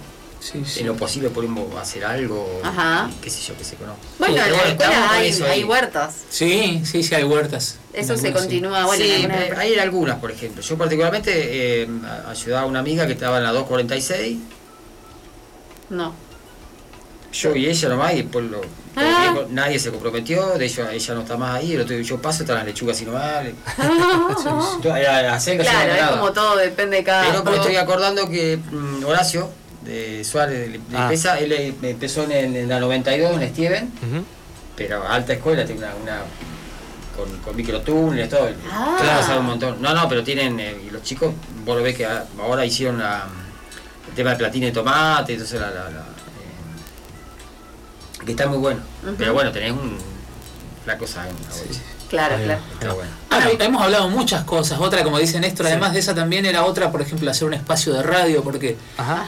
En 0.54 0.88
lo 0.88 0.96
posible 0.98 1.30
podemos 1.30 1.74
hacer 1.78 2.04
algo, 2.04 2.60
Ajá. 2.64 3.10
qué 3.22 3.30
sé 3.30 3.42
yo, 3.48 3.58
que 3.58 3.64
se 3.64 3.78
conoce. 3.78 4.02
Bueno, 4.20 4.36
en 4.44 4.52
la 4.52 4.64
escuela 4.64 5.12
hay, 5.12 5.64
huertas. 5.64 6.16
Sí, 6.30 6.82
sí, 6.84 7.02
sí, 7.02 7.16
hay 7.16 7.24
huertas. 7.24 7.78
Eso 7.94 8.18
se 8.18 8.34
continúa. 8.34 8.86
Bueno, 8.86 9.06
sí, 9.06 9.26
hay 9.58 9.80
algunas, 9.80 10.18
por 10.20 10.32
ejemplo. 10.32 10.62
Yo 10.62 10.78
particularmente 10.78 11.84
eh, 11.84 11.88
ayudaba 12.28 12.64
a 12.64 12.66
una 12.66 12.80
amiga 12.80 13.08
que 13.08 13.14
estaba 13.14 13.38
en 13.38 13.44
la 13.44 13.54
246. 13.54 14.38
No. 15.92 16.14
Yo 17.34 17.56
y 17.56 17.66
ella 17.66 17.90
nomás, 17.90 18.14
y 18.14 18.18
después 18.18 18.46
lo, 18.46 18.62
ah. 18.96 19.36
nadie 19.50 19.80
se 19.80 19.90
comprometió, 19.90 20.56
de 20.56 20.66
hecho 20.68 20.88
ella 20.88 21.14
no 21.16 21.22
está 21.22 21.36
más 21.36 21.56
ahí, 21.56 21.74
el 21.74 21.82
otro 21.82 21.98
yo 22.00 22.22
paso, 22.22 22.44
están 22.44 22.58
las 22.58 22.66
lechugas 22.66 23.02
y 23.02 23.06
nomás. 23.06 23.46
claro, 25.64 25.94
es 25.94 26.08
como 26.12 26.32
todo, 26.32 26.58
depende 26.58 26.98
de 26.98 27.04
cada 27.04 27.26
Pero 27.26 27.44
me 27.44 27.56
estoy 27.56 27.76
acordando 27.78 28.30
que 28.30 28.58
mm, 28.58 29.04
Horacio, 29.04 29.50
de 29.84 30.24
Suárez 30.24 30.72
de, 30.72 30.80
ah. 30.96 31.12
él 31.40 31.52
eh, 31.52 31.74
empezó 31.82 32.30
en, 32.30 32.70
la 32.70 32.80
92 32.80 33.42
en 33.42 33.50
Steven, 33.50 33.92
pero 34.76 35.08
alta 35.08 35.34
escuela, 35.34 35.66
tiene 35.66 35.82
una, 36.02 36.22
con, 37.16 37.36
con 37.40 37.56
microtúneles, 37.56 38.30
todo. 38.30 38.48
Ah. 38.72 39.38
un 39.40 39.46
montón. 39.46 39.82
No, 39.82 39.94
no, 39.96 40.08
pero 40.08 40.24
tienen, 40.24 40.60
eh, 40.60 40.78
y 40.88 40.92
los 40.92 41.02
chicos, 41.02 41.34
vos 41.66 41.78
lo 41.78 41.84
ves 41.84 41.96
que 41.96 42.06
ahora 42.06 42.64
hicieron 42.64 43.02
el 43.02 44.16
tema 44.16 44.32
de 44.32 44.36
platina 44.36 44.68
de 44.68 44.72
tomate, 44.72 45.34
entonces 45.34 45.60
la, 45.60 45.72
la, 45.72 46.13
que 48.26 48.32
está 48.32 48.48
muy 48.48 48.58
bueno. 48.58 48.82
Pero 49.18 49.34
bueno, 49.34 49.52
tenés 49.52 49.72
un, 49.72 49.98
la 50.86 50.98
cosa 50.98 51.28
en 51.28 51.36
Claro, 52.10 52.36
claro. 52.80 53.02
Ah, 53.32 53.50
hemos 53.60 53.82
hablado 53.82 54.08
muchas 54.08 54.44
cosas. 54.44 54.80
Otra, 54.80 55.04
como 55.04 55.18
dice 55.18 55.40
Néstor, 55.40 55.66
además 55.66 55.94
de 55.94 56.00
esa 56.00 56.14
también 56.14 56.46
era 56.46 56.64
otra, 56.64 56.92
por 56.92 57.02
ejemplo, 57.02 57.32
hacer 57.32 57.48
un 57.48 57.56
espacio 57.56 57.92
de 57.92 58.04
radio, 58.04 58.44
porque 58.44 58.78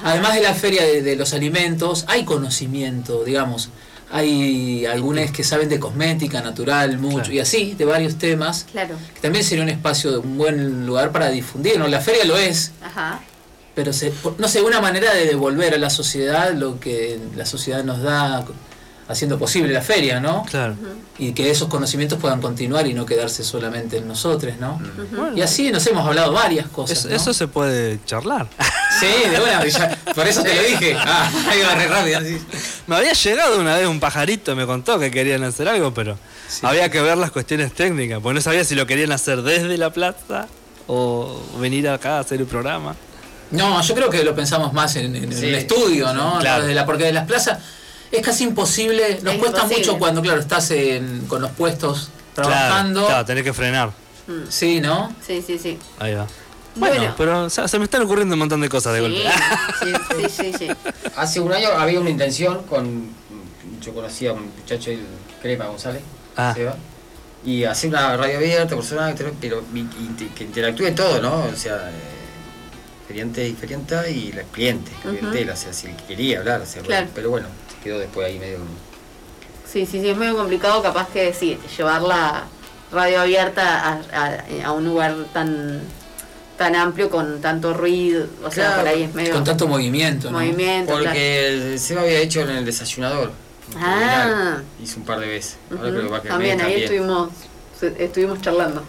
además 0.03 0.35
de 0.35 0.41
la 0.41 0.53
feria 0.53 0.83
de, 0.83 1.15
los 1.15 1.33
alimentos, 1.33 2.05
hay 2.07 2.25
conocimiento, 2.25 3.23
digamos. 3.23 3.69
hay 4.11 4.85
algunas 4.85 5.31
que 5.31 5.43
saben 5.43 5.67
de 5.67 5.79
cosmética 5.79 6.41
natural, 6.41 6.99
mucho, 6.99 7.31
y 7.31 7.39
así, 7.39 7.73
de 7.73 7.85
varios 7.85 8.19
temas. 8.19 8.67
Claro. 8.71 8.97
Que 9.15 9.19
también 9.19 9.43
sería 9.43 9.63
un 9.63 9.69
espacio, 9.69 10.21
un 10.21 10.37
buen 10.37 10.85
lugar 10.85 11.11
para 11.11 11.29
difundir, 11.29 11.79
¿no? 11.79 11.87
La 11.87 12.01
feria 12.01 12.23
lo 12.23 12.37
es. 12.37 12.71
Ajá. 12.83 13.19
Pero, 13.73 13.93
se, 13.93 14.13
no 14.37 14.47
sé, 14.47 14.61
una 14.61 14.79
manera 14.79 15.11
de 15.11 15.25
devolver 15.25 15.73
a 15.73 15.77
la 15.79 15.89
sociedad 15.89 16.53
lo 16.53 16.79
que 16.79 17.19
la 17.35 17.47
sociedad 17.47 17.83
nos 17.83 18.03
da 18.03 18.45
haciendo 19.07 19.37
posible 19.37 19.71
la 19.71 19.81
feria, 19.81 20.19
¿no? 20.19 20.43
Claro. 20.49 20.75
Y 21.19 21.31
que 21.33 21.51
esos 21.51 21.67
conocimientos 21.67 22.19
puedan 22.19 22.41
continuar 22.41 22.87
y 22.87 22.93
no 22.93 23.05
quedarse 23.05 23.43
solamente 23.43 23.97
en 23.97 24.07
nosotros, 24.07 24.55
¿no? 24.59 24.81
Y 25.35 25.41
así 25.41 25.71
nos 25.71 25.85
hemos 25.87 26.07
hablado 26.07 26.33
varias 26.33 26.67
cosas. 26.67 26.97
Eso, 26.99 27.09
¿no? 27.09 27.15
eso 27.15 27.33
se 27.33 27.47
puede 27.47 27.99
charlar. 28.05 28.47
Sí, 28.99 29.07
de 29.29 29.41
una, 29.41 29.65
ya- 29.65 29.97
por 30.15 30.25
eso 30.25 30.41
te 30.41 30.55
lo 30.55 30.61
dije. 30.61 30.95
Ah, 30.97 31.29
ahí 31.49 31.59
va 31.63 31.75
re 31.75 31.87
rápido. 31.87 32.19
así. 32.19 32.37
Me 32.87 32.95
había 32.95 33.11
llegado 33.11 33.59
una 33.59 33.75
vez 33.75 33.87
un 33.87 33.99
pajarito, 33.99 34.55
me 34.55 34.65
contó 34.65 34.97
que 34.99 35.11
querían 35.11 35.43
hacer 35.43 35.67
algo, 35.67 35.93
pero 35.93 36.17
Sí. 36.47 36.61
había 36.65 36.89
que 36.89 37.01
ver 37.01 37.17
las 37.17 37.31
cuestiones 37.31 37.73
técnicas, 37.73 38.21
porque 38.21 38.35
no 38.35 38.41
sabía 38.41 38.63
si 38.63 38.73
lo 38.73 38.87
querían 38.87 39.11
hacer 39.11 39.41
desde 39.41 39.77
la 39.77 39.89
plaza 39.91 40.47
o 40.87 41.41
venir 41.59 41.89
acá 41.89 42.17
a 42.17 42.19
hacer 42.19 42.39
el 42.39 42.45
programa. 42.47 42.95
No, 43.51 43.81
yo 43.81 43.95
creo 43.95 44.09
que 44.09 44.23
lo 44.23 44.33
pensamos 44.33 44.71
más 44.71 44.95
en, 44.95 45.13
en 45.13 45.33
Sí, 45.35 45.47
el 45.47 45.55
estudio, 45.55 46.13
¿no? 46.13 46.39
claro. 46.39 46.61
Desde 46.61 46.75
la- 46.75 46.85
porque 46.85 47.03
de 47.05 47.11
las 47.13 47.25
plazas 47.27 47.59
es 48.17 48.25
casi 48.25 48.43
imposible, 48.43 49.19
nos 49.21 49.33
Es 49.35 49.39
cuesta 49.39 49.61
imposible. 49.63 49.85
mucho 49.87 49.99
cuando, 49.99 50.21
claro, 50.21 50.39
estás 50.41 50.71
en- 50.71 51.25
con 51.27 51.41
los 51.41 51.51
puestos 51.51 52.09
trabajando. 52.33 52.99
Claro, 53.01 53.07
claro, 53.07 53.25
tenés 53.25 53.43
que 53.43 53.53
frenar. 53.53 53.89
Mm. 54.27 54.31
Sí, 54.49 54.81
¿no? 54.81 55.15
Sí, 55.25 55.43
sí, 55.45 55.57
sí. 55.59 55.77
Ahí 55.99 56.13
va. 56.15 56.27
Bueno, 56.75 56.95
Bueno. 56.97 57.15
pero 57.17 57.43
o 57.45 57.49
sea, 57.49 57.67
se 57.69 57.77
me 57.79 57.85
están 57.85 58.01
ocurriendo 58.01 58.33
un 58.33 58.39
montón 58.39 58.59
de 58.59 58.67
cosas 58.67 58.93
de 58.93 58.99
Sí, 58.99 59.05
golpe. 59.05 59.29
sí, 59.81 59.93
sí, 60.29 60.29
sí, 60.29 60.53
sí. 60.59 60.67
Hace 61.15 61.39
un 61.39 61.53
año 61.53 61.69
había 61.69 61.99
una 61.99 62.09
intención 62.09 62.63
con. 62.63 63.09
Yo 63.81 63.93
conocía 63.93 64.31
a 64.31 64.33
un 64.33 64.51
muchacho, 64.59 64.89
el 64.91 64.99
Crema 65.41 65.65
González, 65.67 66.01
Ah. 66.35 66.53
Seba, 66.55 66.75
y 67.45 67.63
hacer 67.63 67.91
una 67.91 68.17
radio 68.17 68.37
abierta, 68.37 68.75
personal, 68.75 69.15
pero 69.17 69.31
que 69.39 70.43
interactúe 70.43 70.91
todo, 70.95 71.21
¿no? 71.21 71.45
O 71.45 71.55
sea, 71.55 71.89
eh, 71.91 71.93
feriante 73.07 73.47
y 73.47 73.53
ferianta 73.53 74.09
y 74.09 74.31
la 74.33 74.41
cliente, 74.43 74.91
Ujú. 75.03 75.09
clientela, 75.17 75.53
o 75.53 75.55
sea, 75.55 75.71
si 75.71 75.87
el 75.87 75.95
que 75.95 76.03
quería 76.05 76.39
hablar, 76.39 76.61
o 76.61 76.65
sea, 76.65 76.81
Claro. 76.81 77.07
pero 77.13 77.29
bueno, 77.29 77.47
quedó 77.85 77.99
después 77.99 78.27
ahí 78.27 78.39
medio. 78.39 78.57
Sí, 79.71 79.85
sí, 79.85 80.01
sí, 80.01 80.09
es 80.09 80.17
medio 80.17 80.35
complicado 80.35 80.81
capaz 80.81 81.07
que 81.09 81.33
sí, 81.33 81.57
llevar 81.77 82.01
la 82.01 82.43
radio 82.91 83.21
abierta 83.21 83.79
a, 83.89 84.01
a- 84.13 84.43
a 84.65 84.71
un 84.71 84.85
lugar 84.85 85.15
tan 85.33 85.81
tan 86.57 86.73
amplio 86.75 87.09
con 87.09 87.41
tanto 87.41 87.73
ruido, 87.73 88.27
o 88.41 88.49
sea, 88.49 88.67
Claro, 88.67 88.79
por 88.81 88.87
ahí 88.87 89.03
es 89.03 89.13
medio 89.13 89.33
Con 89.33 89.43
tanto 89.43 89.67
movimiento, 89.67 90.31
¿no? 90.31 90.39
movimiento. 90.39 90.93
claro. 90.93 91.03
Porque 91.05 91.47
el 91.73 91.79
Seba 91.79 92.01
había 92.01 92.19
hecho 92.19 92.41
en 92.41 92.49
el 92.49 92.65
desayunador. 92.65 93.31
en 93.75 93.83
Ah. 93.83 94.61
Hizo 94.81 94.99
un 95.01 95.05
par 95.05 95.19
de 95.19 95.27
veces. 95.27 95.57
Ahora 95.69 95.83
Ujú. 95.83 95.91
creo 95.91 96.01
que 96.03 96.11
va 96.11 96.17
a 96.17 96.21
quedar 96.21 96.33
También, 96.35 96.61
ahí 96.61 96.83
estuvimos 96.83 97.29
estuvimos 97.99 98.41
charlando. 98.41 98.83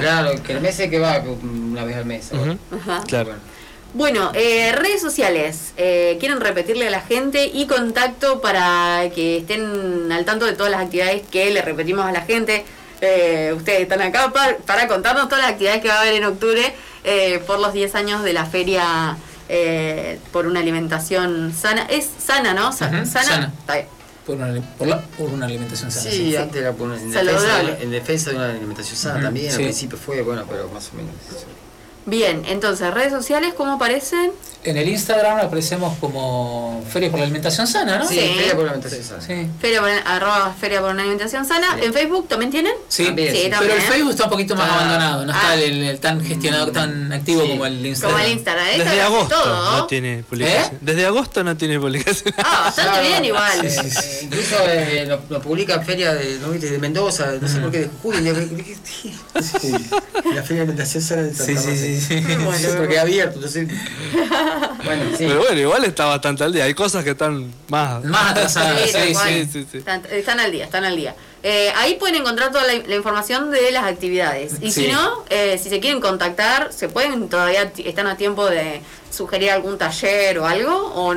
Claro, 0.00 0.32
que 0.42 0.52
el 0.54 0.60
mes 0.60 0.80
es 0.80 0.90
que 0.90 0.98
va 0.98 1.22
una 1.42 1.84
vez 1.84 1.96
al 1.96 2.06
mes. 2.06 2.30
Ajá. 2.32 3.02
Claro. 3.06 3.26
Bueno. 3.30 3.40
Bueno, 3.92 4.30
eh, 4.34 4.72
redes 4.72 5.00
sociales. 5.00 5.72
eh, 5.76 6.16
¿Quieren 6.20 6.40
repetirle 6.40 6.86
a 6.86 6.90
la 6.90 7.00
gente 7.00 7.46
y 7.52 7.66
contacto 7.66 8.40
para 8.40 9.10
que 9.14 9.38
estén 9.38 10.10
al 10.12 10.24
tanto 10.24 10.46
de 10.46 10.52
todas 10.52 10.70
las 10.70 10.80
actividades 10.82 11.22
que 11.28 11.50
le 11.50 11.60
repetimos 11.62 12.04
a 12.06 12.12
la 12.12 12.22
gente? 12.22 12.64
Eh, 13.00 13.52
ustedes 13.56 13.80
están 13.80 14.02
acá 14.02 14.30
pa- 14.32 14.56
para, 14.66 14.86
contarnos 14.86 15.24
todas 15.28 15.42
las 15.42 15.52
actividades 15.52 15.80
que 15.82 15.88
va 15.88 15.94
a 15.94 16.00
haber 16.02 16.14
en 16.14 16.24
octubre 16.24 16.74
eh, 17.02 17.42
por 17.46 17.58
los 17.58 17.72
10 17.72 17.94
años 17.94 18.22
de 18.22 18.32
la 18.34 18.44
feria 18.46 19.16
eh, 19.48 20.18
por 20.32 20.46
una 20.46 20.60
alimentación 20.60 21.52
sana. 21.58 21.82
Es 21.90 22.08
sana, 22.24 22.54
¿no? 22.54 22.72
Sa- 22.72 22.90
sana. 22.90 23.06
sana. 23.06 23.52
Está 23.58 23.74
bien. 23.74 23.86
Por 24.26 24.36
una, 24.36 24.62
por 24.78 24.86
la- 24.86 25.00
por 25.00 25.30
una 25.30 25.46
alimentación 25.46 25.90
sana. 25.90 26.10
Sí, 26.10 26.36
antes 26.36 26.60
era 26.62 26.72
por 26.72 26.88
una- 26.88 27.00
en, 27.00 27.12
Saludable. 27.12 27.72
defensa, 27.72 27.82
en 27.82 27.90
defensa 27.90 28.30
de 28.30 28.36
una 28.36 28.50
alimentación 28.50 28.96
sana 28.96 29.20
también. 29.22 29.46
sí. 29.50 29.56
Al 29.56 29.62
principio 29.64 29.98
fue, 29.98 30.22
bueno, 30.22 30.44
pero 30.48 30.68
más 30.68 30.90
o 30.92 30.96
menos. 30.96 31.14
eso. 31.28 31.46
Bien, 32.10 32.42
entonces, 32.48 32.92
redes 32.92 33.12
sociales, 33.12 33.54
¿cómo 33.56 33.72
aparecen? 33.72 34.32
En 34.62 34.76
el 34.76 34.88
Instagram 34.90 35.38
aparecemos 35.38 35.96
como 36.00 36.84
Feria 36.92 37.08
por 37.10 37.18
la 37.18 37.24
Alimentación 37.24 37.66
Sana, 37.66 37.98
¿no? 37.98 38.06
Sí, 38.06 38.16
Sí. 38.20 38.34
feria 38.36 38.54
por 38.54 38.64
la 38.66 38.72
alimentación 38.72 39.02
sana. 39.04 39.22
Sí. 39.26 39.48
Feria 39.58 39.80
por, 39.80 39.88
arroba 40.04 40.54
feria 40.60 40.80
por 40.82 40.90
una 40.90 41.00
alimentación 41.00 41.46
sana. 41.46 41.76
Sí. 41.78 41.86
¿En 41.86 41.94
Facebook 41.94 42.28
también 42.28 42.50
tienen? 42.50 42.72
Sí, 42.88 43.06
También, 43.06 43.32
sí. 43.34 43.40
pero 43.44 43.56
también. 43.56 43.76
el 43.78 43.82
Facebook 43.86 44.10
está 44.10 44.24
un 44.24 44.30
poquito 44.30 44.56
más 44.56 44.68
Ah. 44.68 44.74
abandonado, 44.74 45.24
no 45.24 45.32
Ah. 45.32 45.36
está 45.36 45.54
el, 45.54 45.82
el 45.84 45.98
tan 46.00 46.22
gestionado, 46.22 46.72
tan 46.72 47.10
activo 47.10 47.40
Sí. 47.42 47.48
como 47.48 47.64
el 47.64 47.86
Instagram. 47.86 48.16
Como 48.18 48.26
el 48.26 48.32
Instagram. 48.32 48.66
Esta 48.66 48.84
Desde 48.84 49.00
agosto 49.02 49.34
todo. 49.42 49.76
no 49.78 49.86
tiene 49.86 50.24
publicación. 50.28 50.74
¿Eh? 50.74 50.78
Desde 50.82 51.06
agosto 51.06 51.44
no 51.44 51.56
tiene 51.56 51.80
publicación. 51.80 52.34
Ah, 52.36 52.60
bastante 52.66 52.90
Claro, 52.90 53.08
bien 53.08 53.24
igual. 53.24 53.64
eh, 53.66 53.74
eh, 53.82 54.18
incluso 54.24 54.56
eh, 54.68 55.04
lo, 55.08 55.20
lo 55.30 55.40
publica 55.40 55.80
Feria 55.80 56.12
de, 56.12 56.38
¿no 56.40 56.50
viste? 56.50 56.68
de 56.70 56.78
Mendoza, 56.78 57.32
no 57.40 57.48
sé 57.48 57.60
por 57.60 57.70
qué, 57.70 57.78
de 57.78 57.90
Jujuy. 58.02 58.76
La 60.34 60.42
Feria 60.42 60.46
de 60.48 60.60
Alimentación 60.60 61.02
Sana 61.02 61.22
de 61.22 61.30
Sí, 61.34 61.54
Santa 61.54 61.60
sí, 61.62 61.76
sí, 61.78 61.99
sí. 61.99 61.99
Sí, 62.58 62.66
porque 62.76 62.98
abierto, 62.98 63.36
entonces. 63.36 63.68
Bueno, 64.84 65.04
sí. 65.16 65.24
Pero 65.28 65.40
bueno, 65.40 65.60
igual 65.60 65.84
está 65.84 66.06
bastante 66.06 66.42
al 66.44 66.52
día. 66.52 66.64
Hay 66.64 66.74
cosas 66.74 67.04
que 67.04 67.10
están 67.10 67.52
más. 67.68 68.02
Más 68.04 68.30
atrasado, 68.32 68.76
Sí, 68.78 68.90
sí, 68.92 69.14
sí. 69.14 69.14
sí, 69.14 69.48
sí, 69.52 69.66
sí. 69.72 69.78
Están, 69.78 70.02
están 70.10 70.40
al 70.40 70.50
día, 70.50 70.64
están 70.64 70.84
al 70.84 70.96
día. 70.96 71.14
Eh, 71.42 71.70
ahí 71.76 71.94
pueden 71.96 72.16
encontrar 72.16 72.50
toda 72.50 72.64
la, 72.66 72.74
la 72.86 72.94
información 72.96 73.50
de 73.50 73.70
las 73.70 73.84
actividades. 73.84 74.54
Y 74.60 74.70
Sí. 74.72 74.84
si 74.86 74.92
no, 74.92 75.24
eh, 75.30 75.58
si 75.62 75.68
se 75.68 75.80
quieren 75.80 76.00
contactar, 76.00 76.72
se 76.72 76.88
pueden 76.88 77.28
todavía, 77.28 77.70
están 77.84 78.06
a 78.06 78.16
tiempo 78.16 78.46
de 78.48 78.80
sugerir 79.10 79.50
algún 79.50 79.76
taller 79.78 80.38
o 80.38 80.46
algo. 80.46 80.92
O, 80.94 81.14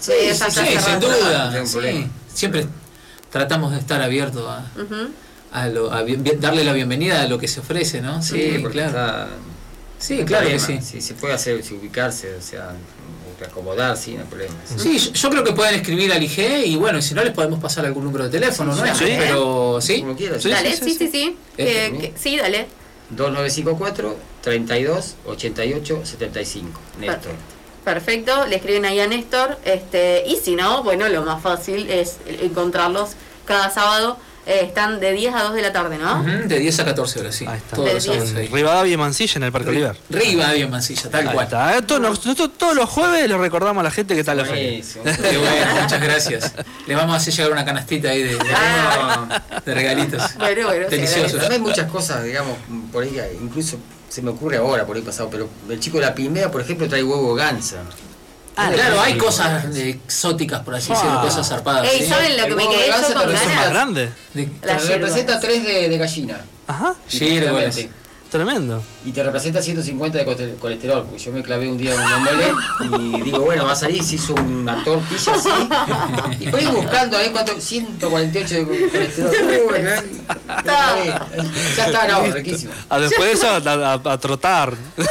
Sí, 0.00 0.12
eh, 0.18 0.34
sí, 0.34 0.44
Sí, 0.50 0.60
sin 0.82 1.00
duda. 1.00 1.52
Sí. 1.66 1.72
problema. 1.72 2.08
Siempre 2.32 2.66
tratamos 3.30 3.72
de 3.72 3.78
estar 3.78 4.00
abiertos 4.00 4.48
a, 5.52 5.68
lo- 5.68 5.92
a 5.92 6.02
darle 6.38 6.64
la 6.64 6.72
bienvenida 6.72 7.20
a 7.22 7.26
lo 7.26 7.38
que 7.38 7.46
se 7.48 7.60
ofrece, 7.60 8.00
¿no? 8.00 8.22
Sí, 8.22 8.56
porque 8.62 8.78
claro. 8.78 8.88
está. 8.88 9.28
Sí, 10.00 10.24
claro 10.24 10.48
que 10.48 10.58
sí. 10.58 10.80
Sí, 10.82 11.00
se 11.00 11.14
puede 11.14 11.34
hacer, 11.34 11.62
si 11.62 11.74
ubicarse, 11.74 12.34
o 12.34 12.42
sea, 12.42 12.72
acomodar, 13.46 13.96
sí, 13.96 14.14
no 14.14 14.20
hay 14.22 14.26
problema. 14.26 14.54
Sí, 14.76 14.98
yo, 14.98 15.12
yo 15.12 15.30
creo 15.30 15.44
que 15.44 15.52
pueden 15.52 15.74
escribir 15.76 16.12
al 16.12 16.22
IG 16.22 16.66
y 16.66 16.76
bueno, 16.76 17.00
si 17.00 17.14
no 17.14 17.22
les 17.24 17.32
podemos 17.32 17.58
pasar 17.60 17.86
algún 17.86 18.04
número 18.04 18.24
de 18.24 18.30
teléfono, 18.30 18.74
¿no? 18.74 18.94
Sí. 18.94 19.04
Pero 19.18 19.78
sí. 19.80 20.00
Como 20.00 20.14
quieras. 20.16 20.42
Sí, 20.42 20.50
dale, 20.50 20.76
sí, 20.76 20.84
sí, 20.84 20.90
sí, 20.90 20.98
sí, 20.98 21.08
sí. 21.10 21.36
Eh, 21.56 21.90
Eh, 21.94 21.98
que- 21.98 22.12
sí, 22.18 22.36
dale. 22.36 22.66
2954 23.10 24.16
32 24.42 25.14
88 25.26 26.00
75. 26.04 26.80
Néstor. 26.98 27.32
Perfecto, 27.84 28.46
le 28.46 28.56
escriben 28.56 28.84
ahí 28.84 29.00
a 29.00 29.06
Néstor. 29.06 29.58
Este, 29.64 30.22
y 30.26 30.36
si 30.36 30.54
no, 30.54 30.82
bueno, 30.82 31.08
lo 31.08 31.22
más 31.22 31.42
fácil 31.42 31.88
es 31.90 32.18
encontrarlos 32.42 33.10
cada 33.46 33.70
sábado. 33.70 34.18
Eh, 34.46 34.60
están 34.64 34.98
de 35.00 35.12
10 35.12 35.34
a 35.34 35.42
2 35.44 35.54
de 35.54 35.62
la 35.62 35.72
tarde, 35.72 35.98
¿no? 35.98 36.24
De 36.24 36.58
10 36.58 36.80
a 36.80 36.84
14 36.86 37.20
horas, 37.20 37.34
sí. 37.34 37.44
Ahí 37.46 37.58
está. 37.58 37.76
Todos 37.76 37.92
los 37.94 38.04
De 38.06 38.12
10. 38.12 38.28
sábados. 38.30 38.50
Rivadavia 38.50 38.94
y 38.94 38.96
Mansilla 38.96 39.32
en 39.36 39.42
el 39.44 39.52
Parque 39.52 39.68
Oliver. 39.68 39.96
Rivadavia 40.08 40.64
en 40.64 40.70
Mansilla, 40.70 41.10
tal 41.10 41.28
Ahí 41.28 41.34
cual. 41.34 41.44
está. 41.44 41.76
Eh, 41.76 41.82
todos, 41.82 42.00
nosotros 42.00 42.50
todos 42.56 42.74
los 42.74 42.88
jueves 42.88 43.28
le 43.28 43.36
recordamos 43.36 43.80
a 43.80 43.84
la 43.84 43.90
gente 43.90 44.14
que 44.14 44.20
está 44.20 44.32
en 44.32 44.38
la 44.38 44.44
feria. 44.46 44.62
Buenísimo. 44.68 45.04
Qué 45.04 45.36
bueno, 45.38 45.82
muchas 45.82 46.00
gracias. 46.02 46.54
Le 46.86 46.94
vamos 46.94 47.14
a 47.14 47.16
hacer 47.18 47.34
llegar 47.34 47.52
una 47.52 47.64
canastita 47.64 48.08
ahí 48.08 48.22
de, 48.22 48.34
de- 48.36 48.54
Ah. 48.54 49.42
de 49.64 49.74
regalitos. 49.74 50.22
Bueno, 50.38 50.66
bueno, 50.68 50.86
sí, 50.88 50.96
Delicioso. 50.96 51.30
También 51.36 51.52
hay 51.52 51.58
muchas 51.60 51.90
cosas, 51.90 52.24
digamos, 52.24 52.56
por 52.90 53.04
ahí, 53.04 53.20
incluso 53.42 53.76
se 54.08 54.22
me 54.22 54.30
ocurre 54.30 54.56
ahora, 54.56 54.86
por 54.86 54.96
ahí 54.96 55.02
pasado, 55.02 55.28
pero 55.30 55.48
el 55.68 55.78
chico 55.78 55.98
de 55.98 56.06
la 56.06 56.14
Pimea, 56.14 56.50
por 56.50 56.60
ejemplo, 56.62 56.88
trae 56.88 57.02
huevo 57.04 57.34
gansa. 57.34 57.76
Ah, 58.62 58.70
claro, 58.74 59.00
hay 59.00 59.16
cosas 59.16 59.64
eh, 59.76 59.90
exóticas, 60.04 60.60
por 60.60 60.74
así 60.74 60.90
decirlo, 60.90 61.18
Ah. 61.18 61.22
cosas 61.22 61.48
zarpadas. 61.48 61.86
Ey, 61.92 62.00
¿sí? 62.02 62.06
¿saben 62.08 62.36
lo 62.36 62.44
que 62.44 62.54
me 62.56 62.68
quedé 62.68 62.86
yo 62.88 62.92
con 62.94 63.02
te 63.04 63.14
lo 63.14 63.20
¿Son 63.20 63.32
más 63.32 63.46
ganas? 63.46 63.70
grandes? 63.70 64.10
De- 64.34 64.48
La 64.62 64.76
te 64.76 64.84
representa 64.86 65.40
3 65.40 65.64
de, 65.64 65.88
de 65.88 65.98
gallina. 65.98 66.40
Ajá. 66.66 66.94
Sinceramente. 67.08 67.90
Tremendo. 68.30 68.80
Y 69.04 69.10
te 69.10 69.24
representa 69.24 69.60
150 69.60 70.18
de 70.18 70.54
colesterol, 70.60 71.02
porque 71.04 71.18
yo 71.20 71.32
me 71.32 71.42
clavé 71.42 71.68
un 71.68 71.76
día 71.76 71.94
en 71.94 72.00
un 72.00 72.12
omelette 72.12 72.54
y 73.16 73.22
digo, 73.22 73.40
bueno, 73.40 73.64
va 73.64 73.72
a 73.72 73.74
salir, 73.74 74.04
se 74.04 74.14
hizo 74.14 74.34
una 74.34 74.84
tortilla 74.84 75.32
así. 75.34 75.48
Y 76.38 76.46
fui 76.46 76.64
buscando 76.66 77.16
a 77.16 77.20
ver 77.20 77.32
cuánto, 77.32 77.60
148 77.60 78.54
de 78.54 78.88
colesterol. 78.88 79.32
Uy, 79.68 79.78
ya 81.76 81.86
está, 81.86 82.06
no, 82.08 82.22
riquísimo. 82.32 82.72
Ah, 82.88 83.00
después 83.00 83.24
de 83.30 83.32
eso 83.32 83.48
a, 83.48 83.56
a- 83.94 84.12
a 84.12 84.18
trotar. 84.18 84.74
Eh, 84.96 85.04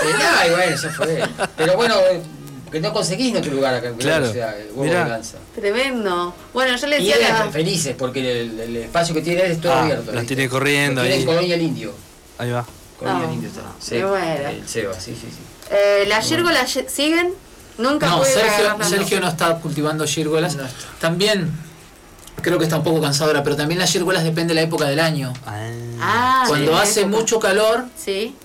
y 0.48 0.52
bueno, 0.52 0.76
ya 0.82 0.90
fue. 0.90 1.24
Pero 1.58 1.76
bueno, 1.76 1.96
eh, 2.12 2.22
que 2.70 2.80
no 2.80 2.94
conseguís 2.94 3.30
en 3.32 3.38
otro 3.38 3.52
lugar 3.54 3.74
acá 3.76 3.90
en 3.90 3.96
Claro. 3.96 4.30
o 4.30 4.34
sea, 4.34 4.56
el 4.58 4.68
huevo 4.68 4.84
Mirá. 4.84 5.04
de 5.04 5.10
gansa. 5.10 5.38
Tremendo. 5.56 6.34
Bueno, 6.54 6.76
yo 6.78 6.88
le 6.88 6.98
Y 7.00 7.06
decía 7.08 7.18
ellas 7.28 7.46
la- 7.46 7.52
felices, 7.52 7.96
porque 7.98 8.42
el, 8.42 8.60
el 8.60 8.76
espacio 8.78 9.14
que 9.16 9.22
tiene 9.22 9.46
es 9.46 9.60
todo 9.62 9.74
Ah, 9.74 9.84
abierto. 9.84 10.12
las 10.12 10.26
tiene 10.26 10.48
corriendo 10.50 11.02
tiene 11.04 11.26
Colonia 11.26 11.56
el 11.56 11.62
Indio. 11.62 11.94
Ahí 12.38 12.52
va. 12.52 12.66
Colonia 12.98 13.22
Ah, 13.24 13.28
el 13.30 13.34
Indio 13.36 13.50
está. 13.50 13.62
qué 13.90 14.04
bueno. 14.06 14.50
El 14.50 14.68
Seba, 14.68 14.94
sí, 15.00 15.12
sí, 15.20 15.28
sí. 15.30 15.38
eh, 15.72 16.06
¿La 16.08 16.20
Yérgola 16.22 16.66
ye- 16.66 16.90
siguen? 16.90 17.34
Nunca 17.78 18.08
No, 18.08 18.24
Sergio, 18.26 19.22
no 19.22 19.30
está 19.30 19.56
cultivando 19.60 20.04
yérgolas. 20.04 20.56
No 20.56 20.66
está. 20.66 20.78
También, 21.00 21.50
creo 22.42 22.58
que 22.58 22.66
está 22.66 22.76
un 22.78 22.84
poco 22.84 23.00
cansadora, 23.02 23.42
pero 23.42 23.56
también 23.56 23.80
las 23.80 23.94
yérgolas 23.94 24.24
depende 24.26 24.54
de 24.54 24.56
la 24.56 24.62
época 24.68 24.86
del 24.86 25.00
año. 25.00 25.32
Ah, 26.02 26.44
Cuando 26.48 26.72
de 26.74 26.78
hace 26.78 27.02
época. 27.02 27.18
mucho 27.18 27.40
calor, 27.40 27.86
Sí. 27.98 28.36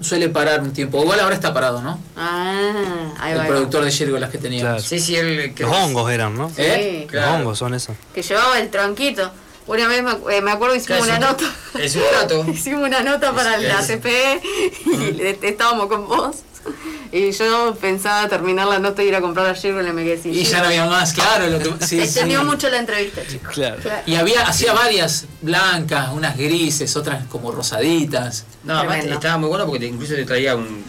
Suele 0.00 0.28
parar 0.28 0.60
un 0.62 0.72
tiempo. 0.72 1.02
Igual 1.02 1.20
ahora 1.20 1.34
está 1.34 1.52
parado, 1.52 1.82
¿no? 1.82 1.98
Ah, 2.16 3.12
ahí 3.18 3.32
el 3.32 3.38
va. 3.38 3.46
productor 3.46 3.84
de 3.84 3.90
Yergolas 3.90 4.30
que 4.30 4.38
teníamos. 4.38 4.82
Sí, 4.84 4.98
sí, 5.00 5.16
el, 5.16 5.52
Los 5.56 5.70
hongos 5.72 6.10
eran, 6.10 6.36
¿no? 6.36 6.48
Sí. 6.50 6.54
¿Eh? 6.58 7.06
Los 7.10 7.24
hongos 7.26 7.58
son 7.58 7.74
eso. 7.74 7.94
Que 8.14 8.22
llevaba 8.22 8.58
el 8.58 8.68
tronquito. 8.70 9.30
Una 9.66 9.86
vez 9.86 10.02
me, 10.02 10.12
eh, 10.34 10.40
me 10.40 10.50
acuerdo 10.52 10.74
hicimos 10.76 11.04
Claro, 11.04 11.18
una 11.18 11.28
nota. 11.30 11.44
es 11.78 11.94
un 11.96 12.02
trato. 12.10 12.46
hicimos 12.50 12.84
una 12.86 13.02
nota 13.02 13.32
para 13.34 13.56
Es- 13.56 13.62
la 13.64 13.80
es- 13.80 13.86
CPE 13.86 14.40
y 14.86 15.20
est- 15.20 15.44
estábamos 15.44 15.88
con 15.88 16.06
vos. 16.08 16.36
Y 17.12 17.30
yo 17.32 17.74
pensaba 17.80 18.28
terminar 18.28 18.66
la 18.66 18.78
nota 18.78 19.02
y 19.02 19.08
ir 19.08 19.14
a 19.16 19.22
comprar 19.22 19.46
la 19.46 19.54
yerba 19.54 19.82
y 19.82 19.92
me 19.92 20.04
quedé 20.04 20.20
sin 20.20 20.34
Y 20.34 20.44
ya 20.44 20.58
no 20.60 20.66
había 20.66 20.84
más, 20.86 21.14
claro. 21.14 21.46
Lo 21.46 21.58
que, 21.58 21.86
sí, 21.86 21.98
Extendió 22.00 22.40
sí. 22.40 22.44
mucho 22.46 22.68
la 22.68 22.78
entrevista, 22.78 23.22
chicos. 23.26 23.54
Claro. 23.54 23.76
Y 24.04 24.14
había, 24.16 24.42
hacía 24.46 24.74
varias 24.74 25.24
blancas, 25.40 26.10
unas 26.12 26.36
grises, 26.36 26.94
otras 26.96 27.24
como 27.26 27.50
rosaditas. 27.50 28.44
No, 28.64 28.78
además 28.78 29.04
estaba 29.06 29.38
muy 29.38 29.48
bueno 29.48 29.64
porque 29.64 29.80
te- 29.80 29.86
incluso 29.86 30.14
te 30.14 30.24
traía 30.26 30.54
un. 30.54 30.84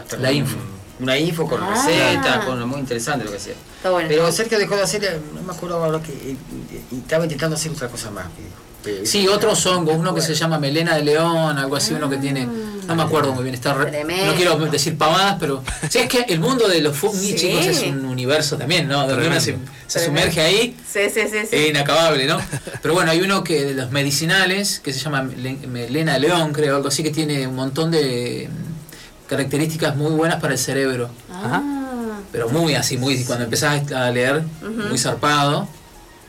hasta 0.00 0.16
La 0.16 0.28
con- 0.28 0.36
info. 0.38 0.56
Una 1.00 1.18
info 1.18 1.46
con 1.46 1.62
Ah. 1.62 1.74
recetas, 1.86 2.44
con 2.46 2.66
muy 2.66 2.80
interesante 2.80 3.26
lo 3.26 3.30
que 3.30 3.36
hacía. 3.36 3.52
Está 3.76 3.90
bueno. 3.90 4.08
Pero 4.08 4.32
Sergio 4.32 4.58
dejó 4.58 4.76
de 4.76 4.82
hacer, 4.84 5.20
no 5.34 5.42
me 5.42 5.52
acuerdo 5.52 5.84
ahora 5.84 6.00
que. 6.02 6.12
eh, 6.12 6.36
y 6.90 6.96
estaba 6.96 7.24
intentando 7.24 7.56
hacer 7.56 7.72
otra 7.72 7.88
cosa 7.88 8.10
más. 8.10 8.24
que 8.82 9.04
Sí, 9.04 9.26
otros 9.28 9.66
hongos, 9.66 9.96
uno 9.96 10.14
que 10.14 10.22
se 10.22 10.32
llama 10.34 10.58
melena 10.60 10.94
de 10.94 11.02
león, 11.02 11.58
algo 11.58 11.74
así, 11.76 11.92
uno 11.92 12.08
que 12.08 12.18
tiene, 12.18 12.48
no 12.86 12.94
me 12.94 13.02
acuerdo 13.02 13.32
muy 13.34 13.42
bien, 13.44 13.54
está 13.54 13.74
re- 13.74 13.90
Tremendo. 13.90 14.26
no 14.26 14.34
quiero 14.34 14.56
decir 14.66 14.96
pavadas, 14.96 15.36
pero 15.40 15.62
sí 15.90 15.98
es 15.98 16.08
que 16.08 16.20
el 16.28 16.40
mundo 16.40 16.68
de 16.68 16.80
los 16.80 16.96
Sí. 16.96 17.34
chicos, 17.36 17.66
es 17.66 17.82
un 17.82 18.04
universo 18.04 18.56
también, 18.56 18.88
¿no? 18.88 19.06
Donde 19.06 19.26
uno 19.26 19.40
se, 19.40 19.56
se 19.86 20.04
sumerge 20.04 20.40
ahí, 20.40 20.76
Sí, 20.90 21.00
sí, 21.12 21.20
sí. 21.30 21.38
sí. 21.50 21.56
es 21.56 21.68
inacabable, 21.70 22.26
¿no? 22.26 22.38
Pero 22.82 22.94
bueno, 22.94 23.10
hay 23.10 23.20
uno 23.20 23.42
que 23.44 23.64
de 23.64 23.74
los 23.74 23.90
medicinales, 23.90 24.80
que 24.80 24.92
se 24.92 25.00
llama 25.00 25.22
mele- 25.22 25.66
melena 25.66 26.18
león, 26.18 26.52
creo, 26.52 26.76
algo 26.76 26.88
así, 26.88 27.02
que 27.02 27.10
tiene 27.10 27.46
un 27.46 27.56
montón 27.56 27.90
de 27.90 28.48
mm, 28.50 29.28
características 29.28 29.96
muy 29.96 30.12
buenas 30.12 30.40
para 30.40 30.52
el 30.54 30.58
cerebro. 30.58 31.10
Ah, 31.30 31.62
Pero 32.32 32.48
muy 32.50 32.74
así, 32.74 32.96
muy 32.98 33.22
cuando 33.24 33.44
empezás 33.44 33.90
a 33.92 34.10
leer, 34.10 34.42
muy 34.88 34.98
zarpado. 34.98 35.68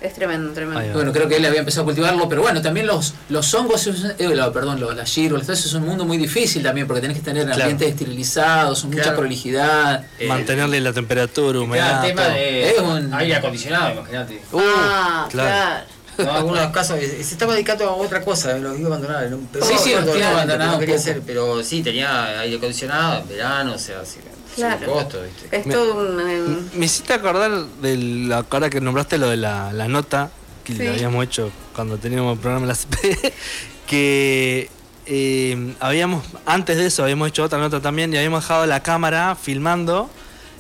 Es 0.01 0.13
tremendo, 0.13 0.53
tremendo. 0.53 0.93
Bueno, 0.93 1.11
creo 1.11 1.27
que 1.27 1.37
él 1.37 1.45
había 1.45 1.59
empezado 1.59 1.81
a 1.81 1.85
cultivarlo, 1.85 2.29
pero 2.29 2.41
bueno, 2.43 2.61
también 2.61 2.85
los, 2.85 3.13
los 3.29 3.51
hongos, 3.53 3.87
eh, 3.87 4.15
la- 4.35 4.51
perdón, 4.53 4.79
los, 4.79 4.95
las 4.95 5.09
giros, 5.11 5.41
eso 5.41 5.53
es 5.53 5.73
un 5.73 5.85
mundo 5.85 6.05
muy 6.05 6.17
difícil 6.17 6.61
también, 6.63 6.85
porque 6.87 7.01
tenés 7.01 7.17
que 7.17 7.23
tener 7.23 7.45
Claro. 7.45 7.61
ambientes 7.61 7.89
esterilizados, 7.89 8.85
mucha 8.85 9.15
prolijidad. 9.15 10.05
Eh, 10.19 10.27
Mantenerle 10.27 10.81
la 10.81 10.93
temperatura, 10.93 11.59
humedad. 11.59 12.01
tema 12.05 12.23
todo. 12.23 12.33
de 12.33 12.69
Es 12.69 12.79
un- 12.79 13.13
aire 13.13 13.35
acondicionado, 13.35 13.91
imagínate. 13.93 14.41
Uh, 14.51 14.59
ah, 14.61 15.27
claro. 15.29 15.49
claro. 15.49 15.85
No, 16.17 16.31
algunos 16.31 16.67
casos 16.71 16.97
eh, 16.97 17.23
se 17.23 17.33
estaba 17.33 17.53
dedicando 17.53 17.85
a 17.87 17.93
otra 17.93 18.21
cosa, 18.23 18.55
eh, 18.57 18.59
lo 18.59 18.75
iba 18.75 18.85
a 18.89 18.97
abandonar. 18.97 19.29
¿no? 19.29 19.39
Pero 19.53 19.63
Sí, 19.65 19.73
sí, 19.77 19.89
me 19.89 19.97
acuerdo 19.97 20.05
lo 20.07 20.11
tiene 20.13 20.19
realmente, 20.19 20.33
abandonado 20.53 20.71
no 20.73 20.79
quería 20.79 20.95
hacer, 20.95 21.21
pero 21.25 21.63
sí, 21.63 21.83
tenía 21.83 22.39
aire 22.39 22.57
acondicionado 22.57 23.21
en 23.21 23.27
verano, 23.29 23.73
o 23.75 23.77
sea, 23.77 24.03
sí, 24.03 24.17
Claro. 24.57 24.79
sin 24.79 24.87
costo, 24.93 25.21
¿viste? 25.23 25.57
Es 25.57 25.69
todo 25.69 25.95
un. 25.95 26.19
eh, 26.29 26.57
Me 26.73 26.85
hiciste 26.85 27.13
acordar 27.13 27.51
de 27.81 27.97
la 27.97 28.45
ahora 28.49 28.69
que 28.69 28.81
nombraste 28.81 29.17
lo 29.17 29.29
de 29.29 29.37
la, 29.37 29.71
la 29.71 29.87
nota 29.87 30.29
que 30.65 30.73
Sí. 30.75 30.83
lo 30.83 30.91
habíamos 30.91 31.23
hecho 31.23 31.49
cuando 31.73 31.97
teníamos 31.97 32.33
el 32.33 32.39
programa 32.39 32.63
en 32.65 32.67
la 32.67 32.75
CP, 32.75 33.33
que 33.87 34.69
eh, 35.05 35.73
habíamos, 35.79 36.25
antes 36.45 36.75
de 36.77 36.87
eso 36.87 37.03
habíamos 37.03 37.29
hecho 37.29 37.43
otra 37.43 37.59
nota 37.59 37.79
también 37.81 38.13
y 38.13 38.17
habíamos 38.17 38.43
dejado 38.43 38.65
la 38.65 38.83
cámara 38.83 39.35
filmando 39.41 40.09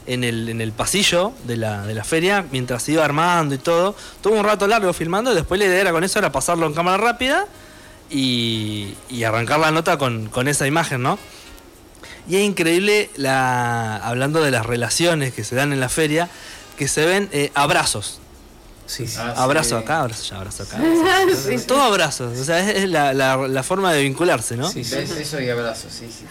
en 0.05 0.23
el, 0.23 0.47
en 0.47 0.61
el 0.61 0.71
pasillo 0.71 1.33
de 1.43 1.57
la, 1.57 1.85
de 1.85 1.93
la 1.93 2.05
feria 2.05 2.45
mientras 2.51 2.83
se 2.83 2.93
iba 2.93 3.03
armando 3.03 3.55
y 3.55 3.57
todo. 3.57 3.93
Tuvo 4.21 4.35
un 4.35 4.45
rato 4.45 4.65
largo 4.67 4.93
filmando 4.93 5.33
y 5.33 5.35
después 5.35 5.59
la 5.59 5.65
idea 5.65 5.81
era 5.81 5.91
con 5.91 6.03
eso 6.05 6.19
era 6.19 6.31
pasarlo 6.31 6.65
en 6.65 6.73
cámara 6.73 6.95
rápida 6.97 7.45
y, 8.09 8.93
y 9.09 9.23
arrancar 9.23 9.59
la 9.59 9.71
nota 9.71 9.97
con, 9.97 10.29
con 10.29 10.47
esa 10.47 10.65
imagen, 10.65 11.01
¿no? 11.03 11.19
Y 12.27 12.35
es 12.35 12.43
increíble, 12.43 13.09
la, 13.15 13.97
hablando 13.97 14.41
de 14.43 14.51
las 14.51 14.65
relaciones 14.65 15.33
que 15.33 15.43
se 15.43 15.55
dan 15.55 15.71
en 15.73 15.79
la 15.79 15.89
feria, 15.89 16.29
que 16.77 16.87
se 16.87 17.05
ven 17.05 17.29
eh, 17.31 17.51
abrazos. 17.55 18.19
Sí, 18.85 19.05
sí. 19.07 19.17
Ah, 19.19 19.33
sí. 19.35 19.41
Abrazo 19.41 19.77
acá, 19.77 19.99
abrazo 20.01 20.23
allá, 20.23 20.37
abrazo 20.37 20.63
acá. 20.63 20.77
Sí. 21.35 21.57
Todo 21.67 21.81
abrazos. 21.81 22.37
O 22.37 22.43
sea, 22.43 22.59
es, 22.59 22.83
es 22.83 22.89
la, 22.89 23.13
la- 23.13 23.35
la 23.47 23.63
forma 23.63 23.91
de 23.93 24.01
vincularse, 24.03 24.55
¿no? 24.55 24.69
Sí. 24.71 24.81
Eso 24.81 25.41
y 25.41 25.49
abrazos, 25.49 25.91
sí, 25.91 26.07
sí. 26.09 26.25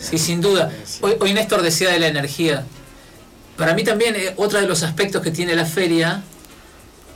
Sí, 0.00 0.18
sin 0.18 0.40
duda. 0.42 0.70
Hoy, 1.00 1.16
hoy 1.20 1.32
Néstor 1.32 1.62
decía 1.62 1.90
de 1.90 1.98
la 1.98 2.08
energía. 2.08 2.64
Para 3.56 3.72
mí 3.74 3.84
también, 3.84 4.16
eh, 4.16 4.34
otro 4.36 4.60
de 4.60 4.66
los 4.66 4.82
aspectos 4.82 5.22
que 5.22 5.30
tiene 5.30 5.54
la 5.56 5.64
feria, 5.64 6.22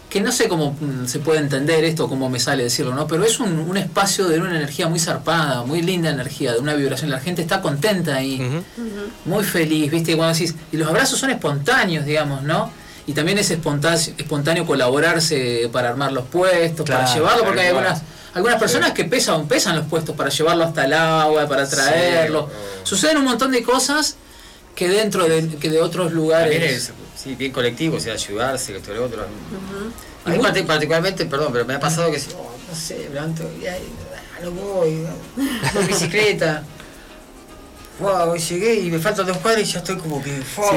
que 0.08 0.20
no 0.20 0.32
sé 0.32 0.48
cómo 0.48 0.72
mm, 0.72 1.06
se 1.06 1.18
puede 1.18 1.40
entender 1.40 1.84
esto, 1.84 2.08
cómo 2.08 2.30
me 2.30 2.40
sale 2.40 2.62
decirlo, 2.64 2.94
¿no? 2.94 3.06
Pero 3.06 3.24
es 3.24 3.40
un, 3.40 3.58
un 3.58 3.76
espacio 3.76 4.26
de 4.26 4.38
una 4.40 4.56
energía 4.56 4.88
muy 4.88 4.98
zarpada, 4.98 5.64
muy 5.64 5.82
linda 5.82 6.10
energía, 6.10 6.52
de 6.54 6.60
una 6.60 6.74
vibración. 6.74 7.10
La 7.10 7.20
gente 7.20 7.42
está 7.42 7.60
contenta 7.60 8.16
ahí, 8.16 8.40
muy 9.26 9.44
feliz, 9.44 9.90
¿viste? 9.90 10.16
Cuando 10.16 10.32
decís, 10.32 10.54
y 10.72 10.76
los 10.76 10.88
abrazos 10.88 11.18
son 11.18 11.30
espontáneos, 11.30 12.06
digamos, 12.06 12.42
¿no? 12.42 12.70
Y 13.06 13.12
también 13.12 13.38
es 13.38 13.50
espontáneo, 13.50 14.14
espontáneo 14.16 14.66
colaborarse 14.66 15.68
para 15.72 15.90
armar 15.90 16.12
los 16.12 16.26
puestos, 16.26 16.88
para 16.88 17.12
llevarlo, 17.12 17.44
porque 17.44 17.60
hay 17.60 17.68
algunas, 17.68 18.02
algunas 18.34 18.58
personas 18.58 18.92
que 18.92 19.04
pesan, 19.04 19.46
pesan 19.46 19.76
los 19.76 19.86
puestos 19.86 20.14
para 20.16 20.30
llevarlo 20.30 20.64
hasta 20.64 20.84
el 20.84 20.92
agua, 20.94 21.46
para 21.46 21.68
traerlo. 21.68 22.50
Suceden 22.82 23.18
un 23.18 23.24
montón 23.24 23.50
de 23.50 23.62
cosas 23.62 24.16
que 24.74 24.88
dentro 24.88 25.26
de, 25.26 25.48
que 25.56 25.70
de 25.70 25.80
otros 25.80 26.06
También 26.06 26.22
lugares. 26.22 26.92
Sí, 27.20 27.34
bien 27.34 27.52
colectivo, 27.52 27.96
o 27.96 28.00
sea, 28.00 28.14
ayudarse, 28.14 28.72
que 28.72 28.78
esto 28.78 28.92
y 28.92 28.96
lo 28.96 29.04
otro. 29.06 29.26
A 30.24 30.30
mí 30.30 30.38
particularmente, 30.66 31.24
perdón, 31.26 31.52
pero 31.52 31.64
me 31.64 31.74
ha 31.74 31.80
pasado 31.80 32.10
que, 32.10 32.18
oh, 32.36 32.50
no 32.68 32.74
sé, 32.76 33.06
me 33.08 33.14
levanto 33.14 33.42
y 33.60 33.66
ay, 33.66 33.82
ah, 34.36 34.40
no 34.44 34.50
voy, 34.52 35.04
no, 35.74 35.80
bicicleta. 35.86 36.64
Wow, 38.00 38.36
llegué 38.36 38.76
y 38.76 38.90
me 38.92 39.00
faltan 39.00 39.26
dos 39.26 39.38
cuadras 39.38 39.68
y 39.68 39.72
ya 39.72 39.78
estoy 39.80 39.96
como 39.96 40.22
que, 40.22 40.30
wow, 40.56 40.70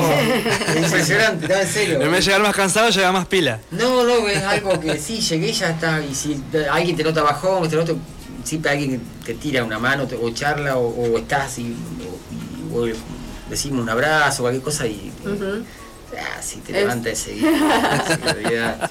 impresionante, 0.76 1.48
no, 1.48 1.54
en 1.54 1.68
serio. 1.68 2.02
En 2.02 2.12
vez 2.12 2.12
de 2.14 2.22
llegar 2.22 2.42
más 2.42 2.56
cansado, 2.56 2.90
llega 2.90 3.12
más 3.12 3.28
pila. 3.28 3.60
No, 3.70 4.04
no, 4.04 4.28
es 4.28 4.42
algo 4.42 4.80
que 4.80 4.98
sí, 4.98 5.20
llegué 5.22 5.50
y 5.50 5.54
ya 5.54 5.70
está. 5.70 6.02
Y 6.04 6.16
si 6.16 6.44
alguien 6.72 6.96
te 6.98 7.04
nota 7.04 7.22
bajón, 7.22 7.64
este 7.66 7.78
otro, 7.78 7.96
siempre 8.44 8.72
alguien 8.72 9.04
te 9.24 9.36
tira 9.36 9.64
una 9.64 9.78
mano 9.78 10.08
te- 10.08 10.16
o 10.16 10.32
charla 10.32 10.78
o, 10.78 10.88
o 10.88 11.18
estás 11.20 11.60
y, 11.60 11.76
o, 12.74 12.88
y- 12.88 12.92
o 12.94 12.96
decimos 13.52 13.84
un 13.84 13.90
abrazo 13.92 14.42
o 14.42 14.46
cualquier 14.46 14.64
cosa 14.64 14.88
y. 14.88 15.12
ah, 16.20 16.42
sí, 16.42 16.58
te 16.66 16.72
Es- 16.74 16.78
levanta 16.80 17.10
enseguida. 17.10 17.50
Sí, 18.08 18.30
olvidate. 18.30 18.88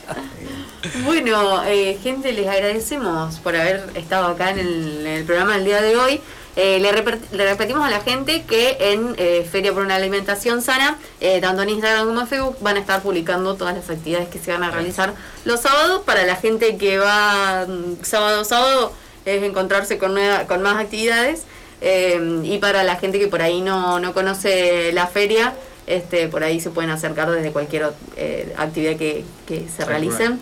Bueno, 1.05 1.63
eh, 1.65 1.99
gente, 2.03 2.33
les 2.33 2.49
agradecemos 2.49 3.39
por 3.41 3.55
haber 3.55 3.85
estado 3.95 4.29
acá 4.29 4.51
en 4.51 4.59
el, 4.61 5.01
en 5.01 5.07
el 5.07 5.25
programa 5.25 5.55
del 5.57 5.65
día 5.65 5.83
de 5.83 5.97
hoy. 5.97 6.21
Eh, 6.57 6.81
le, 6.81 6.91
le 6.93 7.45
repetimos 7.45 7.87
a 7.87 7.91
la 7.91 8.01
gente 8.01 8.43
que 8.43 8.77
en 8.81 9.15
eh, 9.19 9.47
Feria 9.51 9.73
por 9.73 9.83
una 9.83 9.95
Alimentación 9.97 10.63
Sana, 10.63 10.99
eh, 11.21 11.41
tanto 11.41 11.63
en 11.63 11.69
Instagram 11.71 12.07
como 12.09 12.21
en 12.23 12.27
Facebook, 12.29 12.57
van 12.61 12.77
a 12.77 12.81
estar 12.81 13.03
publicando 13.03 13.55
todas 13.55 13.75
las 13.77 13.89
actividades 13.89 14.29
que 14.29 14.39
se 14.39 14.51
van 14.53 14.65
a 14.65 14.71
realizar 14.71 15.15
los 15.45 15.61
sábados. 15.61 16.03
Para 16.05 16.25
la 16.25 16.37
gente 16.37 16.77
que 16.77 16.99
va 16.99 17.67
mm, 17.69 18.03
sábado 18.05 18.41
a 18.41 18.45
sábado, 18.45 18.93
es 19.27 19.43
encontrarse 19.43 19.97
con, 19.99 20.15
nueva- 20.15 20.47
con 20.47 20.63
más 20.63 20.77
actividades. 20.83 21.43
Y 21.83 22.59
para 22.59 22.85
la 22.85 22.97
gente 22.97 23.19
que 23.19 23.27
por 23.29 23.41
ahí 23.41 23.63
no, 23.63 24.01
no 24.01 24.13
conoce 24.13 24.93
la 24.93 25.07
feria, 25.07 25.55
este, 25.87 26.29
por 26.29 26.43
ahí 26.45 26.61
se 26.61 26.71
pueden 26.71 26.91
acercar 26.91 27.31
desde 27.31 27.53
cualquier 27.53 27.93
eh, 28.17 28.53
actividad 28.57 28.97
que, 28.97 29.25
que 29.47 29.67
se 29.75 29.85
realicen. 29.85 30.41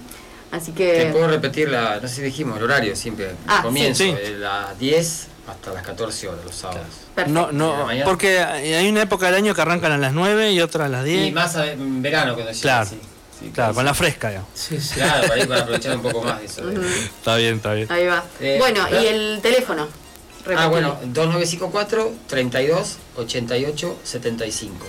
Así 0.50 0.72
Te 0.72 1.04
que... 1.04 1.10
puedo 1.12 1.28
repetir, 1.28 1.68
la, 1.68 2.00
no 2.00 2.08
sé 2.08 2.14
si 2.16 2.22
dijimos, 2.22 2.56
el 2.58 2.64
horario 2.64 2.96
siempre. 2.96 3.32
Ah, 3.46 3.60
comienzo 3.62 4.04
sí. 4.04 4.12
de 4.12 4.30
las 4.38 4.78
10 4.78 5.26
hasta 5.46 5.72
las 5.72 5.82
14 5.86 6.28
horas 6.28 6.44
los 6.44 6.54
sábados. 6.54 6.86
Perfecto. 7.14 7.52
No, 7.52 7.86
¿De 7.88 7.98
no, 7.98 8.04
porque 8.04 8.38
hay 8.40 8.88
una 8.88 9.02
época 9.02 9.26
del 9.26 9.34
año 9.34 9.54
que 9.54 9.60
arrancan 9.60 9.92
a 9.92 9.98
las 9.98 10.12
9 10.12 10.52
y 10.52 10.60
otra 10.60 10.86
a 10.86 10.88
las 10.88 11.04
10. 11.04 11.28
Y 11.28 11.32
más 11.32 11.56
a- 11.56 11.70
en 11.72 12.00
verano 12.02 12.34
cuando 12.34 12.50
llega, 12.52 12.62
Claro. 12.62 12.88
sí. 12.90 12.98
Sí, 13.40 13.50
Claro, 13.54 13.72
sí. 13.72 13.76
con 13.76 13.84
la 13.84 13.94
fresca, 13.94 14.28
digamos. 14.30 14.50
Sí, 14.54 14.80
sí. 14.80 14.94
Claro, 14.94 15.28
para, 15.28 15.40
ir, 15.40 15.48
para 15.48 15.60
aprovechar 15.62 15.96
un 15.96 16.02
poco 16.02 16.22
más 16.22 16.40
de 16.40 16.46
eso. 16.46 16.66
de- 16.66 16.78
Ujú. 16.78 16.88
Está 16.88 17.36
bien, 17.36 17.54
está 17.56 17.72
bien. 17.74 17.86
Ahí 17.92 18.06
va. 18.06 18.24
Eh, 18.40 18.56
bueno, 18.58 18.86
claro. 18.88 19.04
y 19.04 19.06
el 19.06 19.38
teléfono. 19.42 19.86
Ah, 19.86 20.44
Repetile. 20.44 20.68
bueno, 20.70 20.98
2954 21.04 22.12
32 22.26 22.96
88 23.16 23.96
75. 24.02 24.86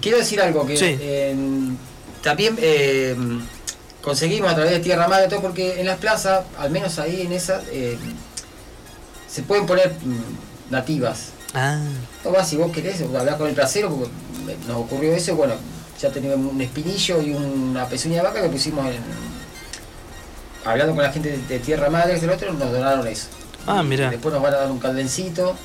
Quiero 0.00 0.18
decir 0.18 0.40
algo 0.40 0.66
que 0.66 0.76
Sí. 0.76 0.96
eh, 1.00 1.34
también 2.22 2.56
eh, 2.60 3.16
conseguimos 4.02 4.50
a 4.50 4.54
través 4.54 4.72
de 4.72 4.80
Tierra 4.80 5.08
Madre 5.08 5.28
todo 5.28 5.40
porque 5.40 5.80
en 5.80 5.86
las 5.86 5.98
plazas, 5.98 6.44
al 6.58 6.70
menos 6.70 6.98
ahí 6.98 7.22
en 7.22 7.32
esa, 7.32 7.62
eh, 7.70 7.96
se 9.30 9.42
pueden 9.42 9.66
poner 9.66 9.92
mm, 10.02 10.70
nativas. 10.72 11.28
Ah, 11.54 11.80
No 12.24 12.30
vas 12.32 12.48
si 12.48 12.56
vos 12.56 12.70
querés, 12.72 13.00
hablar 13.02 13.38
con 13.38 13.48
el 13.48 13.54
trasero, 13.54 13.88
porque 13.90 14.10
nos 14.66 14.76
ocurrió 14.76 15.14
eso, 15.14 15.34
bueno, 15.36 15.54
ya 16.00 16.10
teníamos 16.10 16.52
un 16.52 16.60
espinillo 16.60 17.20
y 17.22 17.30
una 17.32 17.86
pezuña 17.86 18.16
de 18.16 18.22
vaca 18.22 18.42
que 18.42 18.48
pusimos 18.48 18.86
en. 18.86 19.00
Hablando 20.64 20.94
con 20.94 21.02
la 21.02 21.12
gente 21.12 21.30
de, 21.30 21.38
de 21.38 21.58
Tierra 21.60 21.88
Madre, 21.88 22.10
que 22.12 22.16
es 22.18 22.22
el 22.24 22.30
otro, 22.30 22.52
nos 22.52 22.70
donaron 22.70 23.06
eso. 23.06 23.28
Ah, 23.66 23.82
mira. 23.82 24.10
Después 24.10 24.32
nos 24.34 24.42
van 24.42 24.54
a 24.54 24.58
dar 24.58 24.70
un 24.70 24.78
caldencito. 24.78 25.56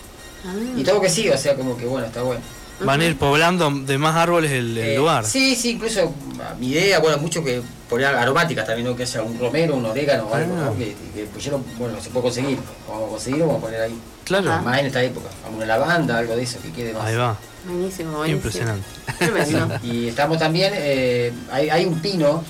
Ah. 0.45 0.53
Y 0.77 0.83
todo 0.83 1.01
que 1.01 1.09
sí, 1.09 1.29
o 1.29 1.37
sea, 1.37 1.55
como 1.55 1.75
que 1.77 1.85
bueno, 1.85 2.07
está 2.07 2.21
bueno. 2.21 2.41
Van 2.85 3.01
a 3.01 3.05
ir 3.05 3.17
poblando 3.17 3.69
de 3.71 3.97
más 3.97 4.15
árboles 4.15 4.51
el, 4.51 4.77
Eh, 4.77 4.97
lugar. 4.97 5.25
Sí, 5.25 5.55
sí, 5.55 5.71
incluso 5.71 6.13
a 6.49 6.53
mi 6.55 6.67
idea, 6.69 6.99
bueno, 6.99 7.17
mucho 7.17 7.43
que 7.43 7.61
poner 7.89 8.07
aromáticas 8.07 8.65
también, 8.65 8.87
¿no? 8.87 8.95
que 8.95 9.05
sea 9.05 9.21
un 9.23 9.37
romero, 9.39 9.75
un 9.75 9.85
orégano 9.85 10.27
o 10.27 10.33
algo, 10.33 10.55
Ah. 10.57 10.65
¿no? 10.65 10.77
que, 10.77 10.95
que 11.13 11.25
pusieron, 11.25 11.63
bueno, 11.77 11.99
se 12.01 12.09
puede 12.09 12.23
conseguir. 12.23 12.57
Vamos 12.87 13.07
a 13.07 13.09
conseguirlo, 13.11 13.47
vamos 13.47 13.61
a 13.61 13.65
poner 13.65 13.81
ahí. 13.81 13.99
Claro. 14.25 14.51
Ajá. 14.51 14.61
Más 14.61 14.79
en 14.79 14.85
esta 14.87 15.03
época, 15.03 15.29
alguna 15.45 15.65
lavanda, 15.65 16.17
algo 16.17 16.35
de 16.35 16.43
eso, 16.43 16.59
que 16.61 16.71
quede 16.71 16.93
más. 16.93 17.03
Ahí 17.05 17.15
va. 17.15 17.37
Buenísimo, 17.65 18.17
buenísimo. 18.17 18.37
Impresionante. 18.37 18.85
Tremendo. 19.19 19.79
Y 19.83 20.07
estamos 20.07 20.37
también, 20.39 20.73
eh, 20.75 21.31
hay, 21.51 21.69
hay 21.69 21.85
un 21.85 21.99
pino, 22.01 22.43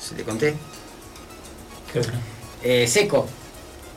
se 0.00 0.14
te 0.14 0.22
conté, 0.24 0.54
eh, 2.62 2.86
seco, 2.88 3.26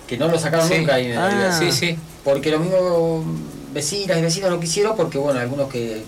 que 0.07 0.17
no 0.17 0.27
lo 0.27 0.37
sacaron 0.39 0.67
Sí. 0.67 0.77
nunca 0.79 0.95
ahí 0.95 1.07
en 1.07 1.15
la 1.15 1.25
Ah. 1.27 1.29
vida. 1.29 1.59
Sí, 1.59 1.71
sí. 1.71 1.97
Porque 2.23 2.51
los 2.51 2.61
mismos 2.61 3.25
vecinas 3.73 4.17
y 4.17 4.21
vecinos 4.21 4.49
no 4.51 4.59
quisieron, 4.59 4.95
porque 4.95 5.17
bueno, 5.17 5.39
algunos 5.39 5.69
que 5.69 6.03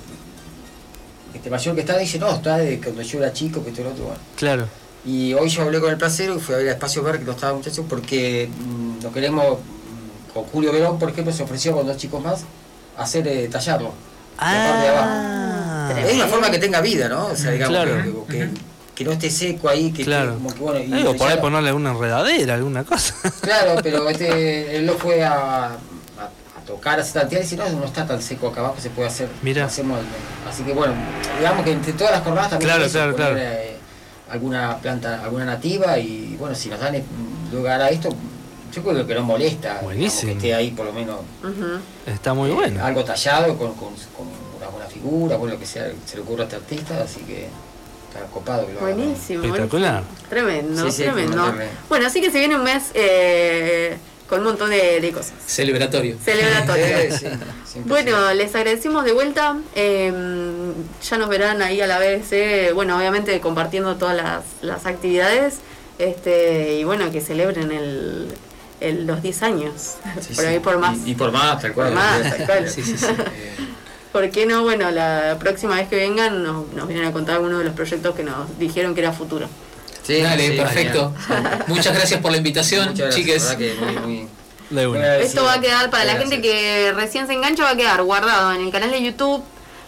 este 1.33 1.49
mayor 1.49 1.75
que 1.75 1.81
está 1.81 1.97
dice, 1.97 2.17
no, 2.19 2.29
está 2.31 2.57
de 2.57 2.79
cuando 2.79 3.01
yo 3.01 3.19
era 3.19 3.33
chico, 3.33 3.63
que 3.63 3.69
esto 3.69 3.81
y 3.81 3.83
lo 3.85 3.89
otro, 3.91 4.03
bueno. 4.05 4.19
Claro. 4.35 4.67
Y 5.05 5.33
hoy 5.33 5.49
yo 5.49 5.61
hablé 5.63 5.79
con 5.79 5.91
el 5.91 5.97
placero 5.97 6.35
y 6.35 6.39
fui 6.39 6.55
a 6.55 6.57
ver 6.59 6.69
a 6.69 6.71
Espacio 6.71 7.03
Verde 7.03 7.19
que 7.19 7.25
no 7.25 7.31
estaba 7.33 7.53
muchachos 7.53 7.85
porque 7.87 8.49
mm, 8.57 9.03
lo 9.03 9.11
queremos, 9.11 9.59
mm, 9.59 10.33
con 10.33 10.43
Julio 10.45 10.71
Verón, 10.71 10.97
por 10.97 11.09
ejemplo, 11.09 11.31
se 11.33 11.43
ofreció 11.43 11.73
con 11.73 11.85
dos 11.85 11.97
chicos 11.97 12.23
más 12.23 12.41
hacer 12.97 13.27
eh, 13.27 13.47
tallarlo. 13.51 13.91
de 14.39 14.45
abajo. 14.45 15.07
Ah, 15.09 15.85
Tremendo. 15.91 16.09
Es 16.09 16.15
una 16.15 16.27
forma 16.27 16.49
que 16.51 16.57
tenga 16.57 16.81
vida, 16.81 17.07
¿no? 17.09 17.27
O 17.27 17.35
sea, 17.35 17.51
digamos, 17.51 17.77
Claro. 17.77 18.25
que, 18.27 18.37
que- 18.37 18.49
que 18.95 19.03
no 19.03 19.11
esté 19.11 19.29
seco 19.29 19.67
ahí, 19.67 19.91
que, 19.91 19.97
que 19.99 20.03
Claro. 20.05 20.35
como 20.35 20.53
que 20.53 20.59
bueno. 20.61 20.79
y 20.79 20.85
Digo, 20.99 21.15
por 21.17 21.27
ahí 21.29 21.37
ponerle 21.39 21.67
alguna 21.67 21.91
enredadera, 21.91 22.53
alguna 22.53 22.85
cosa. 22.85 23.13
Claro, 23.41 23.81
pero 23.83 24.07
este, 24.09 24.77
él 24.77 24.85
lo 24.85 24.97
fue 24.97 25.21
a 25.21 25.75
tocar, 26.65 26.99
a 26.99 27.03
tantear 27.03 27.41
y 27.41 27.43
dice, 27.45 27.57
no, 27.57 27.69
no 27.69 27.85
está 27.85 28.05
tan 28.05 28.21
seco 28.21 28.47
acá 28.47 28.61
abajo, 28.61 28.75
se 28.79 28.89
puede 28.89 29.07
hacer. 29.07 29.29
Mira. 29.41 29.65
hacemos 29.65 29.99
así 30.49 30.63
que 30.63 30.73
bueno, 30.73 30.93
digamos 31.37 31.63
que 31.63 31.71
entre 31.71 31.93
todas 31.93 32.13
las 32.13 32.23
jornadas 32.23 32.49
también 32.51 32.71
Claro, 32.71 32.89
claro, 32.91 33.11
poner, 33.13 33.27
claro. 33.33 33.39
eh, 33.41 33.77
alguna 34.29 34.77
planta, 34.77 35.23
alguna 35.23 35.45
nativa 35.45 35.97
y 35.99 36.35
bueno, 36.39 36.55
si 36.55 36.69
nos 36.69 36.79
dan 36.79 37.01
lugar 37.51 37.81
a 37.81 37.89
esto, 37.89 38.09
yo 38.73 38.83
creo 38.83 39.05
que 39.07 39.15
no 39.15 39.23
molesta 39.23 39.67
digamos, 39.69 39.83
Buenísimo. 39.83 40.31
que 40.31 40.37
esté 40.37 40.55
ahí 40.55 40.71
por 40.71 40.85
lo 40.87 40.93
menos. 40.93 41.17
Está 42.05 42.33
muy 42.33 42.49
eh, 42.49 42.53
bueno. 42.53 42.83
algo 42.83 43.03
tallado 43.03 43.57
con, 43.57 43.73
con, 43.75 43.93
con 44.17 44.27
una 44.57 44.67
buena 44.69 44.87
figura, 44.87 45.37
con 45.37 45.49
lo 45.49 45.59
que 45.59 45.65
sea, 45.65 45.91
se 46.05 46.15
le 46.15 46.21
ocurra 46.23 46.41
a 46.41 46.45
este 46.45 46.55
artista, 46.57 47.03
así 47.03 47.21
que 47.21 47.47
está 48.09 48.25
copado. 48.33 48.67
Buenísimo. 48.79 49.43
Espectacular. 49.43 50.03
buenísimo. 50.03 50.29
Tremendo, 50.29 50.85
Sí, 50.85 50.91
sí, 50.91 51.03
tremendo. 51.03 51.53
Bueno, 51.89 52.07
así 52.07 52.21
que 52.21 52.31
se 52.31 52.39
viene 52.39 52.55
un 52.55 52.63
mes 52.63 52.91
eh, 52.93 53.97
con 54.29 54.39
un 54.39 54.45
montón 54.45 54.69
de, 54.71 54.99
de 55.01 55.11
cosas. 55.11 55.33
Celebratorio. 55.45 56.17
Celebratorio. 56.23 56.85
Sí, 57.11 57.17
sí, 57.17 57.25
siempre 57.65 57.89
Bueno, 58.03 58.33
les 58.33 58.55
agradecemos 58.55 59.03
de 59.05 59.11
vuelta. 59.11 59.57
eh, 59.75 60.11
ya 61.07 61.17
nos 61.17 61.29
verán 61.29 61.61
ahí 61.61 61.81
a 61.81 61.87
la 61.87 61.99
vez, 61.99 62.31
eh, 62.31 62.71
bueno, 62.73 62.97
obviamente 62.97 63.39
compartiendo 63.41 63.95
todas 63.97 64.15
las, 64.15 64.43
las 64.61 64.85
actividades. 64.85 65.55
Este, 65.99 66.75
y 66.79 66.83
bueno, 66.83 67.11
que 67.11 67.21
celebren 67.21 67.71
el, 67.71 68.27
el- 68.81 69.05
los 69.07 69.21
10 69.21 69.43
años. 69.43 69.95
Sí, 70.21 70.33
por 70.35 70.45
ahí 70.45 70.59
por 70.59 70.77
más. 70.77 70.97
Y, 71.05 71.11
y 71.11 71.15
por 71.15 71.31
más, 71.31 71.61
tal 71.61 71.73
cual. 71.73 71.87
Por 71.89 71.95
más, 71.95 72.21
tal 72.37 72.45
cual. 72.45 72.69
Sí, 72.69 72.81
sí, 72.83 72.97
sí. 72.97 73.05
¿Por 74.11 74.29
qué 74.31 74.45
no? 74.45 74.63
Bueno, 74.63 74.91
la 74.91 75.35
próxima 75.39 75.75
vez 75.75 75.87
que 75.89 75.97
vengan 75.97 76.41
nos, 76.43 76.71
nos 76.73 76.87
vienen 76.87 77.05
a 77.05 77.11
contar 77.11 77.35
algunos 77.35 77.59
de 77.59 77.65
los 77.65 77.73
proyectos 77.73 78.15
que 78.15 78.23
nos 78.23 78.57
dijeron 78.57 78.93
que 78.95 79.01
era 79.01 79.11
futuro. 79.11 79.47
Sí, 80.05 80.21
Dale, 80.21 80.51
sí, 80.51 80.57
perfecto. 80.57 81.13
Muchas 81.67 81.95
gracias 81.95 82.19
por 82.21 82.31
la 82.31 82.37
invitación, 82.37 82.87
gracias, 82.95 83.15
chiques. 83.15 83.43
la 83.43 83.55
verdad 83.55 83.57
que 83.57 83.73
muy, 83.85 83.95
muy- 84.15 84.27
De 84.69 84.87
muy 84.87 84.97
una. 84.97 84.99
agradecido. 85.05 85.27
Esto 85.27 85.43
va 85.43 85.53
a 85.53 85.61
quedar 85.61 85.89
para 85.89 86.05
la 86.05 86.15
gente 86.15 86.41
que 86.41 86.91
recién 86.95 87.27
se 87.27 87.33
engancha, 87.33 87.63
va 87.63 87.71
a 87.71 87.75
quedar 87.77 88.01
guardado 88.03 88.53
en 88.53 88.61
el 88.61 88.71
canal 88.71 88.91
de 88.91 89.01
YouTube. 89.03 89.43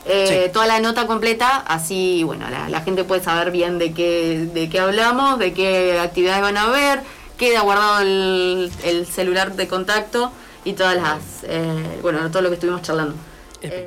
eh, 0.09 0.43
Sí. 0.45 0.51
toda 0.53 0.68
la 0.68 0.80
nota 0.80 1.05
completa, 1.05 1.57
así 1.68 2.24
bueno, 2.24 2.49
la, 2.49 2.70
la 2.70 2.80
gente 2.82 3.03
puede 3.03 3.22
saber 3.22 3.51
bien 3.51 3.78
de 3.78 3.91
qué, 3.91 4.47
de 4.53 4.70
qué 4.70 4.80
hablamos, 4.80 5.38
de 5.38 5.51
qué 5.53 5.99
actividades 5.99 6.41
van 6.41 6.55
a 6.55 6.68
ver, 6.70 7.01
queda 7.38 7.59
guardado 7.59 7.99
el, 7.99 8.72
el 8.86 9.05
celular 9.05 9.55
de 9.57 9.68
contacto 9.68 10.32
y 10.63 10.74
todas 10.74 10.95
las, 10.95 11.20
eh, 11.43 11.99
bueno, 12.01 12.32
todo 12.32 12.41
lo 12.41 12.47
que 12.47 12.53
estuvimos 12.55 12.82
charlando. 12.84 13.15
Eh, 13.61 13.86